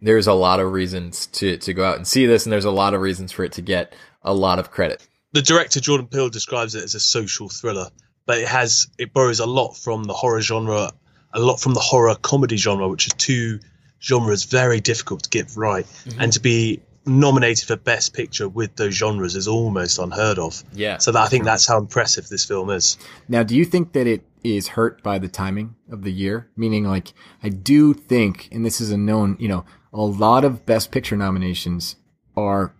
there's 0.00 0.26
a 0.26 0.32
lot 0.32 0.60
of 0.60 0.72
reasons 0.72 1.26
to 1.26 1.56
to 1.58 1.74
go 1.74 1.84
out 1.84 1.96
and 1.96 2.06
see 2.06 2.26
this 2.26 2.46
and 2.46 2.52
there's 2.52 2.64
a 2.64 2.70
lot 2.70 2.94
of 2.94 3.00
reasons 3.00 3.32
for 3.32 3.44
it 3.44 3.52
to 3.52 3.62
get 3.62 3.94
a 4.22 4.32
lot 4.34 4.58
of 4.58 4.70
credit 4.70 5.06
the 5.32 5.42
director 5.42 5.80
Jordan 5.80 6.06
Peele 6.06 6.30
describes 6.30 6.74
it 6.74 6.84
as 6.84 6.94
a 6.94 7.00
social 7.00 7.48
thriller, 7.48 7.90
but 8.26 8.38
it 8.38 8.48
has 8.48 8.88
it 8.98 9.12
borrows 9.12 9.40
a 9.40 9.46
lot 9.46 9.74
from 9.76 10.04
the 10.04 10.14
horror 10.14 10.40
genre, 10.40 10.92
a 11.32 11.40
lot 11.40 11.60
from 11.60 11.74
the 11.74 11.80
horror 11.80 12.14
comedy 12.14 12.56
genre, 12.56 12.88
which 12.88 13.08
are 13.08 13.16
two 13.16 13.60
genres 14.02 14.44
very 14.44 14.80
difficult 14.80 15.24
to 15.24 15.30
get 15.30 15.56
right, 15.56 15.86
mm-hmm. 15.86 16.20
and 16.20 16.32
to 16.32 16.40
be 16.40 16.80
nominated 17.08 17.66
for 17.66 17.76
best 17.76 18.14
picture 18.14 18.48
with 18.48 18.76
those 18.76 18.94
genres 18.94 19.34
is 19.34 19.48
almost 19.48 19.98
unheard 19.98 20.38
of. 20.38 20.62
Yeah. 20.72 20.98
So 20.98 21.12
that, 21.12 21.20
I 21.20 21.28
think 21.28 21.44
that's 21.44 21.66
how 21.66 21.78
impressive 21.78 22.28
this 22.28 22.44
film 22.44 22.70
is. 22.70 22.98
Now, 23.28 23.42
do 23.42 23.56
you 23.56 23.64
think 23.64 23.92
that 23.92 24.06
it 24.06 24.24
is 24.44 24.68
hurt 24.68 25.02
by 25.02 25.18
the 25.18 25.28
timing 25.28 25.74
of 25.90 26.02
the 26.02 26.12
year? 26.12 26.50
Meaning, 26.56 26.84
like, 26.84 27.12
I 27.42 27.48
do 27.48 27.94
think, 27.94 28.48
and 28.52 28.64
this 28.64 28.80
is 28.80 28.90
a 28.90 28.98
known, 28.98 29.36
you 29.40 29.48
know, 29.48 29.64
a 29.92 30.02
lot 30.02 30.44
of 30.44 30.66
best 30.66 30.90
picture 30.90 31.16
nominations 31.16 31.96
are 32.36 32.74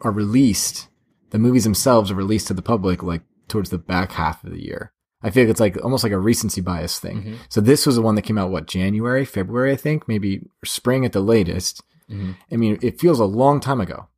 are 0.00 0.10
released 0.10 0.87
the 1.30 1.38
movies 1.38 1.64
themselves 1.64 2.10
are 2.10 2.14
released 2.16 2.48
to 2.48 2.54
the 2.54 2.62
public 2.62 3.02
like 3.02 3.22
towards 3.48 3.70
the 3.70 3.78
back 3.78 4.12
half 4.12 4.44
of 4.44 4.50
the 4.50 4.62
year. 4.62 4.92
I 5.22 5.30
feel 5.30 5.44
like 5.44 5.50
it's 5.50 5.60
like 5.60 5.82
almost 5.82 6.04
like 6.04 6.12
a 6.12 6.18
recency 6.18 6.60
bias 6.60 6.98
thing. 7.00 7.18
Mm-hmm. 7.18 7.34
So 7.48 7.60
this 7.60 7.86
was 7.86 7.96
the 7.96 8.02
one 8.02 8.14
that 8.14 8.22
came 8.22 8.38
out 8.38 8.50
what 8.50 8.66
January, 8.66 9.24
February, 9.24 9.72
I 9.72 9.76
think, 9.76 10.06
maybe 10.06 10.42
spring 10.64 11.04
at 11.04 11.12
the 11.12 11.20
latest. 11.20 11.82
Mm-hmm. 12.08 12.32
I 12.52 12.56
mean, 12.56 12.78
it 12.82 13.00
feels 13.00 13.18
a 13.18 13.24
long 13.24 13.58
time 13.60 13.80
ago. 13.80 14.08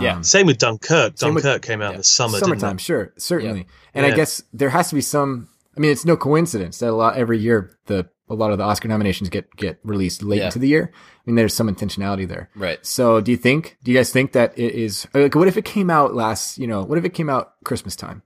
Yeah, 0.00 0.16
um, 0.16 0.24
same 0.24 0.46
with 0.46 0.58
Dunkirk. 0.58 1.16
Dunkirk 1.16 1.44
with, 1.44 1.62
came 1.62 1.80
out 1.80 1.88
yeah, 1.88 1.92
in 1.92 1.96
the 1.98 2.04
summer, 2.04 2.38
summertime. 2.38 2.78
Sure, 2.78 3.12
certainly. 3.18 3.60
Yeah. 3.60 3.64
And 3.94 4.06
yeah. 4.06 4.12
I 4.12 4.16
guess 4.16 4.42
there 4.52 4.70
has 4.70 4.88
to 4.90 4.94
be 4.94 5.00
some. 5.00 5.48
I 5.76 5.80
mean, 5.80 5.90
it's 5.90 6.04
no 6.04 6.16
coincidence 6.16 6.78
that 6.78 6.90
a 6.90 6.92
lot 6.92 7.16
every 7.16 7.38
year 7.38 7.78
the 7.86 8.08
a 8.28 8.34
lot 8.34 8.50
of 8.50 8.58
the 8.58 8.64
Oscar 8.64 8.88
nominations 8.88 9.28
get 9.28 9.54
get 9.56 9.78
released 9.84 10.22
late 10.22 10.42
into 10.42 10.58
the 10.58 10.68
year. 10.68 10.92
I 10.94 10.98
mean, 11.26 11.36
there's 11.36 11.54
some 11.54 11.68
intentionality 11.68 12.26
there. 12.26 12.50
Right. 12.54 12.84
So, 12.84 13.20
do 13.20 13.30
you 13.30 13.36
think? 13.36 13.76
Do 13.82 13.90
you 13.90 13.96
guys 13.96 14.10
think 14.10 14.32
that 14.32 14.58
it 14.58 14.74
is? 14.74 15.06
Like, 15.14 15.34
what 15.34 15.48
if 15.48 15.56
it 15.56 15.64
came 15.64 15.90
out 15.90 16.14
last? 16.14 16.58
You 16.58 16.66
know, 16.66 16.82
what 16.82 16.98
if 16.98 17.04
it 17.04 17.14
came 17.14 17.30
out 17.30 17.54
Christmas 17.64 17.96
time? 17.96 18.22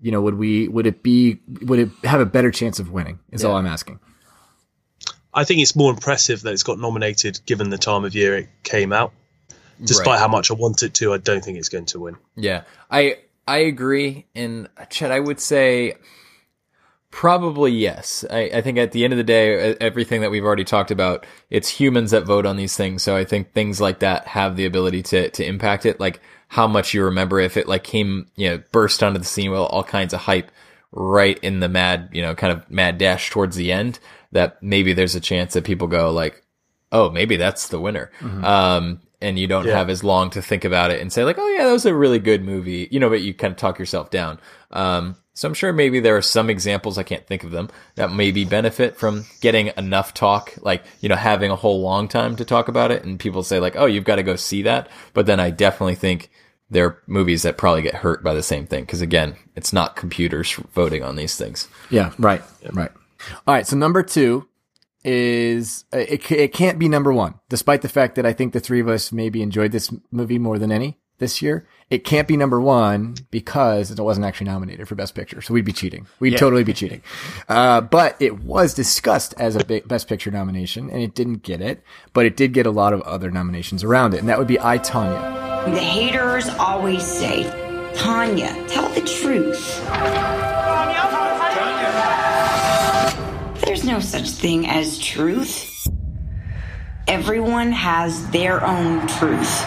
You 0.00 0.12
know, 0.12 0.20
would 0.22 0.34
we? 0.34 0.68
Would 0.68 0.86
it 0.86 1.02
be? 1.02 1.40
Would 1.62 1.78
it 1.78 1.88
have 2.04 2.20
a 2.20 2.26
better 2.26 2.50
chance 2.50 2.78
of 2.78 2.90
winning? 2.90 3.18
Is 3.30 3.42
yeah. 3.42 3.50
all 3.50 3.56
I'm 3.56 3.66
asking. 3.66 4.00
I 5.34 5.44
think 5.44 5.60
it's 5.60 5.76
more 5.76 5.92
impressive 5.92 6.42
that 6.42 6.52
it's 6.52 6.62
got 6.62 6.78
nominated 6.78 7.40
given 7.44 7.70
the 7.70 7.78
time 7.78 8.04
of 8.04 8.14
year 8.14 8.36
it 8.36 8.48
came 8.62 8.92
out. 8.92 9.12
Despite 9.80 10.06
right. 10.06 10.18
how 10.18 10.26
much 10.26 10.50
I 10.50 10.54
want 10.54 10.82
it 10.82 10.94
to, 10.94 11.12
I 11.12 11.18
don't 11.18 11.44
think 11.44 11.58
it's 11.58 11.68
going 11.68 11.86
to 11.86 12.00
win. 12.00 12.16
Yeah, 12.34 12.62
I 12.90 13.18
I 13.46 13.58
agree. 13.58 14.26
And 14.34 14.68
Chet, 14.90 15.12
I 15.12 15.20
would 15.20 15.40
say 15.40 15.94
Probably 17.10 17.72
yes. 17.72 18.24
I, 18.30 18.50
I, 18.54 18.60
think 18.60 18.76
at 18.76 18.92
the 18.92 19.02
end 19.02 19.14
of 19.14 19.16
the 19.16 19.24
day, 19.24 19.74
everything 19.80 20.20
that 20.20 20.30
we've 20.30 20.44
already 20.44 20.64
talked 20.64 20.90
about, 20.90 21.24
it's 21.48 21.68
humans 21.68 22.10
that 22.10 22.24
vote 22.24 22.44
on 22.44 22.56
these 22.56 22.76
things. 22.76 23.02
So 23.02 23.16
I 23.16 23.24
think 23.24 23.52
things 23.52 23.80
like 23.80 24.00
that 24.00 24.26
have 24.26 24.56
the 24.56 24.66
ability 24.66 25.02
to 25.04 25.30
to 25.30 25.44
impact 25.44 25.86
it. 25.86 25.98
Like 25.98 26.20
how 26.48 26.66
much 26.66 26.92
you 26.92 27.04
remember 27.04 27.40
if 27.40 27.56
it 27.56 27.66
like 27.66 27.82
came, 27.82 28.26
you 28.36 28.50
know, 28.50 28.62
burst 28.72 29.02
onto 29.02 29.18
the 29.18 29.24
scene 29.24 29.50
with 29.50 29.60
all 29.60 29.82
kinds 29.82 30.12
of 30.12 30.20
hype 30.20 30.50
right 30.92 31.38
in 31.38 31.60
the 31.60 31.68
mad, 31.68 32.10
you 32.12 32.20
know, 32.20 32.34
kind 32.34 32.52
of 32.52 32.70
mad 32.70 32.98
dash 32.98 33.30
towards 33.30 33.56
the 33.56 33.72
end. 33.72 33.98
That 34.32 34.62
maybe 34.62 34.92
there's 34.92 35.14
a 35.14 35.20
chance 35.20 35.54
that 35.54 35.64
people 35.64 35.88
go 35.88 36.10
like, 36.10 36.44
oh, 36.92 37.08
maybe 37.10 37.36
that's 37.36 37.68
the 37.68 37.80
winner. 37.80 38.12
Mm-hmm. 38.20 38.44
Um, 38.44 39.00
and 39.20 39.38
you 39.38 39.46
don't 39.46 39.66
yeah. 39.66 39.76
have 39.76 39.90
as 39.90 40.04
long 40.04 40.30
to 40.30 40.42
think 40.42 40.64
about 40.64 40.90
it 40.90 41.00
and 41.00 41.12
say 41.12 41.24
like, 41.24 41.38
oh 41.38 41.48
yeah, 41.48 41.64
that 41.64 41.72
was 41.72 41.86
a 41.86 41.94
really 41.94 42.18
good 42.18 42.44
movie, 42.44 42.86
you 42.90 43.00
know, 43.00 43.08
but 43.08 43.22
you 43.22 43.34
kind 43.34 43.50
of 43.50 43.56
talk 43.56 43.78
yourself 43.78 44.10
down. 44.10 44.38
Um, 44.70 45.16
so 45.38 45.46
I'm 45.46 45.54
sure 45.54 45.72
maybe 45.72 46.00
there 46.00 46.16
are 46.16 46.22
some 46.22 46.50
examples, 46.50 46.98
I 46.98 47.04
can't 47.04 47.24
think 47.24 47.44
of 47.44 47.52
them, 47.52 47.70
that 47.94 48.10
maybe 48.12 48.44
benefit 48.44 48.96
from 48.96 49.24
getting 49.40 49.70
enough 49.76 50.12
talk, 50.12 50.52
like, 50.62 50.82
you 51.00 51.08
know, 51.08 51.14
having 51.14 51.52
a 51.52 51.54
whole 51.54 51.80
long 51.80 52.08
time 52.08 52.34
to 52.34 52.44
talk 52.44 52.66
about 52.66 52.90
it. 52.90 53.04
And 53.04 53.20
people 53.20 53.44
say 53.44 53.60
like, 53.60 53.76
oh, 53.76 53.86
you've 53.86 54.02
got 54.02 54.16
to 54.16 54.24
go 54.24 54.34
see 54.34 54.62
that. 54.62 54.88
But 55.14 55.26
then 55.26 55.38
I 55.38 55.50
definitely 55.50 55.94
think 55.94 56.32
there 56.70 56.86
are 56.86 57.02
movies 57.06 57.42
that 57.42 57.56
probably 57.56 57.82
get 57.82 57.94
hurt 57.94 58.24
by 58.24 58.34
the 58.34 58.42
same 58.42 58.66
thing. 58.66 58.84
Cause 58.84 59.00
again, 59.00 59.36
it's 59.54 59.72
not 59.72 59.94
computers 59.94 60.54
voting 60.74 61.04
on 61.04 61.14
these 61.14 61.36
things. 61.36 61.68
Yeah. 61.88 62.12
Right. 62.18 62.42
Right. 62.72 62.90
All 63.46 63.54
right. 63.54 63.64
So 63.64 63.76
number 63.76 64.02
two 64.02 64.48
is 65.04 65.84
it, 65.92 66.32
it 66.32 66.52
can't 66.52 66.80
be 66.80 66.88
number 66.88 67.12
one, 67.12 67.34
despite 67.48 67.82
the 67.82 67.88
fact 67.88 68.16
that 68.16 68.26
I 68.26 68.32
think 68.32 68.54
the 68.54 68.60
three 68.60 68.80
of 68.80 68.88
us 68.88 69.12
maybe 69.12 69.40
enjoyed 69.42 69.70
this 69.70 69.94
movie 70.10 70.40
more 70.40 70.58
than 70.58 70.72
any 70.72 70.98
this 71.18 71.42
year. 71.42 71.66
It 71.90 72.04
can't 72.04 72.28
be 72.28 72.36
number 72.36 72.60
one 72.60 73.16
because 73.30 73.90
it 73.90 73.98
wasn't 73.98 74.26
actually 74.26 74.48
nominated 74.48 74.86
for 74.86 74.94
Best 74.94 75.14
Picture. 75.14 75.40
So 75.40 75.54
we'd 75.54 75.64
be 75.64 75.72
cheating. 75.72 76.06
We'd 76.20 76.34
yeah. 76.34 76.38
totally 76.38 76.62
be 76.62 76.74
cheating. 76.74 77.02
Uh, 77.48 77.80
but 77.80 78.14
it 78.20 78.40
was 78.42 78.74
discussed 78.74 79.34
as 79.38 79.56
a 79.56 79.64
Best 79.64 80.06
Picture 80.06 80.30
nomination 80.30 80.90
and 80.90 81.00
it 81.02 81.14
didn't 81.14 81.42
get 81.42 81.62
it, 81.62 81.82
but 82.12 82.26
it 82.26 82.36
did 82.36 82.52
get 82.52 82.66
a 82.66 82.70
lot 82.70 82.92
of 82.92 83.00
other 83.02 83.30
nominations 83.30 83.82
around 83.82 84.12
it. 84.12 84.20
And 84.20 84.28
that 84.28 84.38
would 84.38 84.46
be 84.46 84.60
I, 84.60 84.78
Tonya. 84.78 85.64
The 85.72 85.80
haters 85.80 86.48
always 86.50 87.02
say, 87.02 87.44
Tonya, 87.94 88.68
tell 88.68 88.88
the 88.90 89.00
truth. 89.00 89.78
There's 93.64 93.84
no 93.84 94.00
such 94.00 94.28
thing 94.30 94.66
as 94.66 94.98
truth. 94.98 95.86
Everyone 97.06 97.72
has 97.72 98.28
their 98.30 98.62
own 98.62 99.06
truth 99.08 99.66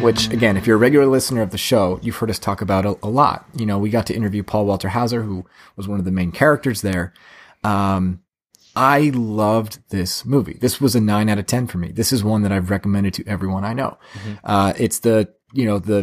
which 0.00 0.30
again, 0.30 0.56
if 0.56 0.66
you're 0.66 0.76
a 0.76 0.78
regular 0.78 1.06
listener 1.06 1.42
of 1.42 1.50
the 1.50 1.58
show, 1.58 1.98
you've 2.02 2.16
heard 2.16 2.30
us 2.30 2.38
talk 2.38 2.60
about 2.60 2.84
a, 2.84 2.96
a 3.02 3.08
lot. 3.08 3.46
You 3.54 3.66
know, 3.66 3.78
we 3.78 3.90
got 3.90 4.06
to 4.06 4.14
interview 4.14 4.42
Paul 4.42 4.66
Walter 4.66 4.88
Hauser, 4.88 5.22
who 5.22 5.46
was 5.76 5.88
one 5.88 5.98
of 5.98 6.04
the 6.04 6.10
main 6.10 6.32
characters 6.32 6.82
there. 6.82 7.12
Um, 7.62 8.20
I 8.76 9.10
loved 9.14 9.78
this 9.90 10.24
movie. 10.24 10.58
This 10.60 10.80
was 10.80 10.94
a 10.94 11.00
nine 11.00 11.28
out 11.28 11.38
of 11.38 11.46
10 11.46 11.68
for 11.68 11.78
me. 11.78 11.92
This 11.92 12.12
is 12.12 12.24
one 12.24 12.42
that 12.42 12.52
I've 12.52 12.70
recommended 12.70 13.14
to 13.14 13.24
everyone 13.26 13.64
I 13.64 13.72
know. 13.72 13.98
Mm-hmm. 14.14 14.34
Uh, 14.42 14.72
it's 14.78 14.98
the, 15.00 15.32
you 15.52 15.64
know, 15.64 15.78
the, 15.78 16.02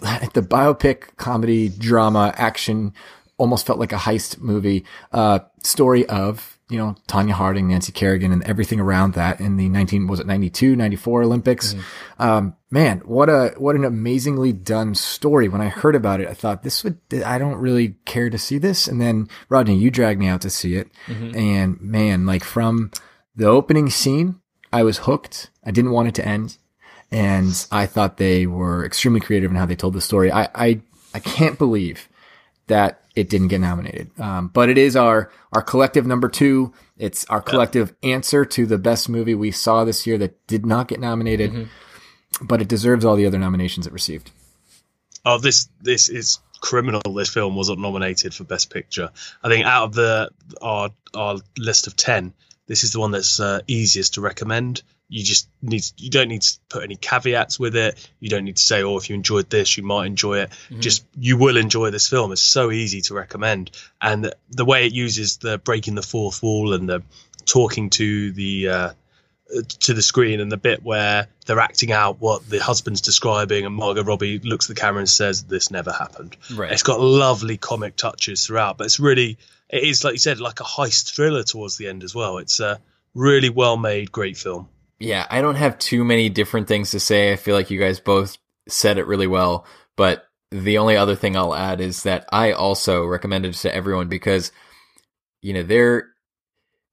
the, 0.00 0.30
the 0.34 0.42
biopic 0.42 1.16
comedy 1.16 1.68
drama 1.68 2.34
action 2.36 2.92
almost 3.38 3.66
felt 3.66 3.78
like 3.78 3.92
a 3.92 3.96
heist 3.96 4.38
movie, 4.38 4.84
uh, 5.12 5.40
story 5.62 6.06
of 6.06 6.58
you 6.72 6.78
know, 6.78 6.96
Tonya 7.06 7.32
Harding, 7.32 7.68
Nancy 7.68 7.92
Kerrigan, 7.92 8.32
and 8.32 8.42
everything 8.44 8.80
around 8.80 9.14
that 9.14 9.40
in 9.40 9.56
the 9.56 9.68
19, 9.68 10.06
was 10.06 10.20
it 10.20 10.26
92, 10.26 10.74
94 10.74 11.22
Olympics? 11.22 11.74
Mm-hmm. 11.74 12.22
Um, 12.22 12.56
man, 12.70 13.02
what 13.04 13.28
a, 13.28 13.54
what 13.58 13.76
an 13.76 13.84
amazingly 13.84 14.52
done 14.52 14.94
story. 14.94 15.48
When 15.48 15.60
I 15.60 15.68
heard 15.68 15.94
about 15.94 16.20
it, 16.20 16.28
I 16.28 16.34
thought 16.34 16.62
this 16.62 16.82
would, 16.82 16.98
I 17.24 17.38
don't 17.38 17.56
really 17.56 17.96
care 18.06 18.30
to 18.30 18.38
see 18.38 18.58
this. 18.58 18.88
And 18.88 19.00
then 19.00 19.28
Rodney, 19.48 19.76
you 19.76 19.90
dragged 19.90 20.18
me 20.18 20.28
out 20.28 20.40
to 20.42 20.50
see 20.50 20.76
it. 20.76 20.90
Mm-hmm. 21.06 21.36
And 21.36 21.80
man, 21.80 22.26
like 22.26 22.44
from 22.44 22.90
the 23.36 23.46
opening 23.46 23.90
scene, 23.90 24.40
I 24.72 24.82
was 24.82 24.98
hooked. 24.98 25.50
I 25.64 25.70
didn't 25.70 25.92
want 25.92 26.08
it 26.08 26.14
to 26.16 26.26
end. 26.26 26.56
And 27.10 27.66
I 27.70 27.84
thought 27.84 28.16
they 28.16 28.46
were 28.46 28.86
extremely 28.86 29.20
creative 29.20 29.50
in 29.50 29.56
how 29.58 29.66
they 29.66 29.76
told 29.76 29.92
the 29.92 30.00
story. 30.00 30.32
I, 30.32 30.48
I, 30.54 30.80
I 31.12 31.18
can't 31.18 31.58
believe 31.58 32.08
that 32.68 33.01
it 33.14 33.28
didn't 33.28 33.48
get 33.48 33.60
nominated. 33.60 34.10
Um, 34.18 34.48
but 34.48 34.68
it 34.68 34.78
is 34.78 34.96
our, 34.96 35.30
our 35.52 35.62
collective 35.62 36.06
number 36.06 36.28
two. 36.28 36.72
It's 36.96 37.24
our 37.26 37.42
collective 37.42 37.94
yeah. 38.02 38.14
answer 38.14 38.44
to 38.44 38.66
the 38.66 38.78
best 38.78 39.08
movie 39.08 39.34
we 39.34 39.50
saw 39.50 39.84
this 39.84 40.06
year 40.06 40.18
that 40.18 40.46
did 40.46 40.64
not 40.64 40.88
get 40.88 41.00
nominated, 41.00 41.52
mm-hmm. 41.52 42.46
but 42.46 42.60
it 42.60 42.68
deserves 42.68 43.04
all 43.04 43.16
the 43.16 43.26
other 43.26 43.38
nominations 43.38 43.86
it 43.86 43.92
received. 43.92 44.30
Oh, 45.24 45.38
this, 45.38 45.68
this 45.80 46.08
is 46.08 46.38
criminal. 46.60 47.02
This 47.14 47.28
film 47.28 47.54
wasn't 47.54 47.80
nominated 47.80 48.34
for 48.34 48.44
best 48.44 48.70
picture. 48.70 49.10
I 49.42 49.48
think 49.48 49.66
out 49.66 49.84
of 49.84 49.94
the, 49.94 50.30
our, 50.60 50.90
our 51.14 51.38
list 51.58 51.86
of 51.86 51.96
10, 51.96 52.32
this 52.66 52.84
is 52.84 52.92
the 52.92 53.00
one 53.00 53.10
that's 53.10 53.40
uh, 53.40 53.60
easiest 53.66 54.14
to 54.14 54.20
recommend 54.20 54.82
you 55.12 55.22
just 55.22 55.46
need 55.60 55.84
you 55.98 56.08
don't 56.08 56.28
need 56.28 56.40
to 56.40 56.58
put 56.70 56.82
any 56.82 56.96
caveats 56.96 57.60
with 57.60 57.76
it. 57.76 58.08
You 58.18 58.30
don't 58.30 58.44
need 58.44 58.56
to 58.56 58.62
say, 58.62 58.82
"Oh, 58.82 58.96
if 58.96 59.10
you 59.10 59.14
enjoyed 59.14 59.50
this, 59.50 59.76
you 59.76 59.82
might 59.82 60.06
enjoy 60.06 60.38
it." 60.38 60.50
Mm-hmm. 60.50 60.80
Just 60.80 61.04
you 61.18 61.36
will 61.36 61.58
enjoy 61.58 61.90
this 61.90 62.08
film. 62.08 62.32
It's 62.32 62.40
so 62.40 62.70
easy 62.70 63.02
to 63.02 63.14
recommend, 63.14 63.72
and 64.00 64.24
the, 64.24 64.36
the 64.48 64.64
way 64.64 64.86
it 64.86 64.94
uses 64.94 65.36
the 65.36 65.58
breaking 65.58 65.96
the 65.96 66.02
fourth 66.02 66.42
wall 66.42 66.72
and 66.72 66.88
the 66.88 67.02
talking 67.44 67.90
to 67.90 68.32
the 68.32 68.68
uh, 68.68 68.90
to 69.80 69.92
the 69.92 70.00
screen 70.00 70.40
and 70.40 70.50
the 70.50 70.56
bit 70.56 70.82
where 70.82 71.26
they're 71.44 71.60
acting 71.60 71.92
out 71.92 72.18
what 72.18 72.48
the 72.48 72.58
husband's 72.58 73.02
describing, 73.02 73.66
and 73.66 73.74
Margot 73.74 74.04
Robbie 74.04 74.38
looks 74.38 74.70
at 74.70 74.74
the 74.74 74.80
camera 74.80 75.00
and 75.00 75.10
says, 75.10 75.44
"This 75.44 75.70
never 75.70 75.92
happened." 75.92 76.38
Right. 76.54 76.72
It's 76.72 76.82
got 76.82 77.00
lovely 77.00 77.58
comic 77.58 77.96
touches 77.96 78.46
throughout, 78.46 78.78
but 78.78 78.86
it's 78.86 78.98
really 78.98 79.36
it 79.68 79.82
is 79.82 80.04
like 80.04 80.14
you 80.14 80.18
said, 80.18 80.40
like 80.40 80.60
a 80.60 80.64
heist 80.64 81.14
thriller 81.14 81.42
towards 81.42 81.76
the 81.76 81.88
end 81.88 82.02
as 82.02 82.14
well. 82.14 82.38
It's 82.38 82.60
a 82.60 82.80
really 83.14 83.50
well 83.50 83.76
made, 83.76 84.10
great 84.10 84.38
film. 84.38 84.70
Yeah, 85.02 85.26
I 85.30 85.40
don't 85.40 85.56
have 85.56 85.80
too 85.80 86.04
many 86.04 86.28
different 86.28 86.68
things 86.68 86.92
to 86.92 87.00
say. 87.00 87.32
I 87.32 87.36
feel 87.36 87.56
like 87.56 87.72
you 87.72 87.80
guys 87.80 87.98
both 87.98 88.38
said 88.68 88.98
it 88.98 89.06
really 89.08 89.26
well, 89.26 89.66
but 89.96 90.26
the 90.52 90.78
only 90.78 90.96
other 90.96 91.16
thing 91.16 91.36
I'll 91.36 91.56
add 91.56 91.80
is 91.80 92.04
that 92.04 92.24
I 92.30 92.52
also 92.52 93.04
recommend 93.04 93.44
it 93.44 93.54
to 93.54 93.74
everyone 93.74 94.06
because 94.08 94.52
you 95.40 95.54
know, 95.54 95.64
there 95.64 96.10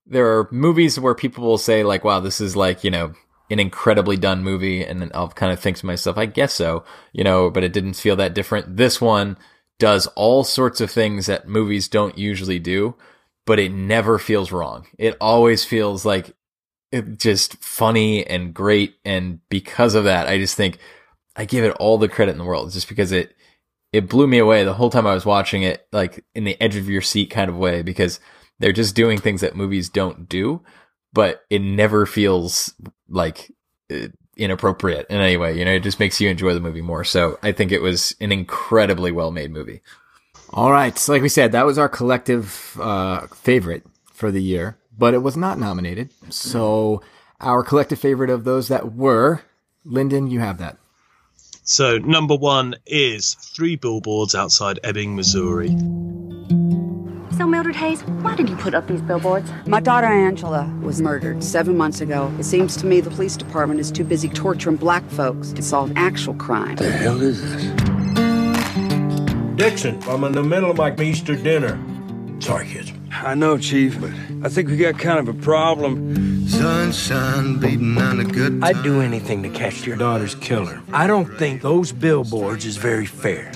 there 0.06 0.26
are 0.38 0.48
movies 0.50 0.98
where 0.98 1.14
people 1.14 1.44
will 1.44 1.56
say 1.56 1.84
like, 1.84 2.02
"Wow, 2.02 2.18
this 2.18 2.40
is 2.40 2.56
like, 2.56 2.82
you 2.82 2.90
know, 2.90 3.12
an 3.48 3.60
incredibly 3.60 4.16
done 4.16 4.42
movie," 4.42 4.84
and 4.84 5.00
then 5.00 5.12
I'll 5.14 5.28
kind 5.28 5.52
of 5.52 5.60
think 5.60 5.76
to 5.76 5.86
myself, 5.86 6.18
"I 6.18 6.26
guess 6.26 6.52
so," 6.52 6.82
you 7.12 7.22
know, 7.22 7.48
but 7.48 7.62
it 7.62 7.72
didn't 7.72 7.94
feel 7.94 8.16
that 8.16 8.34
different. 8.34 8.76
This 8.76 9.00
one 9.00 9.38
does 9.78 10.08
all 10.16 10.42
sorts 10.42 10.80
of 10.80 10.90
things 10.90 11.26
that 11.26 11.46
movies 11.48 11.86
don't 11.86 12.18
usually 12.18 12.58
do, 12.58 12.96
but 13.46 13.60
it 13.60 13.70
never 13.70 14.18
feels 14.18 14.50
wrong. 14.50 14.88
It 14.98 15.16
always 15.20 15.64
feels 15.64 16.04
like 16.04 16.34
just 17.16 17.56
funny 17.62 18.26
and 18.26 18.54
great. 18.54 18.96
And 19.04 19.40
because 19.48 19.94
of 19.94 20.04
that, 20.04 20.26
I 20.26 20.38
just 20.38 20.56
think 20.56 20.78
I 21.36 21.44
give 21.44 21.64
it 21.64 21.76
all 21.78 21.98
the 21.98 22.08
credit 22.08 22.32
in 22.32 22.38
the 22.38 22.44
world 22.44 22.72
just 22.72 22.88
because 22.88 23.12
it, 23.12 23.34
it 23.92 24.08
blew 24.08 24.26
me 24.26 24.38
away 24.38 24.64
the 24.64 24.74
whole 24.74 24.90
time 24.90 25.06
I 25.06 25.14
was 25.14 25.26
watching 25.26 25.62
it, 25.62 25.86
like 25.92 26.24
in 26.34 26.44
the 26.44 26.60
edge 26.60 26.76
of 26.76 26.88
your 26.88 27.02
seat 27.02 27.30
kind 27.30 27.50
of 27.50 27.56
way, 27.56 27.82
because 27.82 28.20
they're 28.58 28.72
just 28.72 28.94
doing 28.94 29.18
things 29.18 29.40
that 29.40 29.56
movies 29.56 29.88
don't 29.88 30.28
do, 30.28 30.62
but 31.12 31.42
it 31.50 31.60
never 31.60 32.06
feels 32.06 32.74
like 33.08 33.50
uh, 33.92 34.08
inappropriate 34.36 35.06
in 35.10 35.20
any 35.20 35.36
way. 35.36 35.58
You 35.58 35.64
know, 35.64 35.72
it 35.72 35.82
just 35.82 36.00
makes 36.00 36.20
you 36.20 36.28
enjoy 36.28 36.54
the 36.54 36.60
movie 36.60 36.82
more. 36.82 37.04
So 37.04 37.38
I 37.42 37.52
think 37.52 37.72
it 37.72 37.82
was 37.82 38.14
an 38.20 38.32
incredibly 38.32 39.12
well 39.12 39.30
made 39.30 39.50
movie. 39.50 39.82
All 40.52 40.72
right. 40.72 40.96
So, 40.98 41.12
like 41.12 41.22
we 41.22 41.28
said, 41.28 41.52
that 41.52 41.66
was 41.66 41.78
our 41.78 41.88
collective 41.88 42.76
uh, 42.80 43.26
favorite 43.28 43.84
for 44.12 44.30
the 44.30 44.42
year, 44.42 44.78
but 45.00 45.14
it 45.14 45.22
was 45.22 45.36
not 45.36 45.58
nominated. 45.58 46.10
So, 46.28 47.00
our 47.40 47.64
collective 47.64 47.98
favorite 47.98 48.28
of 48.28 48.44
those 48.44 48.68
that 48.68 48.92
were, 48.92 49.40
Lyndon, 49.84 50.30
you 50.30 50.40
have 50.40 50.58
that. 50.58 50.76
So 51.64 51.96
number 51.98 52.36
one 52.36 52.74
is 52.86 53.34
three 53.34 53.76
billboards 53.76 54.34
outside 54.34 54.78
Ebbing, 54.84 55.16
Missouri. 55.16 55.68
So, 57.38 57.46
Mildred 57.46 57.76
Hayes, 57.76 58.02
why 58.20 58.36
did 58.36 58.50
you 58.50 58.56
put 58.56 58.74
up 58.74 58.88
these 58.88 59.00
billboards? 59.00 59.50
My 59.66 59.80
daughter 59.80 60.06
Angela 60.06 60.66
was 60.82 61.00
murdered 61.00 61.42
seven 61.42 61.78
months 61.78 62.02
ago. 62.02 62.30
It 62.38 62.44
seems 62.44 62.76
to 62.76 62.86
me 62.86 63.00
the 63.00 63.08
police 63.08 63.38
department 63.38 63.80
is 63.80 63.90
too 63.90 64.04
busy 64.04 64.28
torturing 64.28 64.76
black 64.76 65.08
folks 65.10 65.52
to 65.52 65.62
solve 65.62 65.92
actual 65.96 66.34
crime. 66.34 66.70
What 66.70 66.78
the 66.78 66.92
hell 66.92 67.22
is 67.22 67.40
this? 67.40 67.64
Dixon, 69.56 70.02
I'm 70.02 70.24
in 70.24 70.32
the 70.32 70.42
middle 70.42 70.70
of 70.70 70.76
my 70.76 70.94
Easter 70.96 71.36
dinner. 71.36 71.78
Sorry, 72.40 72.66
kids. 72.66 72.92
I 73.12 73.34
know, 73.34 73.58
Chief, 73.58 74.00
but 74.00 74.10
I 74.44 74.48
think 74.48 74.68
we 74.68 74.76
got 74.76 74.98
kind 74.98 75.18
of 75.18 75.28
a 75.28 75.38
problem. 75.42 76.48
Sunshine 76.48 77.58
beating 77.58 77.98
on 77.98 78.20
a 78.20 78.24
good 78.24 78.62
I'd 78.62 78.82
do 78.82 79.00
anything 79.00 79.42
to 79.42 79.50
catch 79.50 79.86
your 79.86 79.96
daughter's 79.96 80.34
killer. 80.36 80.82
I 80.92 81.06
don't 81.06 81.26
think 81.38 81.62
those 81.62 81.92
billboards 81.92 82.64
is 82.64 82.76
very 82.76 83.06
fair. 83.06 83.52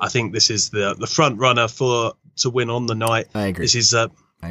I 0.00 0.08
think 0.08 0.32
this 0.32 0.50
is 0.50 0.70
the 0.70 0.94
the 0.98 1.06
front 1.06 1.38
runner 1.38 1.68
for 1.68 2.14
to 2.38 2.50
win 2.50 2.70
on 2.70 2.86
the 2.86 2.94
night. 2.94 3.28
I 3.34 3.46
agree. 3.46 3.64
This 3.64 3.74
is 3.74 3.94
uh, 3.94 4.08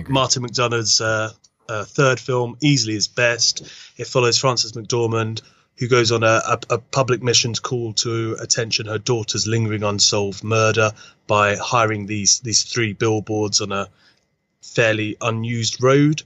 Martin 0.07 0.43
McDonagh's 0.43 1.01
uh, 1.01 1.31
uh, 1.69 1.83
third 1.85 2.19
film, 2.19 2.57
easily 2.61 2.93
his 2.93 3.07
best. 3.07 3.61
It 3.97 4.07
follows 4.07 4.37
Frances 4.37 4.73
McDormand, 4.73 5.41
who 5.77 5.87
goes 5.87 6.11
on 6.11 6.23
a, 6.23 6.41
a, 6.45 6.59
a 6.71 6.77
public 6.77 7.21
mission 7.21 7.53
to 7.53 7.61
call 7.61 7.93
to 7.93 8.37
attention 8.39 8.87
her 8.87 8.97
daughter's 8.97 9.47
lingering 9.47 9.83
unsolved 9.83 10.43
murder 10.43 10.91
by 11.27 11.55
hiring 11.55 12.05
these 12.05 12.39
these 12.39 12.63
three 12.63 12.93
billboards 12.93 13.61
on 13.61 13.71
a 13.71 13.89
fairly 14.73 15.17
unused 15.21 15.81
road. 15.81 16.23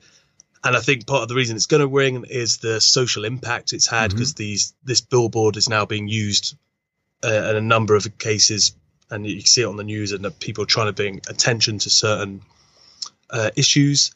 And 0.64 0.76
I 0.76 0.82
think 0.82 1.08
part 1.08 1.24
of 1.24 1.30
the 1.30 1.36
reason 1.36 1.56
it's 1.56 1.68
going 1.68 1.82
to 1.82 1.88
ring 1.88 2.26
is 2.30 2.58
the 2.58 2.82
social 2.82 3.24
impact 3.24 3.74
it's 3.74 3.88
had 3.88 4.12
because 4.12 4.34
these 4.34 4.74
this 4.84 5.02
billboard 5.02 5.56
is 5.56 5.70
now 5.70 5.86
being 5.86 6.10
used 6.10 6.58
uh, 7.24 7.50
in 7.50 7.56
a 7.56 7.62
number 7.62 7.96
of 7.96 8.18
cases, 8.18 8.76
and 9.10 9.26
you 9.26 9.42
see 9.42 9.62
it 9.62 9.66
on 9.66 9.78
the 9.78 9.84
news, 9.84 10.12
and 10.12 10.40
people 10.40 10.66
trying 10.66 10.88
to 10.88 10.94
bring 10.94 11.22
attention 11.30 11.80
to 11.80 11.90
certain 11.90 12.42
uh, 13.30 13.52
issues. 13.56 14.14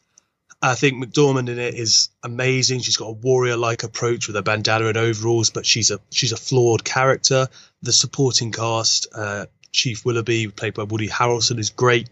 I 0.61 0.75
think 0.75 1.03
McDormand 1.03 1.49
in 1.49 1.59
it 1.59 1.75
is 1.75 2.09
amazing. 2.23 2.79
She's 2.79 2.95
got 2.95 3.07
a 3.07 3.11
warrior-like 3.11 3.83
approach 3.83 4.27
with 4.27 4.37
a 4.37 4.41
bandana 4.41 4.87
and 4.87 4.97
overalls, 4.97 5.49
but 5.49 5.65
she's 5.65 5.91
a 5.91 5.99
she's 6.09 6.31
a 6.31 6.37
flawed 6.37 6.83
character. 6.83 7.49
The 7.81 7.91
supporting 7.91 8.51
cast, 8.51 9.07
uh, 9.13 9.47
Chief 9.71 10.05
Willoughby, 10.05 10.47
played 10.47 10.73
by 10.73 10.83
Woody 10.83 11.09
Harrelson, 11.09 11.59
is 11.59 11.69
great. 11.69 12.09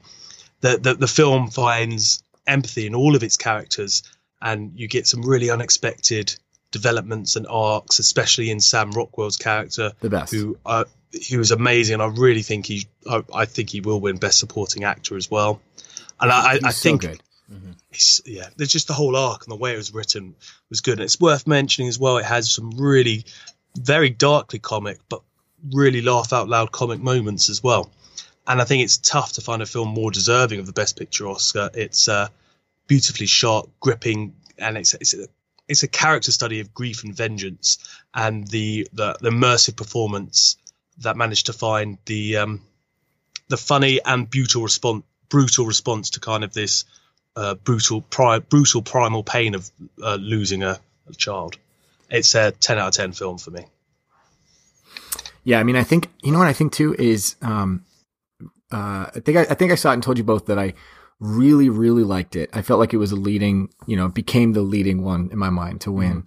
The, 0.61 0.77
the 0.77 0.93
the 0.93 1.07
film 1.07 1.49
finds 1.49 2.23
empathy 2.47 2.85
in 2.87 2.95
all 2.95 3.15
of 3.15 3.23
its 3.23 3.37
characters, 3.37 4.03
and 4.41 4.71
you 4.75 4.87
get 4.87 5.07
some 5.07 5.21
really 5.23 5.49
unexpected 5.49 6.35
developments 6.71 7.35
and 7.35 7.45
arcs, 7.47 7.99
especially 7.99 8.49
in 8.49 8.59
Sam 8.59 8.91
Rockwell's 8.91 9.37
character, 9.37 9.91
The 9.99 10.09
best. 10.09 10.33
who 10.33 10.57
uh, 10.65 10.85
he 11.11 11.35
was 11.37 11.51
amazing. 11.51 11.95
And 11.95 12.03
I 12.03 12.07
really 12.07 12.41
think 12.43 12.65
he 12.65 12.85
I, 13.09 13.23
I 13.33 13.45
think 13.45 13.69
he 13.69 13.81
will 13.81 13.99
win 13.99 14.17
Best 14.17 14.39
Supporting 14.39 14.83
Actor 14.85 15.17
as 15.17 15.29
well. 15.29 15.61
And 16.19 16.31
I, 16.31 16.51
I, 16.51 16.53
He's 16.53 16.63
I 16.63 16.69
so 16.71 16.81
think 16.83 17.01
good. 17.01 17.21
it's, 17.91 18.21
yeah, 18.25 18.47
there's 18.55 18.71
just 18.71 18.87
the 18.87 18.93
whole 18.93 19.15
arc 19.15 19.43
and 19.43 19.51
the 19.51 19.55
way 19.57 19.73
it 19.73 19.77
was 19.77 19.93
written 19.93 20.35
was 20.69 20.81
good. 20.81 20.93
And 20.93 21.01
it's 21.01 21.19
worth 21.19 21.47
mentioning 21.47 21.89
as 21.89 21.99
well. 21.99 22.17
It 22.17 22.25
has 22.25 22.49
some 22.51 22.71
really 22.71 23.25
very 23.75 24.09
darkly 24.09 24.59
comic, 24.59 24.99
but 25.09 25.21
really 25.73 26.01
laugh 26.01 26.31
out 26.33 26.47
loud 26.47 26.71
comic 26.71 26.99
moments 26.99 27.49
as 27.49 27.61
well. 27.63 27.91
And 28.47 28.61
I 28.61 28.65
think 28.65 28.83
it's 28.83 28.97
tough 28.97 29.33
to 29.33 29.41
find 29.41 29.61
a 29.61 29.65
film 29.65 29.89
more 29.89 30.11
deserving 30.11 30.59
of 30.59 30.65
the 30.65 30.73
Best 30.73 30.97
Picture 30.97 31.27
Oscar. 31.27 31.69
It's 31.73 32.07
uh, 32.07 32.27
beautifully 32.87 33.27
shot, 33.27 33.69
gripping, 33.79 34.33
and 34.57 34.77
it's 34.77 34.93
it's 34.95 35.13
a, 35.13 35.27
it's 35.67 35.83
a 35.83 35.87
character 35.87 36.31
study 36.31 36.59
of 36.59 36.73
grief 36.73 37.03
and 37.03 37.15
vengeance, 37.15 37.77
and 38.13 38.47
the 38.47 38.87
the, 38.93 39.15
the 39.21 39.29
immersive 39.29 39.75
performance 39.75 40.57
that 40.99 41.15
managed 41.15 41.47
to 41.47 41.53
find 41.53 41.97
the 42.05 42.37
um, 42.37 42.61
the 43.47 43.57
funny 43.57 43.99
and 44.03 44.29
brutal 44.29 44.63
response 44.63 45.03
brutal 45.29 45.65
response 45.65 46.11
to 46.11 46.19
kind 46.19 46.43
of 46.43 46.53
this 46.53 46.83
uh, 47.35 47.55
brutal 47.55 48.01
pri- 48.01 48.39
brutal 48.39 48.81
primal 48.81 49.23
pain 49.23 49.55
of 49.55 49.71
uh, 50.03 50.15
losing 50.15 50.63
a, 50.63 50.79
a 51.07 51.13
child. 51.13 51.57
It's 52.09 52.35
a 52.35 52.51
ten 52.51 52.77
out 52.77 52.89
of 52.89 52.93
ten 52.93 53.13
film 53.13 53.37
for 53.37 53.51
me. 53.51 53.65
Yeah, 55.43 55.59
I 55.59 55.63
mean, 55.63 55.75
I 55.75 55.83
think 55.83 56.09
you 56.21 56.31
know 56.31 56.39
what 56.39 56.47
I 56.47 56.53
think 56.53 56.73
too 56.73 56.95
is, 56.99 57.35
um, 57.41 57.85
uh, 58.71 59.09
I 59.15 59.19
think 59.23 59.37
I, 59.37 59.41
I 59.41 59.53
think 59.53 59.71
I 59.71 59.75
saw 59.75 59.91
it 59.91 59.95
and 59.95 60.03
told 60.03 60.17
you 60.17 60.23
both 60.23 60.45
that 60.47 60.59
I 60.59 60.73
really, 61.19 61.69
really 61.69 62.03
liked 62.03 62.35
it. 62.35 62.49
I 62.51 62.61
felt 62.61 62.79
like 62.79 62.93
it 62.93 62.97
was 62.97 63.11
a 63.11 63.15
leading, 63.15 63.69
you 63.85 63.95
know, 63.95 64.07
became 64.07 64.53
the 64.53 64.61
leading 64.61 65.03
one 65.03 65.29
in 65.31 65.37
my 65.37 65.49
mind 65.49 65.81
to 65.81 65.91
win. 65.91 66.25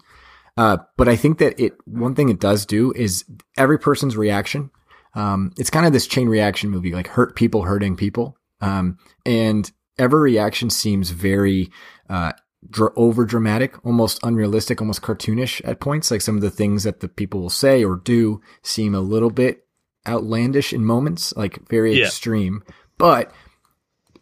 Uh, 0.56 0.78
but 0.96 1.08
I 1.08 1.16
think 1.16 1.38
that 1.38 1.58
it 1.58 1.74
one 1.84 2.14
thing 2.14 2.28
it 2.28 2.38
does 2.38 2.64
do 2.64 2.92
is 2.92 3.24
every 3.58 3.78
person's 3.78 4.16
reaction. 4.16 4.70
Um, 5.14 5.52
it's 5.58 5.70
kind 5.70 5.86
of 5.86 5.92
this 5.92 6.06
chain 6.06 6.28
reaction 6.28 6.70
movie, 6.70 6.92
like 6.92 7.08
hurt 7.08 7.34
people 7.34 7.62
hurting 7.62 7.96
people. 7.96 8.36
Um, 8.60 8.98
and 9.26 9.70
every 9.98 10.20
reaction 10.20 10.70
seems 10.70 11.10
very 11.10 11.70
uh, 12.08 12.32
dr- 12.68 12.92
over 12.96 13.24
dramatic, 13.24 13.84
almost 13.84 14.20
unrealistic, 14.22 14.80
almost 14.80 15.02
cartoonish 15.02 15.60
at 15.64 15.80
points. 15.80 16.10
Like 16.10 16.20
some 16.20 16.36
of 16.36 16.42
the 16.42 16.50
things 16.50 16.84
that 16.84 17.00
the 17.00 17.08
people 17.08 17.40
will 17.40 17.50
say 17.50 17.84
or 17.84 17.96
do 17.96 18.40
seem 18.62 18.94
a 18.94 19.00
little 19.00 19.30
bit 19.30 19.63
outlandish 20.06 20.72
in 20.72 20.84
moments, 20.84 21.34
like 21.36 21.66
very 21.68 21.98
Yeah. 21.98 22.06
extreme. 22.06 22.62
But 22.98 23.32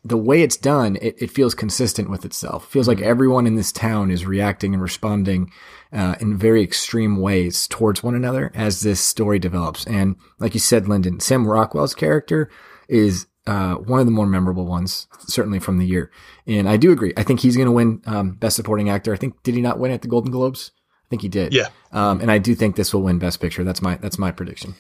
the 0.05 0.17
way 0.17 0.43
it's 0.43 0.57
done, 0.57 0.97
it, 1.01 1.15
it 1.19 1.31
feels 1.31 1.55
consistent 1.55 2.11
with 2.11 2.25
itself. 2.25 2.65
It 2.65 2.71
feels 2.71 2.89
like 2.89 3.01
everyone 3.01 3.47
in 3.47 3.55
this 3.55 3.71
town 3.71 4.11
is 4.11 4.27
reacting 4.27 4.75
and 4.75 4.83
responding 4.83 5.51
uh, 5.93 6.17
in 6.21 6.37
very 6.37 6.63
extreme 6.63 7.21
ways 7.21 7.69
towards 7.69 8.03
one 8.03 8.15
another 8.15 8.51
as 8.55 8.81
this 8.81 9.01
story 9.01 9.39
develops. 9.39 9.87
And 9.87 10.17
like 10.41 10.55
you 10.55 10.61
said, 10.61 10.89
Lyndon, 10.89 11.21
Sam 11.21 11.47
Rockwell's 11.47 11.95
character 11.95 12.51
is 12.89 13.27
uh, 13.47 13.75
one 13.75 14.01
of 14.01 14.07
the 14.07 14.13
more 14.13 14.27
memorable 14.27 14.67
ones, 14.67 15.07
certainly 15.27 15.59
from 15.61 15.79
the 15.79 15.87
year. 15.87 16.11
And 16.47 16.69
I 16.69 16.77
do 16.77 16.91
agree. 16.91 17.13
I 17.17 17.23
think 17.23 17.41
he's 17.41 17.57
going 17.57 17.67
to 17.67 17.73
win 17.73 18.03
um, 18.07 18.33
Best 18.33 18.57
Supporting 18.57 18.89
Actor. 18.89 19.13
I 19.13 19.17
think 19.17 19.41
did 19.43 19.55
he 19.55 19.61
not 19.61 19.79
win 19.79 19.93
at 19.93 20.03
the 20.03 20.09
Golden 20.09 20.31
Globes? 20.33 20.73
I 21.07 21.09
think 21.11 21.23
he 21.23 21.29
did. 21.29 21.53
Yeah. 21.53 21.69
Um, 21.93 22.21
and 22.21 22.31
I 22.31 22.39
do 22.39 22.55
think 22.55 22.75
this 22.75 22.93
will 22.95 23.03
win 23.03 23.19
Best 23.19 23.41
Picture. 23.41 23.63
That's 23.65 23.83
my 23.83 23.97
that's 23.97 24.19
my 24.19 24.31
prediction. 24.33 24.75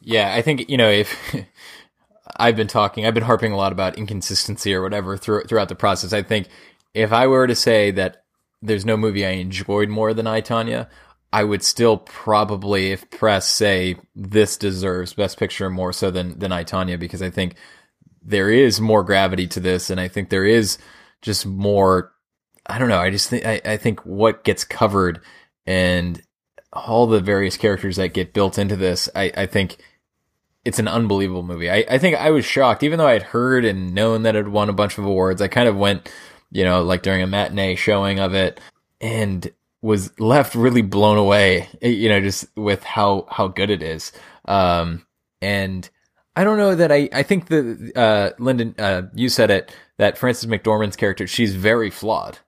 Yeah, 0.00 0.34
I 0.34 0.42
think 0.42 0.68
you 0.68 0.76
know 0.76 0.90
if 0.90 1.16
I've 2.36 2.56
been 2.56 2.68
talking, 2.68 3.06
I've 3.06 3.14
been 3.14 3.22
harping 3.22 3.52
a 3.52 3.56
lot 3.56 3.72
about 3.72 3.98
inconsistency 3.98 4.74
or 4.74 4.82
whatever 4.82 5.16
through, 5.16 5.44
throughout 5.44 5.68
the 5.68 5.74
process. 5.74 6.12
I 6.12 6.22
think 6.22 6.48
if 6.94 7.12
I 7.12 7.26
were 7.26 7.46
to 7.46 7.54
say 7.54 7.90
that 7.92 8.24
there's 8.62 8.84
no 8.84 8.96
movie 8.96 9.26
I 9.26 9.30
enjoyed 9.30 9.88
more 9.88 10.14
than 10.14 10.26
I 10.26 10.40
Tonya, 10.40 10.88
I 11.32 11.44
would 11.44 11.62
still 11.62 11.98
probably, 11.98 12.92
if 12.92 13.08
press, 13.10 13.48
say 13.48 13.96
this 14.14 14.56
deserves 14.56 15.14
Best 15.14 15.38
Picture 15.38 15.70
more 15.70 15.92
so 15.92 16.10
than 16.10 16.38
than 16.38 16.52
I 16.52 16.64
Tonya 16.64 16.98
because 16.98 17.22
I 17.22 17.30
think 17.30 17.54
there 18.22 18.50
is 18.50 18.80
more 18.80 19.02
gravity 19.04 19.46
to 19.48 19.60
this, 19.60 19.90
and 19.90 20.00
I 20.00 20.08
think 20.08 20.28
there 20.30 20.46
is 20.46 20.78
just 21.22 21.46
more. 21.46 22.12
I 22.66 22.78
don't 22.78 22.88
know. 22.88 22.98
I 22.98 23.10
just 23.10 23.28
think 23.30 23.44
I, 23.46 23.60
I 23.64 23.76
think 23.76 24.04
what 24.04 24.44
gets 24.44 24.64
covered 24.64 25.20
and 25.66 26.22
all 26.72 27.06
the 27.06 27.20
various 27.20 27.56
characters 27.56 27.96
that 27.96 28.14
get 28.14 28.32
built 28.32 28.58
into 28.58 28.76
this, 28.76 29.08
I, 29.14 29.32
I 29.36 29.46
think 29.46 29.78
it's 30.64 30.78
an 30.78 30.88
unbelievable 30.88 31.42
movie. 31.42 31.70
I, 31.70 31.84
I 31.88 31.98
think 31.98 32.16
I 32.16 32.30
was 32.30 32.44
shocked, 32.44 32.82
even 32.82 32.98
though 32.98 33.06
I'd 33.06 33.22
heard 33.22 33.64
and 33.64 33.94
known 33.94 34.22
that 34.24 34.36
it 34.36 34.48
won 34.48 34.68
a 34.68 34.74
bunch 34.74 34.98
of 34.98 35.04
awards. 35.04 35.40
I 35.40 35.48
kind 35.48 35.68
of 35.68 35.76
went, 35.76 36.12
you 36.50 36.64
know, 36.64 36.82
like 36.82 37.02
during 37.02 37.22
a 37.22 37.26
matinee 37.26 37.76
showing 37.76 38.20
of 38.20 38.34
it, 38.34 38.60
and 39.00 39.50
was 39.82 40.18
left 40.20 40.54
really 40.54 40.82
blown 40.82 41.16
away, 41.16 41.68
you 41.80 42.08
know, 42.10 42.20
just 42.20 42.44
with 42.56 42.84
how, 42.84 43.26
how 43.30 43.48
good 43.48 43.70
it 43.70 43.82
is. 43.82 44.12
Um, 44.44 45.06
and 45.40 45.88
I 46.36 46.44
don't 46.44 46.58
know 46.58 46.74
that 46.74 46.92
I, 46.92 47.08
I 47.12 47.22
think 47.22 47.46
the, 47.46 47.92
uh, 47.96 48.30
Lyndon, 48.38 48.74
uh, 48.78 49.02
you 49.14 49.30
said 49.30 49.50
it, 49.50 49.74
that 49.96 50.18
Frances 50.18 50.50
McDormand's 50.50 50.96
character, 50.96 51.26
she's 51.26 51.54
very 51.54 51.88
flawed, 51.88 52.38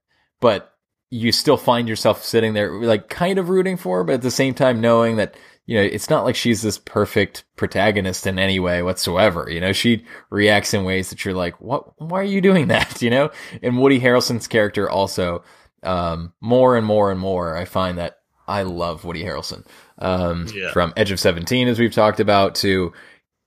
but 0.41 0.72
you 1.13 1.31
still 1.31 1.59
find 1.59 1.89
yourself 1.89 2.25
sitting 2.25 2.55
there, 2.55 2.73
like 2.73 3.11
kind 3.11 3.39
of 3.39 3.51
rooting 3.51 3.77
for 3.77 3.99
her, 3.99 4.05
but 4.05 4.15
at 4.15 4.23
the 4.23 4.31
same 4.31 4.55
time 4.55 4.81
knowing 4.81 5.17
that, 5.17 5.37
you 5.67 5.77
know, 5.77 5.83
it's 5.83 6.09
not 6.09 6.25
like 6.25 6.35
she's 6.35 6.63
this 6.63 6.79
perfect 6.79 7.45
protagonist 7.57 8.27
in 8.27 8.39
any 8.39 8.59
way 8.59 8.81
whatsoever. 8.83 9.47
You 9.51 9.61
know, 9.61 9.73
she 9.75 10.07
reacts 10.31 10.73
in 10.73 10.85
ways 10.85 11.11
that 11.11 11.23
you're 11.23 11.35
like, 11.35 11.61
what, 11.61 12.01
why 12.01 12.21
are 12.21 12.25
you 12.25 12.41
doing 12.41 12.69
that? 12.75 13.03
You 13.03 13.11
know, 13.11 13.31
and 13.63 13.79
Woody 13.79 14.01
Harrelson's 14.01 14.49
character 14.49 14.89
also, 14.89 15.45
um, 15.83 16.33
more 16.41 16.79
and 16.79 16.87
more 16.87 17.11
and 17.11 17.21
more, 17.21 17.57
I 17.59 17.67
find 17.67 17.99
that 17.99 18.17
I 18.49 18.63
love 18.63 19.05
Woody 19.05 19.23
Harrelson. 19.23 19.67
Um, 19.99 20.47
Yeah. 20.55 20.73
from 20.73 20.95
Edge 20.97 21.11
of 21.11 21.21
17, 21.21 21.69
as 21.69 21.79
we've 21.79 21.93
talked 21.93 22.21
about, 22.21 22.55
to 22.57 22.93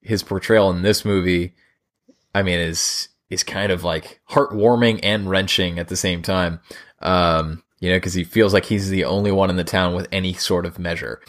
his 0.01 0.22
portrayal 0.22 0.70
in 0.70 0.84
this 0.84 1.03
movie, 1.03 1.55
I 2.36 2.43
mean, 2.43 2.59
is, 2.59 3.09
is 3.32 3.41
kind 3.41 3.72
of 3.72 3.84
like 3.84 4.22
heartwarming 4.30 4.99
and 5.01 5.28
wrenching 5.28 5.80
at 5.80 5.88
the 5.88 5.95
same 5.95 6.22
time. 6.22 6.59
Um, 7.02 7.64
you 7.80 7.91
know, 7.91 8.00
cause 8.00 8.14
he 8.14 8.24
feels 8.24 8.54
like 8.54 8.66
he's 8.66 8.89
the 8.89 9.06
only 9.06 9.32
one 9.32 9.50
in 9.50 9.58
the 9.58 9.64
town 9.64 9.93
with 9.96 10.08
any 10.12 10.34
sort 10.34 10.66
of 10.66 10.80
measure. 10.80 11.22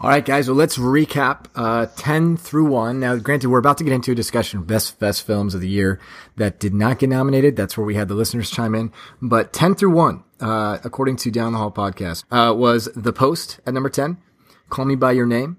All 0.00 0.08
right, 0.08 0.24
guys. 0.24 0.46
Well, 0.46 0.56
let's 0.56 0.78
recap 0.78 1.46
uh, 1.56 1.86
ten 1.96 2.36
through 2.36 2.66
one. 2.66 3.00
Now, 3.00 3.16
granted, 3.16 3.48
we're 3.48 3.58
about 3.58 3.78
to 3.78 3.84
get 3.84 3.92
into 3.92 4.12
a 4.12 4.14
discussion 4.14 4.60
of 4.60 4.66
best 4.68 5.00
best 5.00 5.26
films 5.26 5.56
of 5.56 5.60
the 5.60 5.68
year 5.68 5.98
that 6.36 6.60
did 6.60 6.72
not 6.72 7.00
get 7.00 7.08
nominated. 7.08 7.56
That's 7.56 7.76
where 7.76 7.84
we 7.84 7.96
had 7.96 8.06
the 8.06 8.14
listeners 8.14 8.48
chime 8.48 8.76
in. 8.76 8.92
But 9.20 9.52
ten 9.52 9.74
through 9.74 9.90
one, 9.90 10.22
uh, 10.40 10.78
according 10.84 11.16
to 11.16 11.32
Down 11.32 11.52
the 11.52 11.58
Hall 11.58 11.72
podcast, 11.72 12.22
uh, 12.30 12.54
was 12.54 12.88
The 12.94 13.12
Post 13.12 13.58
at 13.66 13.74
number 13.74 13.88
ten, 13.88 14.18
Call 14.68 14.84
Me 14.84 14.94
by 14.94 15.10
Your 15.10 15.26
Name, 15.26 15.56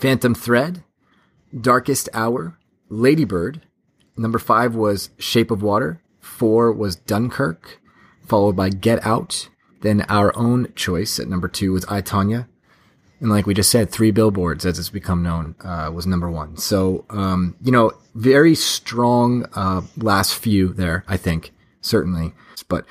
Phantom 0.00 0.34
Thread, 0.34 0.82
Darkest 1.56 2.08
Hour, 2.12 2.58
Ladybird. 2.88 3.62
Number 4.16 4.40
five 4.40 4.74
was 4.74 5.10
Shape 5.18 5.52
of 5.52 5.62
Water. 5.62 6.02
Four 6.18 6.72
was 6.72 6.96
Dunkirk, 6.96 7.80
followed 8.26 8.56
by 8.56 8.70
Get 8.70 9.04
Out. 9.04 9.48
Then 9.82 10.02
our 10.08 10.36
own 10.36 10.72
choice 10.74 11.18
at 11.18 11.28
number 11.28 11.48
two 11.48 11.72
was 11.72 11.84
I 11.86 12.02
Tonya. 12.02 12.46
And 13.20 13.30
like 13.30 13.46
we 13.46 13.54
just 13.54 13.70
said, 13.70 13.90
three 13.90 14.10
billboards, 14.10 14.66
as 14.66 14.78
it's 14.78 14.90
become 14.90 15.22
known, 15.22 15.54
uh, 15.64 15.90
was 15.92 16.06
number 16.06 16.30
one. 16.30 16.56
So, 16.58 17.06
um, 17.08 17.56
you 17.62 17.72
know, 17.72 17.92
very 18.14 18.54
strong, 18.54 19.46
uh, 19.54 19.82
last 19.96 20.34
few 20.34 20.68
there, 20.74 21.04
I 21.08 21.16
think, 21.16 21.52
certainly. 21.80 22.34
But 22.68 22.84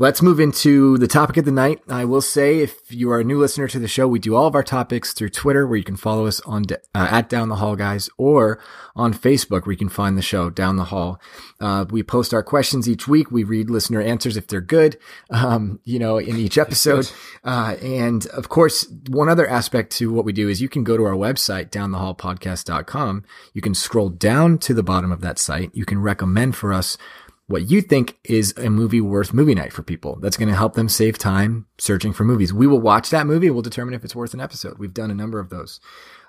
let's 0.00 0.22
move 0.22 0.40
into 0.40 0.96
the 0.96 1.06
topic 1.06 1.36
of 1.36 1.44
the 1.44 1.52
night. 1.52 1.78
I 1.86 2.06
will 2.06 2.22
say, 2.22 2.60
if 2.60 2.90
you 2.90 3.10
are 3.12 3.20
a 3.20 3.24
new 3.24 3.38
listener 3.38 3.68
to 3.68 3.78
the 3.78 3.86
show, 3.86 4.08
we 4.08 4.18
do 4.18 4.34
all 4.34 4.46
of 4.46 4.54
our 4.54 4.62
topics 4.62 5.12
through 5.12 5.28
Twitter, 5.28 5.66
where 5.66 5.76
you 5.76 5.84
can 5.84 5.94
follow 5.94 6.26
us 6.26 6.40
on, 6.40 6.64
uh, 6.72 6.78
at 7.10 7.28
Down 7.28 7.50
the 7.50 7.56
Hall 7.56 7.76
Guys, 7.76 8.08
or 8.16 8.58
on 8.96 9.12
Facebook, 9.12 9.66
where 9.66 9.72
you 9.72 9.78
can 9.78 9.90
find 9.90 10.16
the 10.16 10.22
show 10.22 10.48
Down 10.48 10.76
the 10.76 10.84
Hall. 10.84 11.20
Uh, 11.60 11.84
we 11.90 12.02
post 12.02 12.32
our 12.32 12.42
questions 12.42 12.88
each 12.88 13.06
week. 13.06 13.30
We 13.30 13.44
read 13.44 13.68
listener 13.68 14.00
answers 14.00 14.38
if 14.38 14.46
they're 14.46 14.62
good, 14.62 14.96
um, 15.28 15.80
you 15.84 15.98
know, 15.98 16.16
in 16.16 16.36
each 16.36 16.58
episode. 16.58 17.10
Uh, 17.42 17.76
and 17.82 18.26
of 18.28 18.48
course, 18.48 18.86
one 19.08 19.28
other 19.28 19.48
aspect 19.48 19.92
to 19.92 20.12
what 20.12 20.26
we 20.26 20.32
do 20.32 20.48
is 20.48 20.60
you 20.60 20.68
can 20.68 20.84
go 20.84 20.96
to 20.96 21.04
our 21.04 21.14
website, 21.14 21.70
downthehallpodcast.com. 21.70 23.24
You 23.54 23.62
can 23.62 23.74
scroll 23.74 24.10
down 24.10 24.58
to 24.58 24.74
the 24.74 24.82
bottom 24.82 25.10
of 25.10 25.22
that 25.22 25.38
site. 25.38 25.70
You 25.72 25.86
can 25.86 26.02
recommend 26.02 26.54
for 26.54 26.72
us 26.72 26.98
what 27.50 27.68
you 27.68 27.80
think 27.80 28.16
is 28.22 28.54
a 28.56 28.70
movie 28.70 29.00
worth 29.00 29.34
movie 29.34 29.56
night 29.56 29.72
for 29.72 29.82
people. 29.82 30.16
That's 30.20 30.36
going 30.36 30.48
to 30.48 30.54
help 30.54 30.74
them 30.74 30.88
save 30.88 31.18
time 31.18 31.66
searching 31.78 32.12
for 32.12 32.24
movies. 32.24 32.52
We 32.52 32.68
will 32.68 32.80
watch 32.80 33.10
that 33.10 33.26
movie 33.26 33.50
we'll 33.50 33.62
determine 33.62 33.92
if 33.92 34.04
it's 34.04 34.14
worth 34.14 34.34
an 34.34 34.40
episode. 34.40 34.78
We've 34.78 34.94
done 34.94 35.10
a 35.10 35.14
number 35.14 35.40
of 35.40 35.50
those. 35.50 35.80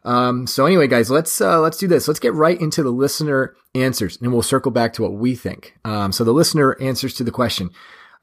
Um, 0.04 0.48
so 0.48 0.66
anyway, 0.66 0.88
guys, 0.88 1.12
let's, 1.12 1.40
uh, 1.40 1.60
let's 1.60 1.78
do 1.78 1.88
this. 1.88 2.08
Let's 2.08 2.20
get 2.20 2.34
right 2.34 2.60
into 2.60 2.82
the 2.82 2.90
listener 2.90 3.56
answers 3.76 4.18
and 4.20 4.34
we'll 4.34 4.42
circle 4.42 4.72
back 4.72 4.94
to 4.94 5.04
what 5.04 5.14
we 5.14 5.36
think. 5.36 5.78
Um, 5.86 6.12
so 6.12 6.24
the 6.24 6.32
listener 6.32 6.76
answers 6.82 7.14
to 7.16 7.24
the 7.24 7.30
question 7.30 7.70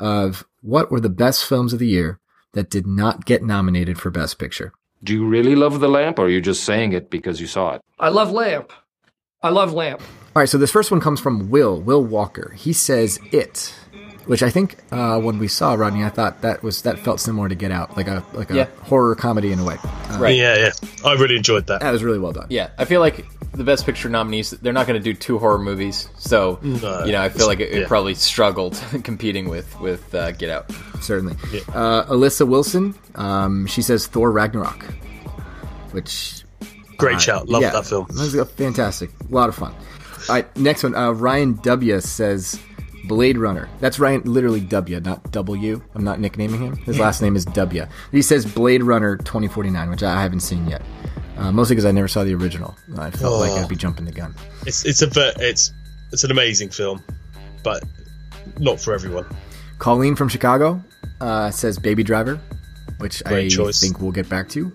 of 0.01 0.45
what 0.63 0.91
were 0.91 1.01
the 1.01 1.09
best 1.09 1.47
films 1.47 1.73
of 1.73 1.79
the 1.79 1.87
year 1.87 2.19
that 2.55 2.69
did 2.69 2.87
not 2.87 3.25
get 3.25 3.45
nominated 3.45 4.01
for 4.01 4.11
best 4.11 4.41
picture? 4.41 4.73
Do 5.05 5.13
you 5.13 5.25
really 5.29 5.55
love 5.55 5.79
the 5.79 5.89
lamp, 5.89 6.19
or 6.19 6.23
are 6.23 6.29
you 6.29 6.41
just 6.41 6.65
saying 6.65 6.93
it 6.93 7.11
because 7.11 7.41
you 7.41 7.47
saw 7.47 7.75
it? 7.75 7.81
I 8.01 8.09
love 8.09 8.33
Lamp. 8.33 8.73
I 9.41 9.51
love 9.51 9.73
Lamp. 9.73 10.03
All 10.39 10.43
right, 10.43 10.49
so 10.49 10.57
this 10.57 10.71
first 10.71 10.93
one 10.93 11.01
comes 11.01 11.19
from 11.19 11.51
Will, 11.51 11.81
Will 11.81 12.05
Walker. 12.05 12.53
He 12.57 12.73
says 12.73 13.19
it, 13.33 13.75
which 14.27 14.41
I 14.41 14.51
think 14.51 14.77
uh, 14.93 15.19
when 15.19 15.41
we 15.41 15.49
saw 15.49 15.75
Rodney, 15.75 16.05
I 16.05 16.11
thought 16.11 16.43
that 16.43 16.63
was 16.63 16.83
that 16.83 17.01
felt 17.01 17.19
similar 17.19 17.49
to 17.49 17.57
Get 17.57 17.73
Out, 17.73 17.97
like 17.97 18.07
a 18.07 18.23
like 18.35 18.53
a 18.53 18.55
Yeah. 18.55 18.67
horror 18.83 19.17
comedy 19.17 19.51
in 19.51 19.59
a 19.59 19.65
way. 19.65 19.79
Uh, 19.83 20.19
Right. 20.21 20.37
Yeah, 20.37 20.57
yeah. 20.57 20.71
I 21.05 21.15
really 21.15 21.35
enjoyed 21.35 21.67
that. 21.67 21.81
That 21.81 21.91
was 21.91 22.05
really 22.05 22.21
well 22.21 22.31
done. 22.31 22.47
Yeah, 22.51 22.71
I 22.79 22.85
feel 22.85 23.01
like 23.01 23.27
the 23.51 23.65
Best 23.65 23.85
Picture 23.85 24.09
nominees, 24.09 24.53
they're 24.53 24.73
not 24.73 24.87
going 24.87 24.97
to 25.01 25.03
do 25.03 25.13
two 25.13 25.41
horror 25.41 25.59
movies. 25.59 26.09
So, 26.19 26.61
No. 26.63 27.05
you 27.05 27.11
know, 27.11 27.21
I 27.21 27.31
feel 27.31 27.49
like 27.49 27.59
it, 27.59 27.73
it 27.73 27.81
Yeah. 27.81 27.89
probably 27.89 28.15
struggled 28.15 28.81
competing 29.03 29.49
with, 29.49 29.81
with 29.81 30.15
uh, 30.15 30.31
Get 30.31 30.51
Out. 30.51 30.71
Certainly. 31.01 31.35
Uh, 31.75 32.05
Alyssa 32.05 32.47
Wilson, 32.47 32.95
um, 33.17 33.67
she 33.67 33.83
says 33.83 34.07
Thor 34.07 34.31
Ragnarok, 34.31 34.85
which 35.91 36.45
Great 36.97 37.17
uh, 37.17 37.19
shout. 37.19 37.49
Love 37.49 37.63
yeah, 37.63 37.71
that 37.71 37.87
film. 37.87 38.07
That 38.11 38.21
was 38.21 38.35
a 38.37 38.45
fantastic, 38.45 39.11
a 39.29 39.35
lot 39.35 39.49
of 39.49 39.57
fun. 39.57 39.75
All 40.29 40.35
right, 40.35 40.57
next 40.57 40.83
one. 40.83 40.95
Uh, 40.95 41.13
Ryan 41.13 41.55
W 41.63 42.01
says 42.01 42.61
Blade 43.05 43.39
Runner. 43.39 43.69
That's 43.81 43.99
Ryan, 43.99 44.23
literally 44.25 44.61
W, 44.61 45.01
not 45.01 45.31
W. 45.33 45.83
I'm 45.95 46.05
not 46.05 46.21
nicknaming 46.21 46.61
him. 46.61 46.77
His 46.79 46.99
last 46.99 47.23
name 47.23 47.35
is 47.37 47.45
W. 47.47 47.87
He 48.13 48.21
says 48.23 48.45
Blade 48.45 48.83
Runner 48.83 49.17
2049, 49.17 49.89
which 49.91 50.03
I 50.03 50.21
haven't 50.21 50.41
seen 50.41 50.67
yet. 50.69 50.83
Uh, 51.39 51.53
mostly 51.53 51.77
because 51.77 51.87
I 51.87 51.93
never 51.93 52.09
saw 52.09 52.25
the 52.25 52.35
original. 52.35 52.75
I 52.99 53.11
felt 53.11 53.41
like 53.41 53.53
Oh. 53.53 53.57
I'd 53.63 53.69
be 53.69 53.77
jumping 53.77 54.05
the 54.05 54.13
gun. 54.13 54.35
It's 54.67 54.85
it's 54.85 55.01
a 55.03 55.09
it's 55.39 55.73
it's 56.13 56.25
an 56.25 56.31
amazing 56.31 56.71
film, 56.71 57.03
but 57.63 57.85
not 58.59 58.81
for 58.81 58.93
everyone. 58.93 59.25
Colleen 59.79 60.17
from 60.17 60.29
Chicago 60.29 60.83
uh, 61.21 61.51
says 61.53 61.79
Baby 61.79 62.03
Driver, 62.03 62.41
which 62.99 63.23
Great 63.25 63.47
I 63.53 63.57
choice. 63.57 63.81
think 63.81 64.01
we'll 64.01 64.11
get 64.11 64.29
back 64.29 64.49
to. 64.51 64.73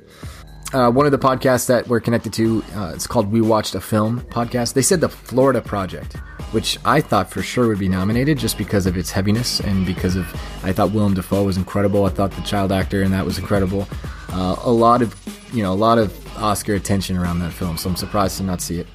Uh, 0.73 0.89
one 0.89 1.05
of 1.05 1.11
the 1.11 1.19
podcasts 1.19 1.67
that 1.67 1.87
we're 1.87 1.99
connected 1.99 2.33
to, 2.33 2.63
uh, 2.75 2.91
it's 2.95 3.05
called 3.05 3.31
We 3.31 3.41
Watched 3.41 3.75
a 3.75 3.81
Film 3.81 4.21
podcast. 4.21 4.73
They 4.73 4.81
said 4.81 5.01
the 5.01 5.09
Florida 5.09 5.61
Project, 5.61 6.13
which 6.51 6.79
I 6.83 6.99
thought 6.99 7.29
for 7.29 7.43
sure 7.43 7.67
would 7.67 7.77
be 7.77 7.87
nominated 7.87 8.39
just 8.39 8.57
because 8.57 8.87
of 8.87 8.97
its 8.97 9.11
heaviness 9.11 9.59
and 9.59 9.85
because 9.85 10.15
of 10.15 10.25
I 10.63 10.73
thought 10.73 10.91
Willem 10.91 11.13
Dafoe 11.13 11.43
was 11.43 11.57
incredible. 11.57 12.05
I 12.05 12.09
thought 12.09 12.31
the 12.31 12.41
child 12.41 12.71
actor 12.71 13.03
and 13.03 13.13
that 13.13 13.23
was 13.23 13.37
incredible. 13.37 13.87
Uh, 14.29 14.55
a 14.63 14.71
lot 14.71 15.03
of 15.03 15.15
you 15.53 15.61
know 15.61 15.73
a 15.73 15.75
lot 15.75 15.99
of 15.99 16.11
Oscar 16.37 16.73
attention 16.73 17.17
around 17.17 17.37
that 17.39 17.53
film, 17.53 17.77
so 17.77 17.91
I'm 17.91 17.95
surprised 17.95 18.37
to 18.37 18.43
not 18.43 18.59
see 18.59 18.79
it. 18.79 18.87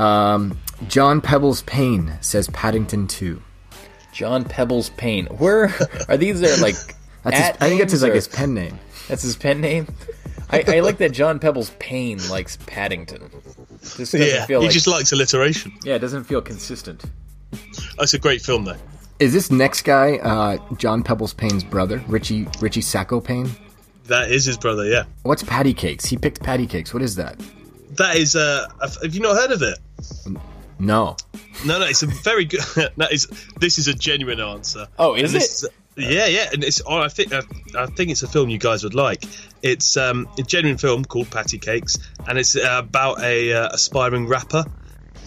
Um, 0.00 0.58
John 0.88 1.20
Pebbles 1.20 1.60
Payne 1.62 2.16
says 2.22 2.48
Paddington 2.48 3.06
Two. 3.06 3.42
John 4.12 4.44
Pebbles 4.44 4.88
Payne. 4.90 5.26
Where 5.26 5.74
are 6.08 6.16
these? 6.16 6.40
There 6.40 6.56
like 6.56 6.76
That's 7.22 7.36
his, 7.36 7.48
I 7.60 7.68
think 7.68 7.80
that's 7.80 7.92
his 7.92 8.02
like 8.02 8.14
his 8.14 8.28
pen 8.28 8.54
name. 8.54 8.78
That's 9.08 9.22
his 9.22 9.36
pen 9.36 9.60
name. 9.60 9.88
I, 10.50 10.64
I 10.66 10.80
like 10.80 10.98
that 10.98 11.12
John 11.12 11.38
Pebbles 11.38 11.70
Payne 11.78 12.26
likes 12.28 12.56
Paddington. 12.66 13.30
Just 13.96 14.14
Yeah, 14.14 14.46
feel 14.46 14.60
he 14.60 14.66
like 14.66 14.72
just 14.74 14.86
likes 14.86 15.12
alliteration. 15.12 15.72
yeah, 15.84 15.94
it 15.96 15.98
doesn't 16.00 16.24
feel 16.24 16.40
consistent. 16.40 17.04
That's 17.98 18.14
a 18.14 18.18
great 18.18 18.42
film 18.42 18.64
though. 18.64 18.76
Is 19.18 19.32
this 19.32 19.50
next 19.50 19.82
guy 19.82 20.18
uh, 20.18 20.58
John 20.76 21.02
Pebbles 21.02 21.34
Payne's 21.34 21.64
brother, 21.64 22.02
Richie 22.08 22.46
Richie 22.60 22.80
Sacco 22.82 23.20
Payne? 23.20 23.50
That 24.06 24.30
is 24.30 24.44
his 24.46 24.56
brother. 24.56 24.84
Yeah, 24.86 25.04
What's 25.22 25.42
patty 25.42 25.74
cakes? 25.74 26.06
He 26.06 26.16
picked 26.16 26.42
patty 26.42 26.66
cakes. 26.66 26.94
What 26.94 27.02
is 27.02 27.16
that? 27.16 27.38
that 27.92 28.16
is. 28.16 28.36
Uh, 28.36 28.66
have 29.02 29.14
you 29.14 29.20
not 29.20 29.36
heard 29.36 29.50
of 29.50 29.60
it? 29.62 29.78
No. 30.78 31.16
No, 31.66 31.78
no, 31.80 31.86
it's 31.86 32.02
a 32.02 32.06
very 32.06 32.44
good. 32.44 32.60
that 32.96 33.12
is. 33.12 33.26
This 33.58 33.78
is 33.78 33.88
a 33.88 33.94
genuine 33.94 34.40
answer. 34.40 34.86
Oh, 34.98 35.14
is 35.14 35.24
And 35.34 35.42
this 35.42 35.64
it? 35.64 35.72
Yeah, 35.98 36.26
yeah, 36.26 36.50
and 36.52 36.64
it's. 36.64 36.80
oh, 36.86 36.98
I 36.98 37.08
think. 37.08 37.32
I, 37.32 37.42
I 37.76 37.86
think 37.86 38.10
it's 38.10 38.22
a 38.22 38.28
film 38.28 38.48
you 38.48 38.58
guys 38.58 38.84
would 38.84 38.94
like. 38.94 39.24
It's 39.62 39.96
um, 39.96 40.28
a 40.38 40.42
genuine 40.42 40.78
film 40.78 41.04
called 41.04 41.30
Patty 41.30 41.58
Cakes, 41.58 41.98
and 42.26 42.38
it's 42.38 42.56
uh, 42.56 42.76
about 42.78 43.20
a 43.22 43.52
uh, 43.52 43.68
aspiring 43.72 44.26
rapper 44.26 44.64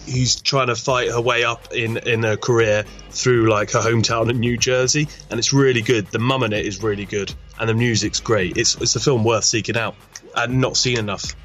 who's 0.06 0.40
trying 0.40 0.66
to 0.66 0.74
fight 0.74 1.08
her 1.10 1.20
way 1.20 1.44
up 1.44 1.72
in 1.72 1.98
in 1.98 2.22
her 2.22 2.36
career 2.36 2.84
through 3.10 3.48
like 3.48 3.70
her 3.72 3.80
hometown 3.80 4.30
in 4.30 4.40
New 4.40 4.56
Jersey, 4.56 5.08
and 5.30 5.38
it's 5.38 5.52
really 5.52 5.82
good. 5.82 6.06
The 6.08 6.18
mum 6.18 6.42
in 6.42 6.52
it 6.52 6.66
is 6.66 6.82
really 6.82 7.04
good, 7.04 7.32
and 7.58 7.68
the 7.68 7.74
music's 7.74 8.20
great. 8.20 8.56
It's 8.56 8.74
it's 8.76 8.96
a 8.96 9.00
film 9.00 9.24
worth 9.24 9.44
seeking 9.44 9.76
out 9.76 9.94
and 10.36 10.60
not 10.60 10.76
seen 10.76 10.98
enough. 10.98 11.36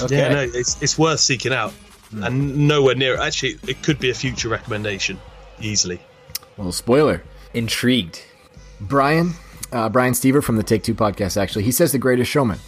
Okay. 0.00 0.16
Yeah, 0.16 0.34
no, 0.34 0.42
it's 0.42 0.80
it's 0.82 0.98
worth 0.98 1.20
seeking 1.20 1.52
out, 1.52 1.72
and 2.12 2.68
nowhere 2.68 2.94
near. 2.94 3.18
Actually, 3.18 3.58
it 3.66 3.82
could 3.82 3.98
be 3.98 4.10
a 4.10 4.14
future 4.14 4.48
recommendation 4.48 5.18
easily. 5.60 6.00
Well, 6.56 6.72
spoiler. 6.72 7.22
Intrigued. 7.54 8.22
Brian, 8.80 9.34
uh, 9.72 9.88
Brian 9.88 10.12
Stever 10.12 10.42
from 10.42 10.56
the 10.56 10.62
Take 10.62 10.82
Two 10.82 10.94
podcast, 10.94 11.36
actually, 11.36 11.64
he 11.64 11.72
says 11.72 11.92
The 11.92 11.98
Greatest 11.98 12.30
Showman, 12.30 12.58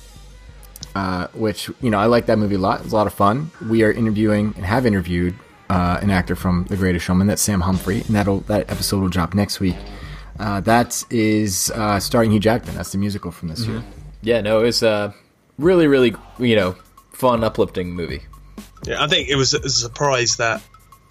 uh, 0.94 1.28
which, 1.34 1.70
you 1.80 1.90
know, 1.90 1.98
I 1.98 2.06
like 2.06 2.26
that 2.26 2.38
movie 2.38 2.56
a 2.56 2.58
lot. 2.58 2.82
It's 2.82 2.92
a 2.92 2.96
lot 2.96 3.06
of 3.06 3.14
fun. 3.14 3.50
We 3.68 3.82
are 3.82 3.92
interviewing 3.92 4.54
and 4.56 4.64
have 4.64 4.86
interviewed 4.86 5.34
uh, 5.68 5.98
an 6.02 6.10
actor 6.10 6.34
from 6.34 6.64
The 6.64 6.76
Greatest 6.76 7.04
Showman. 7.04 7.26
That's 7.26 7.42
Sam 7.42 7.60
Humphrey, 7.60 8.02
and 8.02 8.14
that'll 8.14 8.40
that 8.40 8.70
episode 8.70 9.00
will 9.00 9.08
drop 9.08 9.34
next 9.34 9.60
week. 9.60 9.76
Uh, 10.38 10.60
that 10.60 11.04
is 11.10 11.70
uh, 11.72 12.00
starring 12.00 12.30
Hugh 12.32 12.40
Jackman. 12.40 12.74
That's 12.74 12.92
the 12.92 12.98
musical 12.98 13.30
from 13.30 13.48
this 13.48 13.66
year. 13.66 13.84
Yeah, 14.22 14.40
no, 14.40 14.60
it 14.60 14.64
was 14.64 14.82
a 14.82 15.14
really, 15.58 15.86
really, 15.86 16.14
you 16.38 16.56
know, 16.56 16.76
fun, 17.12 17.44
uplifting 17.44 17.94
movie. 17.94 18.22
Yeah, 18.84 19.02
I 19.02 19.06
think 19.06 19.28
it 19.28 19.36
was 19.36 19.52
a 19.52 19.68
surprise 19.68 20.36
that 20.38 20.62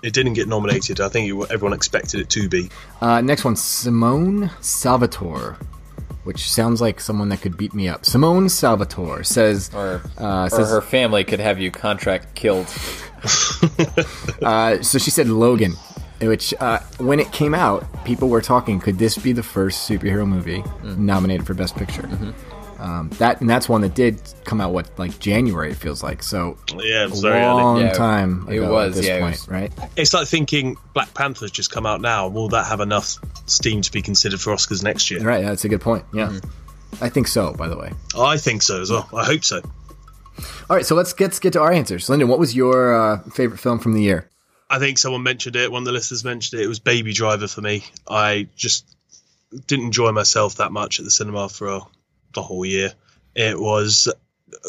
it 0.01 0.13
didn't 0.13 0.33
get 0.33 0.47
nominated. 0.47 0.99
I 0.99 1.09
think 1.09 1.29
it, 1.29 1.51
everyone 1.51 1.73
expected 1.73 2.19
it 2.21 2.29
to 2.31 2.49
be. 2.49 2.69
Uh, 3.01 3.21
next 3.21 3.43
one, 3.43 3.55
Simone 3.55 4.51
Salvatore, 4.61 5.57
which 6.23 6.49
sounds 6.49 6.81
like 6.81 6.99
someone 6.99 7.29
that 7.29 7.41
could 7.41 7.57
beat 7.57 7.73
me 7.73 7.87
up. 7.87 8.05
Simone 8.05 8.49
Salvatore 8.49 9.23
says, 9.23 9.71
Or, 9.73 10.01
uh, 10.19 10.45
or 10.45 10.49
says 10.49 10.69
her 10.69 10.81
family 10.81 11.23
could 11.23 11.39
have 11.39 11.59
you 11.59 11.71
contract 11.71 12.35
killed. 12.35 12.67
uh, 14.41 14.81
so 14.81 14.97
she 14.97 15.11
said 15.11 15.27
Logan, 15.27 15.73
which 16.21 16.53
uh, 16.59 16.79
when 16.97 17.19
it 17.19 17.31
came 17.31 17.53
out, 17.53 17.85
people 18.05 18.29
were 18.29 18.41
talking, 18.41 18.79
could 18.79 18.97
this 18.97 19.17
be 19.17 19.33
the 19.33 19.43
first 19.43 19.89
superhero 19.89 20.27
movie 20.27 20.63
nominated 20.83 21.45
for 21.45 21.53
Best 21.53 21.75
Picture? 21.75 22.07
Um, 22.79 23.09
that 23.19 23.41
and 23.41 23.49
that's 23.49 23.67
one 23.67 23.81
that 23.81 23.93
did 23.93 24.21
come 24.45 24.61
out 24.61 24.71
what 24.71 24.97
like 24.97 25.19
January 25.19 25.71
it 25.71 25.75
feels 25.77 26.01
like 26.01 26.23
so 26.23 26.57
Yeah, 26.75 27.03
it 27.03 27.07
a 27.07 27.09
was 27.09 27.21
very 27.21 27.39
early. 27.41 27.61
long 27.61 27.81
Yeah, 27.81 27.91
time 27.91 28.47
it 28.49 28.61
was, 28.61 28.91
at 28.91 28.95
this 28.95 29.05
yeah, 29.05 29.17
it 29.17 29.21
point 29.21 29.33
was- 29.33 29.47
right 29.49 29.71
It's 29.97 30.13
like 30.13 30.27
thinking 30.27 30.77
Black 30.93 31.13
Panther's 31.13 31.51
just 31.51 31.71
come 31.71 31.85
out 31.85 31.99
now. 31.99 32.29
Will 32.29 32.47
that 32.49 32.67
have 32.67 32.79
enough 32.79 33.17
steam 33.47 33.81
to 33.81 33.91
be 33.91 34.01
considered 34.01 34.39
for 34.39 34.53
Oscars 34.53 34.81
next 34.83 35.11
year? 35.11 35.21
right 35.21 35.43
that's 35.43 35.65
a 35.65 35.69
good 35.69 35.81
point 35.81 36.05
yeah 36.13 36.39
I 37.01 37.09
think 37.09 37.27
so 37.27 37.53
by 37.53 37.67
the 37.67 37.77
way 37.77 37.91
I 38.17 38.37
think 38.37 38.61
so 38.61 38.81
as 38.81 38.89
well. 38.89 39.09
I 39.13 39.25
hope 39.25 39.43
so. 39.43 39.61
all 40.69 40.75
right 40.77 40.85
so 40.85 40.95
let's 40.95 41.11
get 41.13 41.25
let's 41.25 41.39
get 41.39 41.53
to 41.53 41.59
our 41.61 41.71
answers 41.73 42.09
Lyndon 42.09 42.27
what 42.29 42.39
was 42.39 42.55
your 42.55 42.95
uh, 42.95 43.19
favorite 43.31 43.57
film 43.59 43.79
from 43.79 43.93
the 43.93 44.01
year 44.01 44.29
I 44.71 44.77
think 44.79 44.99
someone 44.99 45.23
mentioned 45.23 45.55
it. 45.55 45.71
One 45.71 45.81
of 45.81 45.85
the 45.85 45.91
listeners 45.91 46.23
mentioned 46.23 46.61
it. 46.61 46.63
It 46.63 46.67
was 46.67 46.77
Baby 46.79 47.11
Driver 47.11 47.47
for 47.47 47.59
me. 47.59 47.83
I 48.07 48.47
just 48.55 48.85
didn't 49.65 49.85
enjoy 49.85 50.11
myself 50.11 50.57
that 50.57 50.71
much 50.71 50.99
at 50.99 51.05
the 51.05 51.09
cinema 51.09 51.49
for 51.49 51.67
uh, 51.69 51.79
the 52.33 52.41
whole 52.41 52.65
year. 52.65 52.93
It 53.35 53.59
was 53.59 54.11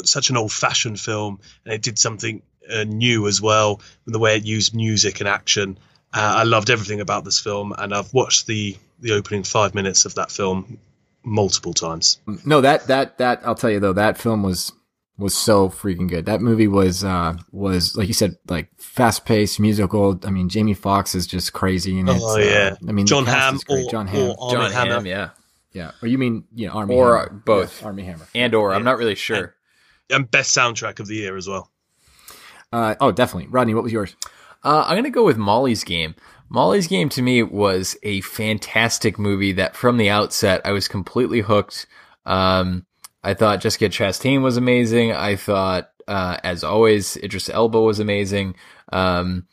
such 0.04 0.30
an 0.30 0.36
old-fashioned 0.36 1.00
film, 1.00 1.40
and 1.64 1.74
it 1.74 1.82
did 1.82 1.98
something 1.98 2.42
uh, 2.70 2.84
new 2.84 3.26
as 3.26 3.40
well 3.40 3.80
in 4.06 4.12
the 4.12 4.18
way 4.18 4.36
it 4.36 4.44
used 4.44 4.74
music 4.74 5.20
and 5.20 5.28
action. 5.28 5.78
Uh, 6.12 6.34
I 6.38 6.42
loved 6.42 6.70
everything 6.70 7.00
about 7.00 7.24
this 7.24 7.38
film, 7.38 7.72
and 7.76 7.94
I've 7.94 8.12
watched 8.12 8.46
the 8.46 8.76
the 9.00 9.12
opening 9.12 9.44
five 9.44 9.74
minutes 9.74 10.04
of 10.04 10.16
that 10.16 10.30
film 10.30 10.78
multiple 11.24 11.72
times. 11.72 12.18
no 12.44 12.60
that 12.60 12.86
that 12.86 13.18
that 13.18 13.40
I'll 13.44 13.54
tell 13.54 13.70
you 13.70 13.80
though 13.80 13.92
that 13.92 14.18
film 14.18 14.42
was 14.42 14.72
was 15.18 15.34
so 15.34 15.68
freaking 15.68 16.08
good 16.08 16.24
that 16.26 16.40
movie 16.40 16.66
was 16.66 17.04
uh 17.04 17.36
was 17.52 17.94
like 17.94 18.08
you 18.08 18.14
said 18.14 18.36
like 18.48 18.70
fast 18.78 19.26
paced 19.26 19.60
musical 19.60 20.18
I 20.24 20.30
mean 20.30 20.48
Jamie 20.48 20.74
Foxx 20.74 21.14
is 21.14 21.26
just 21.26 21.52
crazy 21.52 21.98
and 22.00 22.08
it's 22.08 22.22
Oh 22.22 22.38
yeah, 22.38 22.74
uh, 22.82 22.88
I 22.88 22.92
mean 22.92 23.04
the 23.04 23.10
Jon 23.10 23.26
Hamm 23.26 23.58
or, 23.68 23.90
Jon 23.90 24.06
Hamm 24.06 24.34
Jon 24.50 24.70
Hamm, 24.70 25.06
yeah. 25.06 25.30
Yeah 25.72 25.92
or 26.02 26.08
you 26.08 26.18
mean 26.18 26.44
you 26.54 26.66
know 26.66 26.72
Armie 26.74 26.94
Or 26.94 27.16
Hammer. 27.18 27.30
uh, 27.30 27.34
both. 27.44 27.80
Yeah, 27.80 27.86
Armie 27.86 28.04
Hammer 28.04 28.26
And 28.34 28.54
or, 28.54 28.72
I'm 28.74 28.84
not 28.84 28.98
really 28.98 29.14
sure. 29.14 29.54
and 30.10 30.30
best 30.30 30.56
soundtrack 30.56 30.98
of 31.00 31.06
the 31.06 31.14
year 31.16 31.36
as 31.36 31.46
well. 31.48 31.70
Uh, 32.72 32.94
oh, 33.00 33.10
definitely. 33.12 33.48
Rodney, 33.50 33.74
what 33.74 33.82
was 33.82 33.92
yours? 33.92 34.14
Uh, 34.62 34.84
I'm 34.86 34.94
going 34.94 35.04
to 35.04 35.10
go 35.10 35.24
with 35.24 35.36
Molly's 35.36 35.82
Game. 35.84 36.14
Molly's 36.48 36.86
Game 36.86 37.08
to 37.10 37.22
me 37.22 37.42
was 37.42 37.96
a 38.02 38.20
fantastic 38.20 39.18
movie 39.18 39.52
that 39.52 39.74
from 39.76 39.96
the 39.96 40.10
outset 40.10 40.60
I 40.64 40.72
was 40.72 40.86
completely 40.88 41.40
hooked. 41.40 41.86
Um, 42.26 42.86
I 43.24 43.34
thought 43.34 43.60
Jessica 43.60 43.88
Chastain 43.88 44.42
was 44.42 44.56
amazing. 44.56 45.12
I 45.12 45.36
thought, 45.36 45.90
uh, 46.08 46.36
as 46.44 46.62
always, 46.64 47.16
Idris 47.16 47.48
Elba 47.50 47.80
was 47.80 47.98
amazing. 47.98 48.54
Um, 48.92 49.46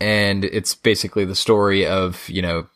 and 0.00 0.44
it's 0.44 0.74
basically 0.74 1.24
the 1.24 1.34
story 1.34 1.86
of, 1.86 2.28
you 2.28 2.42
know, 2.42 2.66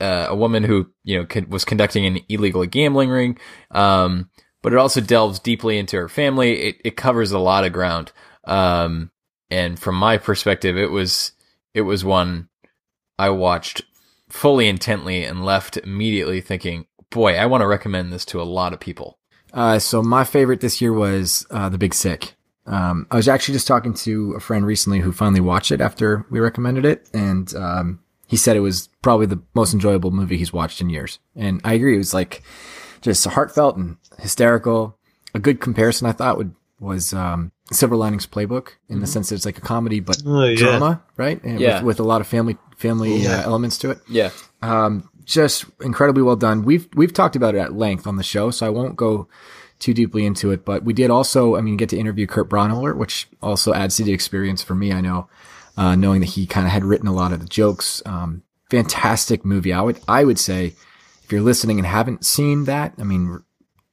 uh, 0.00 0.26
a 0.28 0.34
woman 0.34 0.64
who, 0.64 0.90
you 1.04 1.18
know, 1.18 1.26
con- 1.26 1.48
was 1.50 1.64
conducting 1.64 2.06
an 2.06 2.20
illegal 2.28 2.64
gambling 2.66 3.10
ring. 3.10 3.38
Um, 3.70 4.30
but 4.62 4.72
it 4.72 4.78
also 4.78 5.00
delves 5.00 5.38
deeply 5.38 5.78
into 5.78 5.96
her 5.96 6.08
family. 6.08 6.60
It, 6.60 6.80
it 6.84 6.96
covers 6.96 7.32
a 7.32 7.38
lot 7.38 7.64
of 7.64 7.72
ground. 7.72 8.12
Um, 8.44 9.10
and 9.50 9.78
from 9.78 9.94
my 9.94 10.18
perspective, 10.18 10.76
it 10.76 10.90
was, 10.90 11.32
it 11.74 11.82
was 11.82 12.04
one 12.04 12.48
I 13.18 13.30
watched 13.30 13.82
fully 14.28 14.68
intently 14.68 15.24
and 15.24 15.44
left 15.44 15.76
immediately 15.76 16.40
thinking, 16.40 16.86
boy, 17.10 17.36
I 17.36 17.46
want 17.46 17.62
to 17.62 17.66
recommend 17.66 18.12
this 18.12 18.24
to 18.26 18.40
a 18.40 18.44
lot 18.44 18.72
of 18.72 18.80
people. 18.80 19.18
Uh, 19.52 19.78
so 19.78 20.02
my 20.02 20.24
favorite 20.24 20.60
this 20.60 20.80
year 20.80 20.92
was 20.92 21.46
uh, 21.50 21.68
The 21.68 21.78
Big 21.78 21.94
Sick. 21.94 22.36
Um, 22.66 23.06
I 23.10 23.16
was 23.16 23.26
actually 23.26 23.54
just 23.54 23.66
talking 23.66 23.94
to 23.94 24.34
a 24.34 24.40
friend 24.40 24.64
recently 24.64 25.00
who 25.00 25.10
finally 25.10 25.40
watched 25.40 25.72
it 25.72 25.80
after 25.80 26.24
we 26.30 26.38
recommended 26.38 26.84
it, 26.84 27.08
and 27.12 27.52
um, 27.56 28.00
he 28.30 28.36
said 28.36 28.56
it 28.56 28.60
was 28.60 28.88
probably 29.02 29.26
the 29.26 29.42
most 29.54 29.74
enjoyable 29.74 30.12
movie 30.12 30.36
he's 30.36 30.52
watched 30.52 30.80
in 30.80 30.88
years. 30.88 31.18
And 31.34 31.60
I 31.64 31.72
agree. 31.74 31.96
It 31.96 31.98
was 31.98 32.14
like 32.14 32.42
just 33.00 33.26
heartfelt 33.26 33.76
and 33.76 33.96
hysterical. 34.20 34.96
A 35.34 35.40
good 35.40 35.60
comparison 35.60 36.06
I 36.06 36.12
thought 36.12 36.36
would 36.38 36.54
was 36.78 37.12
um, 37.12 37.50
Silver 37.72 37.96
Linings 37.96 38.26
Playbook 38.26 38.68
in 38.88 39.00
the 39.00 39.06
sense 39.06 39.28
that 39.28 39.34
it's 39.34 39.44
like 39.44 39.58
a 39.58 39.62
comedy 39.62 39.98
but 40.00 40.22
Oh, 40.24 40.44
yeah. 40.44 40.56
drama, 40.56 41.02
right? 41.16 41.42
And 41.42 41.60
Yeah. 41.60 41.78
with, 41.78 41.98
with 41.98 42.00
a 42.00 42.04
lot 42.04 42.20
of 42.20 42.26
family 42.28 42.56
family 42.76 43.16
Yeah. 43.16 43.40
uh, 43.40 43.42
elements 43.42 43.76
to 43.78 43.90
it. 43.90 43.98
Yeah. 44.08 44.30
Um, 44.62 45.08
just 45.24 45.64
incredibly 45.80 46.22
well 46.22 46.36
done. 46.36 46.64
We've 46.64 46.88
we've 46.94 47.12
talked 47.12 47.34
about 47.36 47.54
it 47.56 47.58
at 47.58 47.74
length 47.74 48.06
on 48.06 48.16
the 48.16 48.22
show, 48.22 48.50
so 48.52 48.64
I 48.66 48.70
won't 48.70 48.94
go 48.96 49.28
too 49.80 49.92
deeply 49.94 50.24
into 50.24 50.50
it. 50.52 50.64
But 50.64 50.84
we 50.84 50.92
did 50.92 51.10
also, 51.10 51.56
I 51.56 51.60
mean, 51.62 51.76
get 51.76 51.88
to 51.90 51.98
interview 51.98 52.26
Kurt 52.26 52.48
Braunohler, 52.48 52.96
which 52.96 53.28
also 53.42 53.72
adds 53.74 53.96
to 53.96 54.04
the 54.04 54.12
experience 54.12 54.62
for 54.62 54.74
me. 54.74 54.92
I 54.92 55.00
know, 55.00 55.28
uh, 55.76 55.94
knowing 55.96 56.20
that 56.20 56.30
he 56.30 56.46
kind 56.46 56.66
of 56.66 56.72
had 56.72 56.84
written 56.84 57.06
a 57.08 57.12
lot 57.14 57.32
of 57.32 57.40
the 57.40 57.46
jokes. 57.46 58.02
Um, 58.06 58.42
fantastic 58.70 59.44
movie. 59.44 59.72
I 59.72 59.80
would 59.82 60.00
I 60.08 60.24
would 60.24 60.38
say, 60.38 60.74
if 61.24 61.32
you're 61.32 61.40
listening 61.42 61.78
and 61.78 61.86
haven't 61.86 62.24
seen 62.24 62.64
that, 62.64 62.94
I 62.98 63.04
mean, 63.04 63.42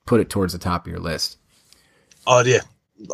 put 0.05 0.19
it 0.21 0.29
towards 0.29 0.53
the 0.53 0.59
top 0.59 0.85
of 0.85 0.91
your 0.91 0.99
list. 0.99 1.37
Oh 2.25 2.43
yeah, 2.45 2.61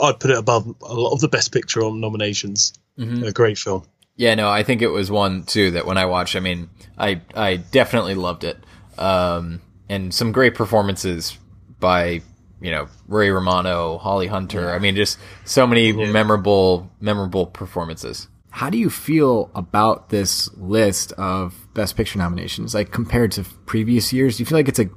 I'd 0.01 0.20
put 0.20 0.32
it 0.32 0.38
above 0.38 0.68
a 0.82 0.93
lot 0.93 1.14
of 1.14 1.22
the 1.22 1.28
best 1.28 1.51
picture 1.51 1.84
on 1.84 1.99
nominations. 1.99 2.74
Mhm. 2.97 3.26
A 3.26 3.32
great 3.32 3.57
film. 3.57 3.84
Yeah, 4.16 4.36
no, 4.36 4.47
I 4.49 4.61
think 4.64 4.82
it 4.82 4.89
was 4.89 5.09
one 5.09 5.43
too 5.43 5.72
that 5.72 5.86
when 5.88 5.97
I 5.97 6.05
watched, 6.05 6.36
I 6.36 6.39
mean, 6.39 6.70
I 6.97 7.22
I 7.36 7.57
definitely 7.57 8.16
loved 8.16 8.43
it. 8.43 8.57
Um, 8.97 9.61
and 9.89 10.14
some 10.14 10.32
great 10.32 10.53
performances 10.55 11.38
by 11.80 12.22
you 12.61 12.72
know 12.72 12.88
Ray 13.07 13.30
Romano, 13.30 13.97
Holly 13.97 14.28
Hunter. 14.28 14.72
I 14.72 14.80
mean, 14.80 14.95
just 14.95 15.18
so 15.45 15.66
many 15.66 15.91
memorable 15.91 16.91
memorable 17.01 17.47
performances. 17.47 18.28
How 18.54 18.70
do 18.70 18.78
you 18.78 18.91
feel 18.91 19.49
about 19.56 20.10
this 20.10 20.56
list 20.58 21.12
of 21.14 21.68
Best 21.74 21.97
Picture 21.97 22.20
nominations, 22.20 22.76
like 22.76 22.91
compared 22.91 23.32
to 23.32 23.43
previous 23.66 24.14
years? 24.14 24.38
Do 24.38 24.41
you 24.41 24.45
feel 24.45 24.60
like 24.60 24.68
it's 24.68 24.78
a 24.78 24.89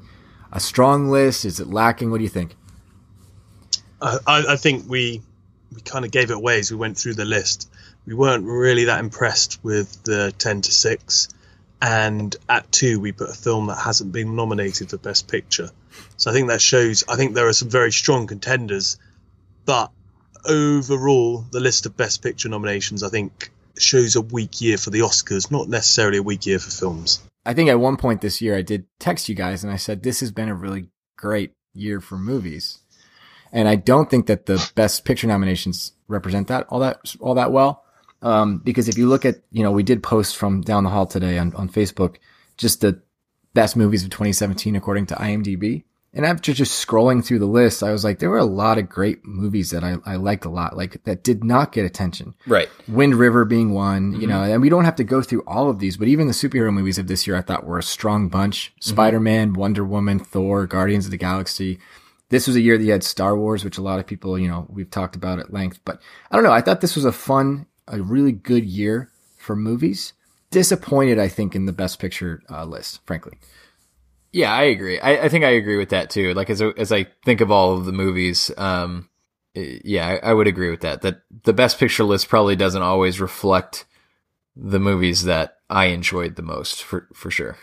a 0.52 0.60
strong 0.60 1.08
list? 1.08 1.46
Is 1.46 1.58
it 1.58 1.66
lacking? 1.66 2.10
What 2.10 2.18
do 2.18 2.22
you 2.22 2.28
think? 2.28 2.54
I, 4.02 4.18
I 4.26 4.56
think 4.56 4.84
we 4.86 5.22
we 5.74 5.80
kind 5.80 6.04
of 6.04 6.10
gave 6.10 6.30
it 6.30 6.36
away 6.36 6.58
as 6.58 6.70
we 6.70 6.76
went 6.76 6.98
through 6.98 7.14
the 7.14 7.24
list. 7.24 7.70
We 8.04 8.12
weren't 8.12 8.44
really 8.44 8.84
that 8.84 9.00
impressed 9.00 9.58
with 9.64 10.02
the 10.04 10.34
ten 10.36 10.60
to 10.60 10.70
six, 10.70 11.30
and 11.80 12.36
at 12.50 12.70
two 12.70 13.00
we 13.00 13.12
put 13.12 13.30
a 13.30 13.34
film 13.34 13.68
that 13.68 13.78
hasn't 13.78 14.12
been 14.12 14.36
nominated 14.36 14.90
for 14.90 14.98
Best 14.98 15.28
Picture. 15.28 15.70
So 16.18 16.30
I 16.30 16.34
think 16.34 16.48
that 16.48 16.60
shows. 16.60 17.04
I 17.08 17.16
think 17.16 17.34
there 17.34 17.48
are 17.48 17.54
some 17.54 17.70
very 17.70 17.90
strong 17.90 18.26
contenders, 18.26 18.98
but 19.64 19.90
overall, 20.46 21.44
the 21.50 21.60
list 21.60 21.86
of 21.86 21.96
Best 21.96 22.22
Picture 22.22 22.48
nominations 22.48 23.02
I 23.02 23.08
think 23.08 23.50
shows 23.78 24.16
a 24.16 24.20
weak 24.20 24.60
year 24.60 24.78
for 24.78 24.90
the 24.90 25.00
Oscars, 25.00 25.50
not 25.50 25.68
necessarily 25.68 26.18
a 26.18 26.22
weak 26.22 26.46
year 26.46 26.58
for 26.58 26.70
films. 26.70 27.20
I 27.44 27.54
think 27.54 27.68
at 27.68 27.78
one 27.78 27.96
point 27.96 28.20
this 28.20 28.40
year 28.40 28.56
I 28.56 28.62
did 28.62 28.86
text 28.98 29.28
you 29.28 29.34
guys 29.34 29.62
and 29.62 29.72
I 29.72 29.76
said 29.76 30.02
this 30.02 30.20
has 30.20 30.32
been 30.32 30.48
a 30.48 30.54
really 30.54 30.88
great 31.16 31.52
year 31.74 32.00
for 32.00 32.18
movies. 32.18 32.78
And 33.52 33.68
I 33.68 33.76
don't 33.76 34.10
think 34.10 34.26
that 34.26 34.46
the 34.46 34.70
best 34.74 35.04
picture 35.04 35.26
nominations 35.26 35.92
represent 36.08 36.48
that 36.48 36.66
all 36.68 36.80
that 36.80 37.14
all 37.20 37.34
that 37.34 37.52
well. 37.52 37.84
Um, 38.22 38.58
because 38.58 38.88
if 38.88 38.98
you 38.98 39.08
look 39.08 39.24
at, 39.24 39.36
you 39.52 39.62
know, 39.62 39.70
we 39.70 39.82
did 39.82 40.02
post 40.02 40.36
from 40.36 40.62
down 40.62 40.84
the 40.84 40.90
hall 40.90 41.06
today 41.06 41.38
on, 41.38 41.54
on 41.54 41.68
Facebook, 41.68 42.16
just 42.56 42.80
the 42.80 43.00
best 43.54 43.76
movies 43.76 44.02
of 44.02 44.10
2017 44.10 44.74
according 44.74 45.06
to 45.06 45.14
IMDb. 45.14 45.84
And 46.16 46.24
after 46.24 46.54
just 46.54 46.84
scrolling 46.84 47.22
through 47.22 47.40
the 47.40 47.46
list, 47.46 47.82
I 47.82 47.92
was 47.92 48.02
like, 48.02 48.18
there 48.18 48.30
were 48.30 48.38
a 48.38 48.44
lot 48.44 48.78
of 48.78 48.88
great 48.88 49.24
movies 49.26 49.70
that 49.70 49.84
I, 49.84 49.96
I 50.06 50.16
liked 50.16 50.46
a 50.46 50.48
lot, 50.48 50.74
like 50.74 51.04
that 51.04 51.22
did 51.22 51.44
not 51.44 51.72
get 51.72 51.84
attention. 51.84 52.34
Right. 52.46 52.70
Wind 52.88 53.14
River 53.16 53.44
being 53.44 53.74
one, 53.74 54.12
Mm-hmm. 54.12 54.20
you 54.22 54.26
know, 54.26 54.42
and 54.42 54.62
we 54.62 54.70
don't 54.70 54.86
have 54.86 54.96
to 54.96 55.04
go 55.04 55.20
through 55.20 55.44
all 55.46 55.68
of 55.68 55.78
these, 55.78 55.98
but 55.98 56.08
even 56.08 56.26
the 56.26 56.32
superhero 56.32 56.72
movies 56.72 56.96
of 56.96 57.06
this 57.06 57.26
year, 57.26 57.36
I 57.36 57.42
thought 57.42 57.66
were 57.66 57.78
a 57.78 57.82
strong 57.82 58.28
bunch. 58.30 58.70
Mm-hmm. 58.70 58.90
Spider-Man, 58.90 59.52
Wonder 59.52 59.84
Woman, 59.84 60.18
Thor, 60.18 60.66
Guardians 60.66 61.04
of 61.04 61.10
the 61.10 61.18
Galaxy. 61.18 61.78
This 62.30 62.46
was 62.46 62.56
a 62.56 62.60
year 62.62 62.78
that 62.78 62.84
you 62.84 62.92
had 62.92 63.04
Star 63.04 63.36
Wars, 63.36 63.62
which 63.62 63.78
a 63.78 63.82
lot 63.82 64.00
of 64.00 64.06
people, 64.06 64.38
you 64.38 64.48
know, 64.48 64.66
we've 64.70 64.90
talked 64.90 65.16
about 65.16 65.38
at 65.38 65.52
length, 65.52 65.80
but 65.84 66.00
I 66.30 66.34
don't 66.34 66.44
know. 66.44 66.50
I 66.50 66.62
thought 66.62 66.80
this 66.80 66.96
was 66.96 67.04
a 67.04 67.12
fun, 67.12 67.66
a 67.86 68.00
really 68.00 68.32
good 68.32 68.64
year 68.64 69.10
for 69.36 69.54
movies. 69.54 70.14
Disappointed, 70.50 71.18
I 71.18 71.28
think, 71.28 71.54
in 71.54 71.66
the 71.66 71.72
best 71.72 71.98
picture 71.98 72.42
uh, 72.50 72.64
list, 72.64 73.00
frankly. 73.04 73.34
Yeah, 74.36 74.52
I 74.52 74.64
agree. 74.64 75.00
I, 75.00 75.24
I 75.24 75.28
think 75.30 75.46
I 75.46 75.52
agree 75.52 75.78
with 75.78 75.88
that 75.88 76.10
too. 76.10 76.34
Like 76.34 76.50
as 76.50 76.60
as 76.60 76.92
I 76.92 77.04
think 77.24 77.40
of 77.40 77.50
all 77.50 77.72
of 77.78 77.86
the 77.86 77.92
movies, 77.92 78.50
um, 78.58 79.08
eh, 79.54 79.78
yeah, 79.82 80.18
I, 80.22 80.28
I 80.28 80.32
would 80.34 80.46
agree 80.46 80.68
with 80.68 80.82
that. 80.82 81.00
That 81.00 81.22
the 81.44 81.54
best 81.54 81.78
picture 81.78 82.04
list 82.04 82.28
probably 82.28 82.54
doesn't 82.54 82.82
always 82.82 83.18
reflect 83.18 83.86
the 84.54 84.78
movies 84.78 85.24
that 85.24 85.56
I 85.70 85.86
enjoyed 85.86 86.36
the 86.36 86.42
most, 86.42 86.82
for 86.82 87.08
for 87.14 87.30
sure. 87.30 87.56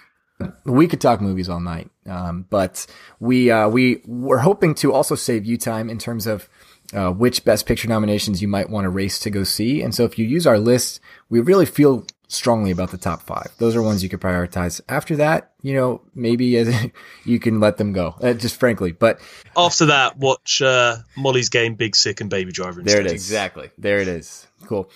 we 0.66 0.88
could 0.88 1.00
talk 1.00 1.22
movies 1.22 1.48
all 1.48 1.60
night, 1.60 1.92
um, 2.08 2.48
but 2.50 2.88
we 3.20 3.52
uh, 3.52 3.70
we 3.70 4.02
were 4.08 4.40
hoping 4.40 4.74
to 4.76 4.94
also 4.94 5.14
save 5.14 5.46
you 5.46 5.60
time 5.60 5.92
in 5.92 6.00
terms 6.00 6.26
of 6.26 6.50
uh, 6.92 7.12
which 7.12 7.46
Best 7.46 7.68
Picture 7.68 7.88
nominations 7.88 8.42
you 8.42 8.48
might 8.48 8.72
want 8.72 8.86
to 8.86 8.90
race 8.90 9.20
to 9.20 9.30
go 9.30 9.44
see. 9.44 9.84
And 9.84 9.94
so, 9.94 10.06
if 10.06 10.18
you 10.18 10.26
use 10.26 10.48
our 10.48 10.58
list, 10.58 11.00
we 11.30 11.40
really 11.40 11.68
feel 11.68 12.08
strongly 12.34 12.72
about 12.72 12.92
the 12.92 12.98
top 12.98 13.22
five. 13.22 13.52
Those 13.58 13.76
are 13.76 13.82
ones 13.82 14.04
you 14.04 14.10
could 14.10 14.20
prioritize. 14.22 14.82
After 14.90 15.16
that, 15.18 15.52
you 15.62 15.74
know, 15.74 16.02
maybe 16.16 16.46
you 17.26 17.40
can 17.40 17.60
let 17.60 17.78
them 17.78 17.94
go. 17.94 18.16
Uh, 18.22 18.34
just 18.34 18.60
frankly, 18.60 18.92
but 18.92 19.20
After 19.56 19.88
that, 19.88 20.18
watch 20.18 20.62
uh, 20.62 20.98
Molly's 21.16 21.50
Game, 21.50 21.76
Big 21.76 21.96
Sick, 21.96 22.22
and 22.22 22.30
Baby 22.30 22.52
Driver. 22.52 22.82
There 22.82 22.98
it 22.98 23.02
instead. 23.02 23.16
is. 23.16 23.24
Exactly. 23.24 23.70
There 23.78 24.00
it 24.00 24.08
is. 24.08 24.48
Cool. 24.68 24.90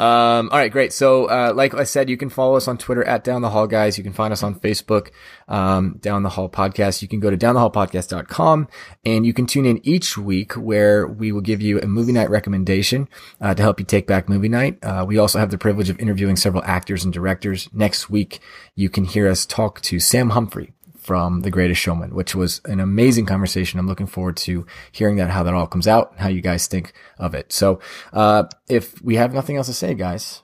Um, 0.00 0.48
all 0.50 0.58
right, 0.58 0.72
great. 0.72 0.92
So, 0.92 1.26
uh, 1.26 1.52
like 1.54 1.72
I 1.74 1.84
said, 1.84 2.10
you 2.10 2.16
can 2.16 2.28
follow 2.28 2.56
us 2.56 2.66
on 2.66 2.78
Twitter 2.78 3.04
at 3.04 3.22
Down 3.22 3.42
the 3.42 3.50
Hall 3.50 3.66
Guys. 3.66 3.96
You 3.96 4.02
can 4.02 4.12
find 4.12 4.32
us 4.32 4.42
on 4.42 4.56
Facebook, 4.56 5.10
um, 5.46 5.98
Down 6.00 6.24
the 6.24 6.30
Hall 6.30 6.48
Podcast. 6.48 7.00
You 7.00 7.08
can 7.08 7.20
go 7.20 7.30
to 7.30 7.36
downthehallpodcast.com 7.36 8.68
and 9.04 9.24
you 9.24 9.32
can 9.32 9.46
tune 9.46 9.66
in 9.66 9.80
each 9.86 10.18
week 10.18 10.54
where 10.54 11.06
we 11.06 11.30
will 11.30 11.40
give 11.40 11.62
you 11.62 11.80
a 11.80 11.86
movie 11.86 12.12
night 12.12 12.28
recommendation, 12.28 13.08
uh, 13.40 13.54
to 13.54 13.62
help 13.62 13.78
you 13.78 13.86
take 13.86 14.06
back 14.06 14.28
movie 14.28 14.48
night. 14.48 14.78
Uh, 14.82 15.04
we 15.06 15.16
also 15.16 15.38
have 15.38 15.50
the 15.50 15.58
privilege 15.58 15.90
of 15.90 15.98
interviewing 16.00 16.36
several 16.36 16.64
actors 16.64 17.04
and 17.04 17.12
directors. 17.12 17.68
Next 17.72 18.10
week, 18.10 18.40
you 18.74 18.88
can 18.88 19.04
hear 19.04 19.28
us 19.28 19.46
talk 19.46 19.80
to 19.82 20.00
Sam 20.00 20.30
Humphrey 20.30 20.72
from 21.04 21.42
The 21.42 21.50
Greatest 21.50 21.82
Showman, 21.82 22.14
which 22.14 22.34
was 22.34 22.62
an 22.64 22.80
amazing 22.80 23.26
conversation. 23.26 23.78
I'm 23.78 23.86
looking 23.86 24.06
forward 24.06 24.38
to 24.38 24.64
hearing 24.90 25.16
that, 25.16 25.28
how 25.28 25.42
that 25.42 25.52
all 25.52 25.66
comes 25.66 25.86
out, 25.86 26.12
and 26.12 26.20
how 26.20 26.28
you 26.28 26.40
guys 26.40 26.66
think 26.66 26.94
of 27.18 27.34
it. 27.34 27.52
So, 27.52 27.80
uh, 28.14 28.44
if 28.70 29.02
we 29.02 29.16
have 29.16 29.34
nothing 29.34 29.58
else 29.58 29.66
to 29.66 29.74
say, 29.74 29.92
guys. 29.92 30.42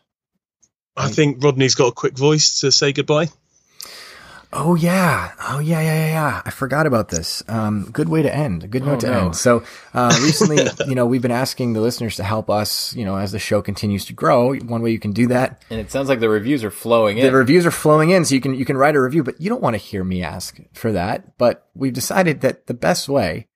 I 0.97 1.09
think 1.09 1.43
Rodney's 1.43 1.75
got 1.75 1.87
a 1.87 1.93
quick 1.93 2.19
voice 2.19 2.61
to 2.61 2.71
say 2.71 2.93
goodbye. 2.93 3.29
Oh 4.53 4.75
yeah. 4.75 5.33
Oh 5.49 5.61
yeah, 5.61 5.81
yeah, 5.81 5.95
yeah, 5.95 6.07
yeah. 6.09 6.43
I 6.45 6.51
forgot 6.51 6.87
about 6.87 7.09
this. 7.09 7.41
Um, 7.47 7.89
good 7.93 8.09
way 8.09 8.23
to 8.23 8.35
end. 8.35 8.65
A 8.65 8.67
good 8.69 8.85
note 8.85 8.97
Oh, 8.97 9.01
to 9.01 9.07
no. 9.07 9.19
end. 9.27 9.37
So, 9.37 9.63
uh, 9.95 10.19
recently, 10.25 10.67
you 10.89 10.97
know, 10.97 11.07
we've 11.07 11.23
been 11.23 11.31
asking 11.31 11.73
the 11.73 11.81
listeners 11.81 12.17
to 12.17 12.25
help 12.25 12.51
us, 12.51 12.93
you 12.97 13.05
know, 13.05 13.15
as 13.17 13.31
the 13.31 13.39
show 13.39 13.63
continues 13.63 14.05
to 14.07 14.13
grow. 14.13 14.55
One 14.57 14.83
way 14.83 14.91
you 14.91 14.99
can 14.99 15.13
do 15.13 15.29
that 15.29 15.63
And 15.71 15.79
it 15.79 15.93
sounds 15.93 16.09
like 16.09 16.19
the 16.19 16.29
reviews 16.29 16.65
are 16.65 16.71
flowing 16.73 17.19
in. 17.19 17.25
the 17.27 17.33
reviews 17.33 17.65
are 17.65 17.71
flowing 17.71 18.11
in, 18.11 18.25
so 18.25 18.35
you 18.35 18.41
can 18.41 18.55
you 18.55 18.65
can 18.65 18.77
write 18.77 18.97
a 18.97 19.01
review, 19.01 19.23
but 19.23 19.41
you 19.41 19.49
don't 19.49 19.63
want 19.63 19.75
to 19.75 19.79
hear 19.79 20.03
me 20.03 20.23
ask 20.25 20.59
for 20.73 20.91
that. 20.93 21.39
But 21.39 21.69
we've 21.75 21.93
decided 21.93 22.41
that 22.41 22.67
the 22.67 22.75
best 22.75 23.09
way, 23.09 23.47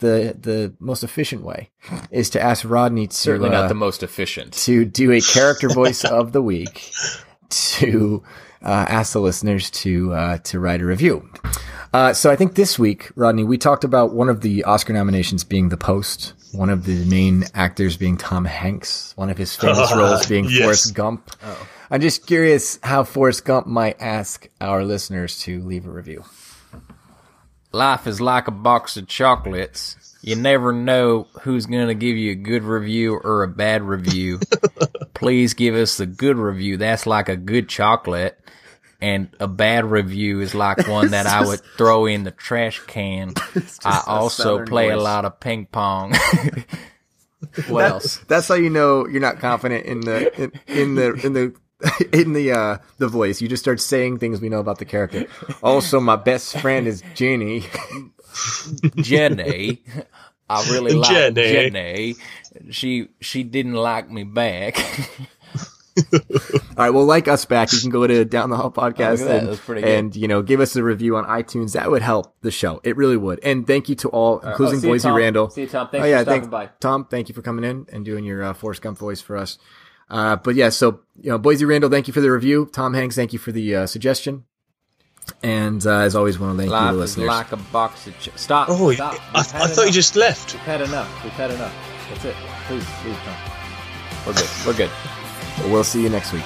the 0.00 0.36
the 0.40 0.74
most 0.80 1.04
efficient 1.04 1.42
way, 1.44 1.70
is 2.10 2.28
to 2.30 2.40
ask 2.40 2.68
Rodney 2.68 3.06
to 3.06 3.14
Certainly 3.16 3.50
uh, 3.50 3.52
not 3.52 3.68
the 3.68 3.74
most 3.76 4.02
efficient. 4.02 4.54
to 4.64 4.84
do 4.84 5.12
a 5.12 5.20
character 5.20 5.68
voice 5.68 6.04
of 6.18 6.32
the 6.32 6.42
week 6.42 6.90
to 7.50 8.22
uh, 8.62 8.86
ask 8.88 9.12
the 9.12 9.20
listeners 9.20 9.70
to 9.70 10.12
uh, 10.12 10.38
to 10.38 10.58
write 10.60 10.80
a 10.80 10.84
review. 10.86 11.28
Uh, 11.92 12.12
so 12.12 12.30
I 12.30 12.36
think 12.36 12.54
this 12.54 12.78
week, 12.78 13.10
Rodney, 13.16 13.42
we 13.44 13.58
talked 13.58 13.82
about 13.84 14.12
one 14.12 14.28
of 14.28 14.42
the 14.42 14.62
Oscar 14.64 14.92
nominations 14.92 15.42
being 15.42 15.70
The 15.70 15.76
Post, 15.76 16.34
one 16.52 16.70
of 16.70 16.84
the 16.84 17.04
main 17.06 17.44
actors 17.54 17.96
being 17.96 18.16
Tom 18.16 18.44
Hanks, 18.44 19.12
one 19.16 19.28
of 19.28 19.36
his 19.36 19.56
famous 19.56 19.92
roles 19.96 20.24
being 20.26 20.44
Yes. 20.44 20.62
Forrest 20.62 20.94
Gump. 20.94 21.30
I'm 21.90 22.00
just 22.00 22.26
curious 22.26 22.78
how 22.84 23.02
Forrest 23.02 23.44
Gump 23.44 23.66
might 23.66 24.00
ask 24.00 24.48
our 24.60 24.84
listeners 24.84 25.40
to 25.40 25.60
leave 25.62 25.84
a 25.86 25.90
review. 25.90 26.24
Life 27.72 28.06
is 28.06 28.20
like 28.20 28.46
a 28.46 28.52
box 28.52 28.96
of 28.96 29.08
chocolates. 29.08 29.96
You 30.22 30.36
never 30.36 30.72
know 30.72 31.26
who's 31.42 31.66
going 31.66 31.88
to 31.88 31.94
give 31.94 32.16
you 32.16 32.32
a 32.32 32.36
good 32.36 32.62
review 32.62 33.14
or 33.16 33.42
a 33.42 33.48
bad 33.48 33.82
review. 33.82 34.38
Please 35.20 35.52
give 35.52 35.74
us 35.74 35.98
the 35.98 36.06
good 36.06 36.38
review. 36.38 36.78
That's 36.78 37.06
like 37.06 37.28
a 37.28 37.36
good 37.36 37.68
chocolate. 37.68 38.38
And 39.02 39.28
a 39.38 39.46
bad 39.46 39.84
review 39.84 40.40
is 40.40 40.54
like 40.54 40.88
one 40.88 41.10
that 41.10 41.26
I 41.26 41.46
would 41.46 41.60
throw 41.76 42.06
in 42.06 42.24
the 42.24 42.30
trash 42.30 42.80
can. 42.86 43.34
I 43.84 44.02
also 44.06 44.42
southern 44.42 44.66
play 44.66 44.88
a 44.88 44.96
lot 44.96 45.26
of 45.26 45.38
ping 45.38 45.66
pong. 45.66 46.12
what 47.68 47.82
That- 47.82 47.90
else? 47.92 48.16
That's 48.28 48.48
how 48.48 48.54
you 48.54 48.70
know 48.70 49.06
you're 49.06 49.20
not 49.20 49.40
confident 49.40 49.84
in 49.84 50.00
the 50.00 50.42
in, 50.42 50.52
in 50.66 50.94
the 50.94 51.12
in 51.26 51.32
the 51.34 51.54
in 52.18 52.32
the 52.32 52.52
uh 52.52 52.78
the 52.96 53.08
voice. 53.08 53.42
You 53.42 53.48
just 53.48 53.62
start 53.62 53.78
saying 53.80 54.20
things 54.20 54.40
we 54.40 54.48
know 54.48 54.58
about 54.60 54.78
the 54.78 54.86
character. 54.86 55.26
Also, 55.62 56.00
my 56.00 56.16
best 56.16 56.58
friend 56.58 56.86
is 56.86 57.02
Jenny. 57.14 57.64
Jenny. 58.96 59.82
I 60.48 60.68
really 60.70 60.94
like 60.94 61.10
Jenny. 61.10 61.52
Jenny. 61.52 62.14
She 62.70 63.08
she 63.20 63.42
didn't 63.42 63.74
like 63.74 64.10
me 64.10 64.24
back. 64.24 64.78
All 66.12 66.86
right, 66.86 66.90
well, 66.90 67.04
like 67.04 67.28
us 67.28 67.44
back, 67.44 67.72
you 67.72 67.80
can 67.80 67.90
go 67.90 68.06
to 68.06 68.24
Down 68.24 68.48
the 68.48 68.56
Hall 68.56 68.72
Oh, 68.74 68.80
podcast 68.80 69.18
look 69.18 69.20
at 69.20 69.26
that. 69.28 69.38
and, 69.40 69.48
That's 69.48 69.60
pretty 69.60 69.82
good. 69.82 69.90
and 69.98 70.16
you 70.16 70.28
know 70.28 70.40
give 70.42 70.60
us 70.60 70.74
a 70.76 70.82
review 70.82 71.16
on 71.16 71.24
iTunes. 71.26 71.72
That 71.74 71.90
would 71.90 72.00
help 72.02 72.34
the 72.40 72.50
show. 72.50 72.80
It 72.84 72.96
really 72.96 73.16
would. 73.16 73.40
And 73.42 73.66
thank 73.66 73.88
you 73.88 73.94
to 73.96 74.08
all, 74.08 74.38
right. 74.38 74.50
including 74.50 74.76
Oh, 74.76 74.80
see 74.80 74.86
you, 74.86 74.92
Boise 74.94 75.10
Randall. 75.10 75.50
See 75.50 75.62
you, 75.62 75.66
Tom. 75.66 75.88
Thanks 75.90 76.04
oh, 76.04 76.08
yeah, 76.08 76.18
for 76.18 76.22
stopping 76.22 76.40
thanks, 76.42 76.50
by. 76.50 76.66
Tom. 76.80 77.04
Thank 77.04 77.28
you 77.28 77.34
for 77.34 77.42
coming 77.42 77.64
in 77.64 77.86
and 77.92 78.04
doing 78.04 78.24
your 78.24 78.42
uh, 78.42 78.54
Forrest 78.54 78.82
Gump 78.82 78.98
voice 78.98 79.20
for 79.20 79.36
us. 79.36 79.58
Uh, 80.08 80.36
but 80.36 80.54
yeah, 80.54 80.70
so 80.70 81.00
you 81.20 81.30
know, 81.30 81.38
Boise 81.38 81.64
Randall, 81.64 81.90
thank 81.90 82.06
you 82.08 82.14
for 82.14 82.20
the 82.20 82.30
review. 82.30 82.68
Tom 82.72 82.94
Hanks, 82.94 83.14
thank 83.16 83.32
you 83.32 83.38
for 83.38 83.52
the 83.52 83.74
uh, 83.76 83.86
suggestion. 83.86 84.44
And 85.42 85.84
uh, 85.86 85.98
as 85.98 86.16
always, 86.16 86.38
want 86.38 86.54
to 86.56 86.58
thank 86.66 86.70
you, 86.72 86.76
the 86.86 86.92
is 86.92 86.96
listeners. 86.96 87.28
like 87.28 87.52
a 87.52 87.56
box 87.56 88.06
of 88.06 88.18
ch- 88.20 88.30
stop. 88.36 88.68
Oh, 88.70 88.92
stop. 88.92 89.14
I, 89.34 89.40
I 89.40 89.42
had 89.42 89.70
thought 89.70 89.86
you 89.86 89.92
just 89.92 90.16
left. 90.16 90.54
We've 90.54 90.62
had 90.62 90.80
enough. 90.80 91.22
We've 91.24 91.32
had 91.34 91.50
enough. 91.50 91.74
That's 92.10 92.24
it. 92.24 92.36
Please, 92.66 92.86
leave, 93.04 93.16
Tom. 93.24 93.36
We're 94.26 94.34
good. 94.34 94.50
We're 94.66 94.74
good. 94.74 94.90
We'll 95.70 95.84
see 95.84 96.02
you 96.02 96.08
next 96.10 96.32
week. 96.32 96.44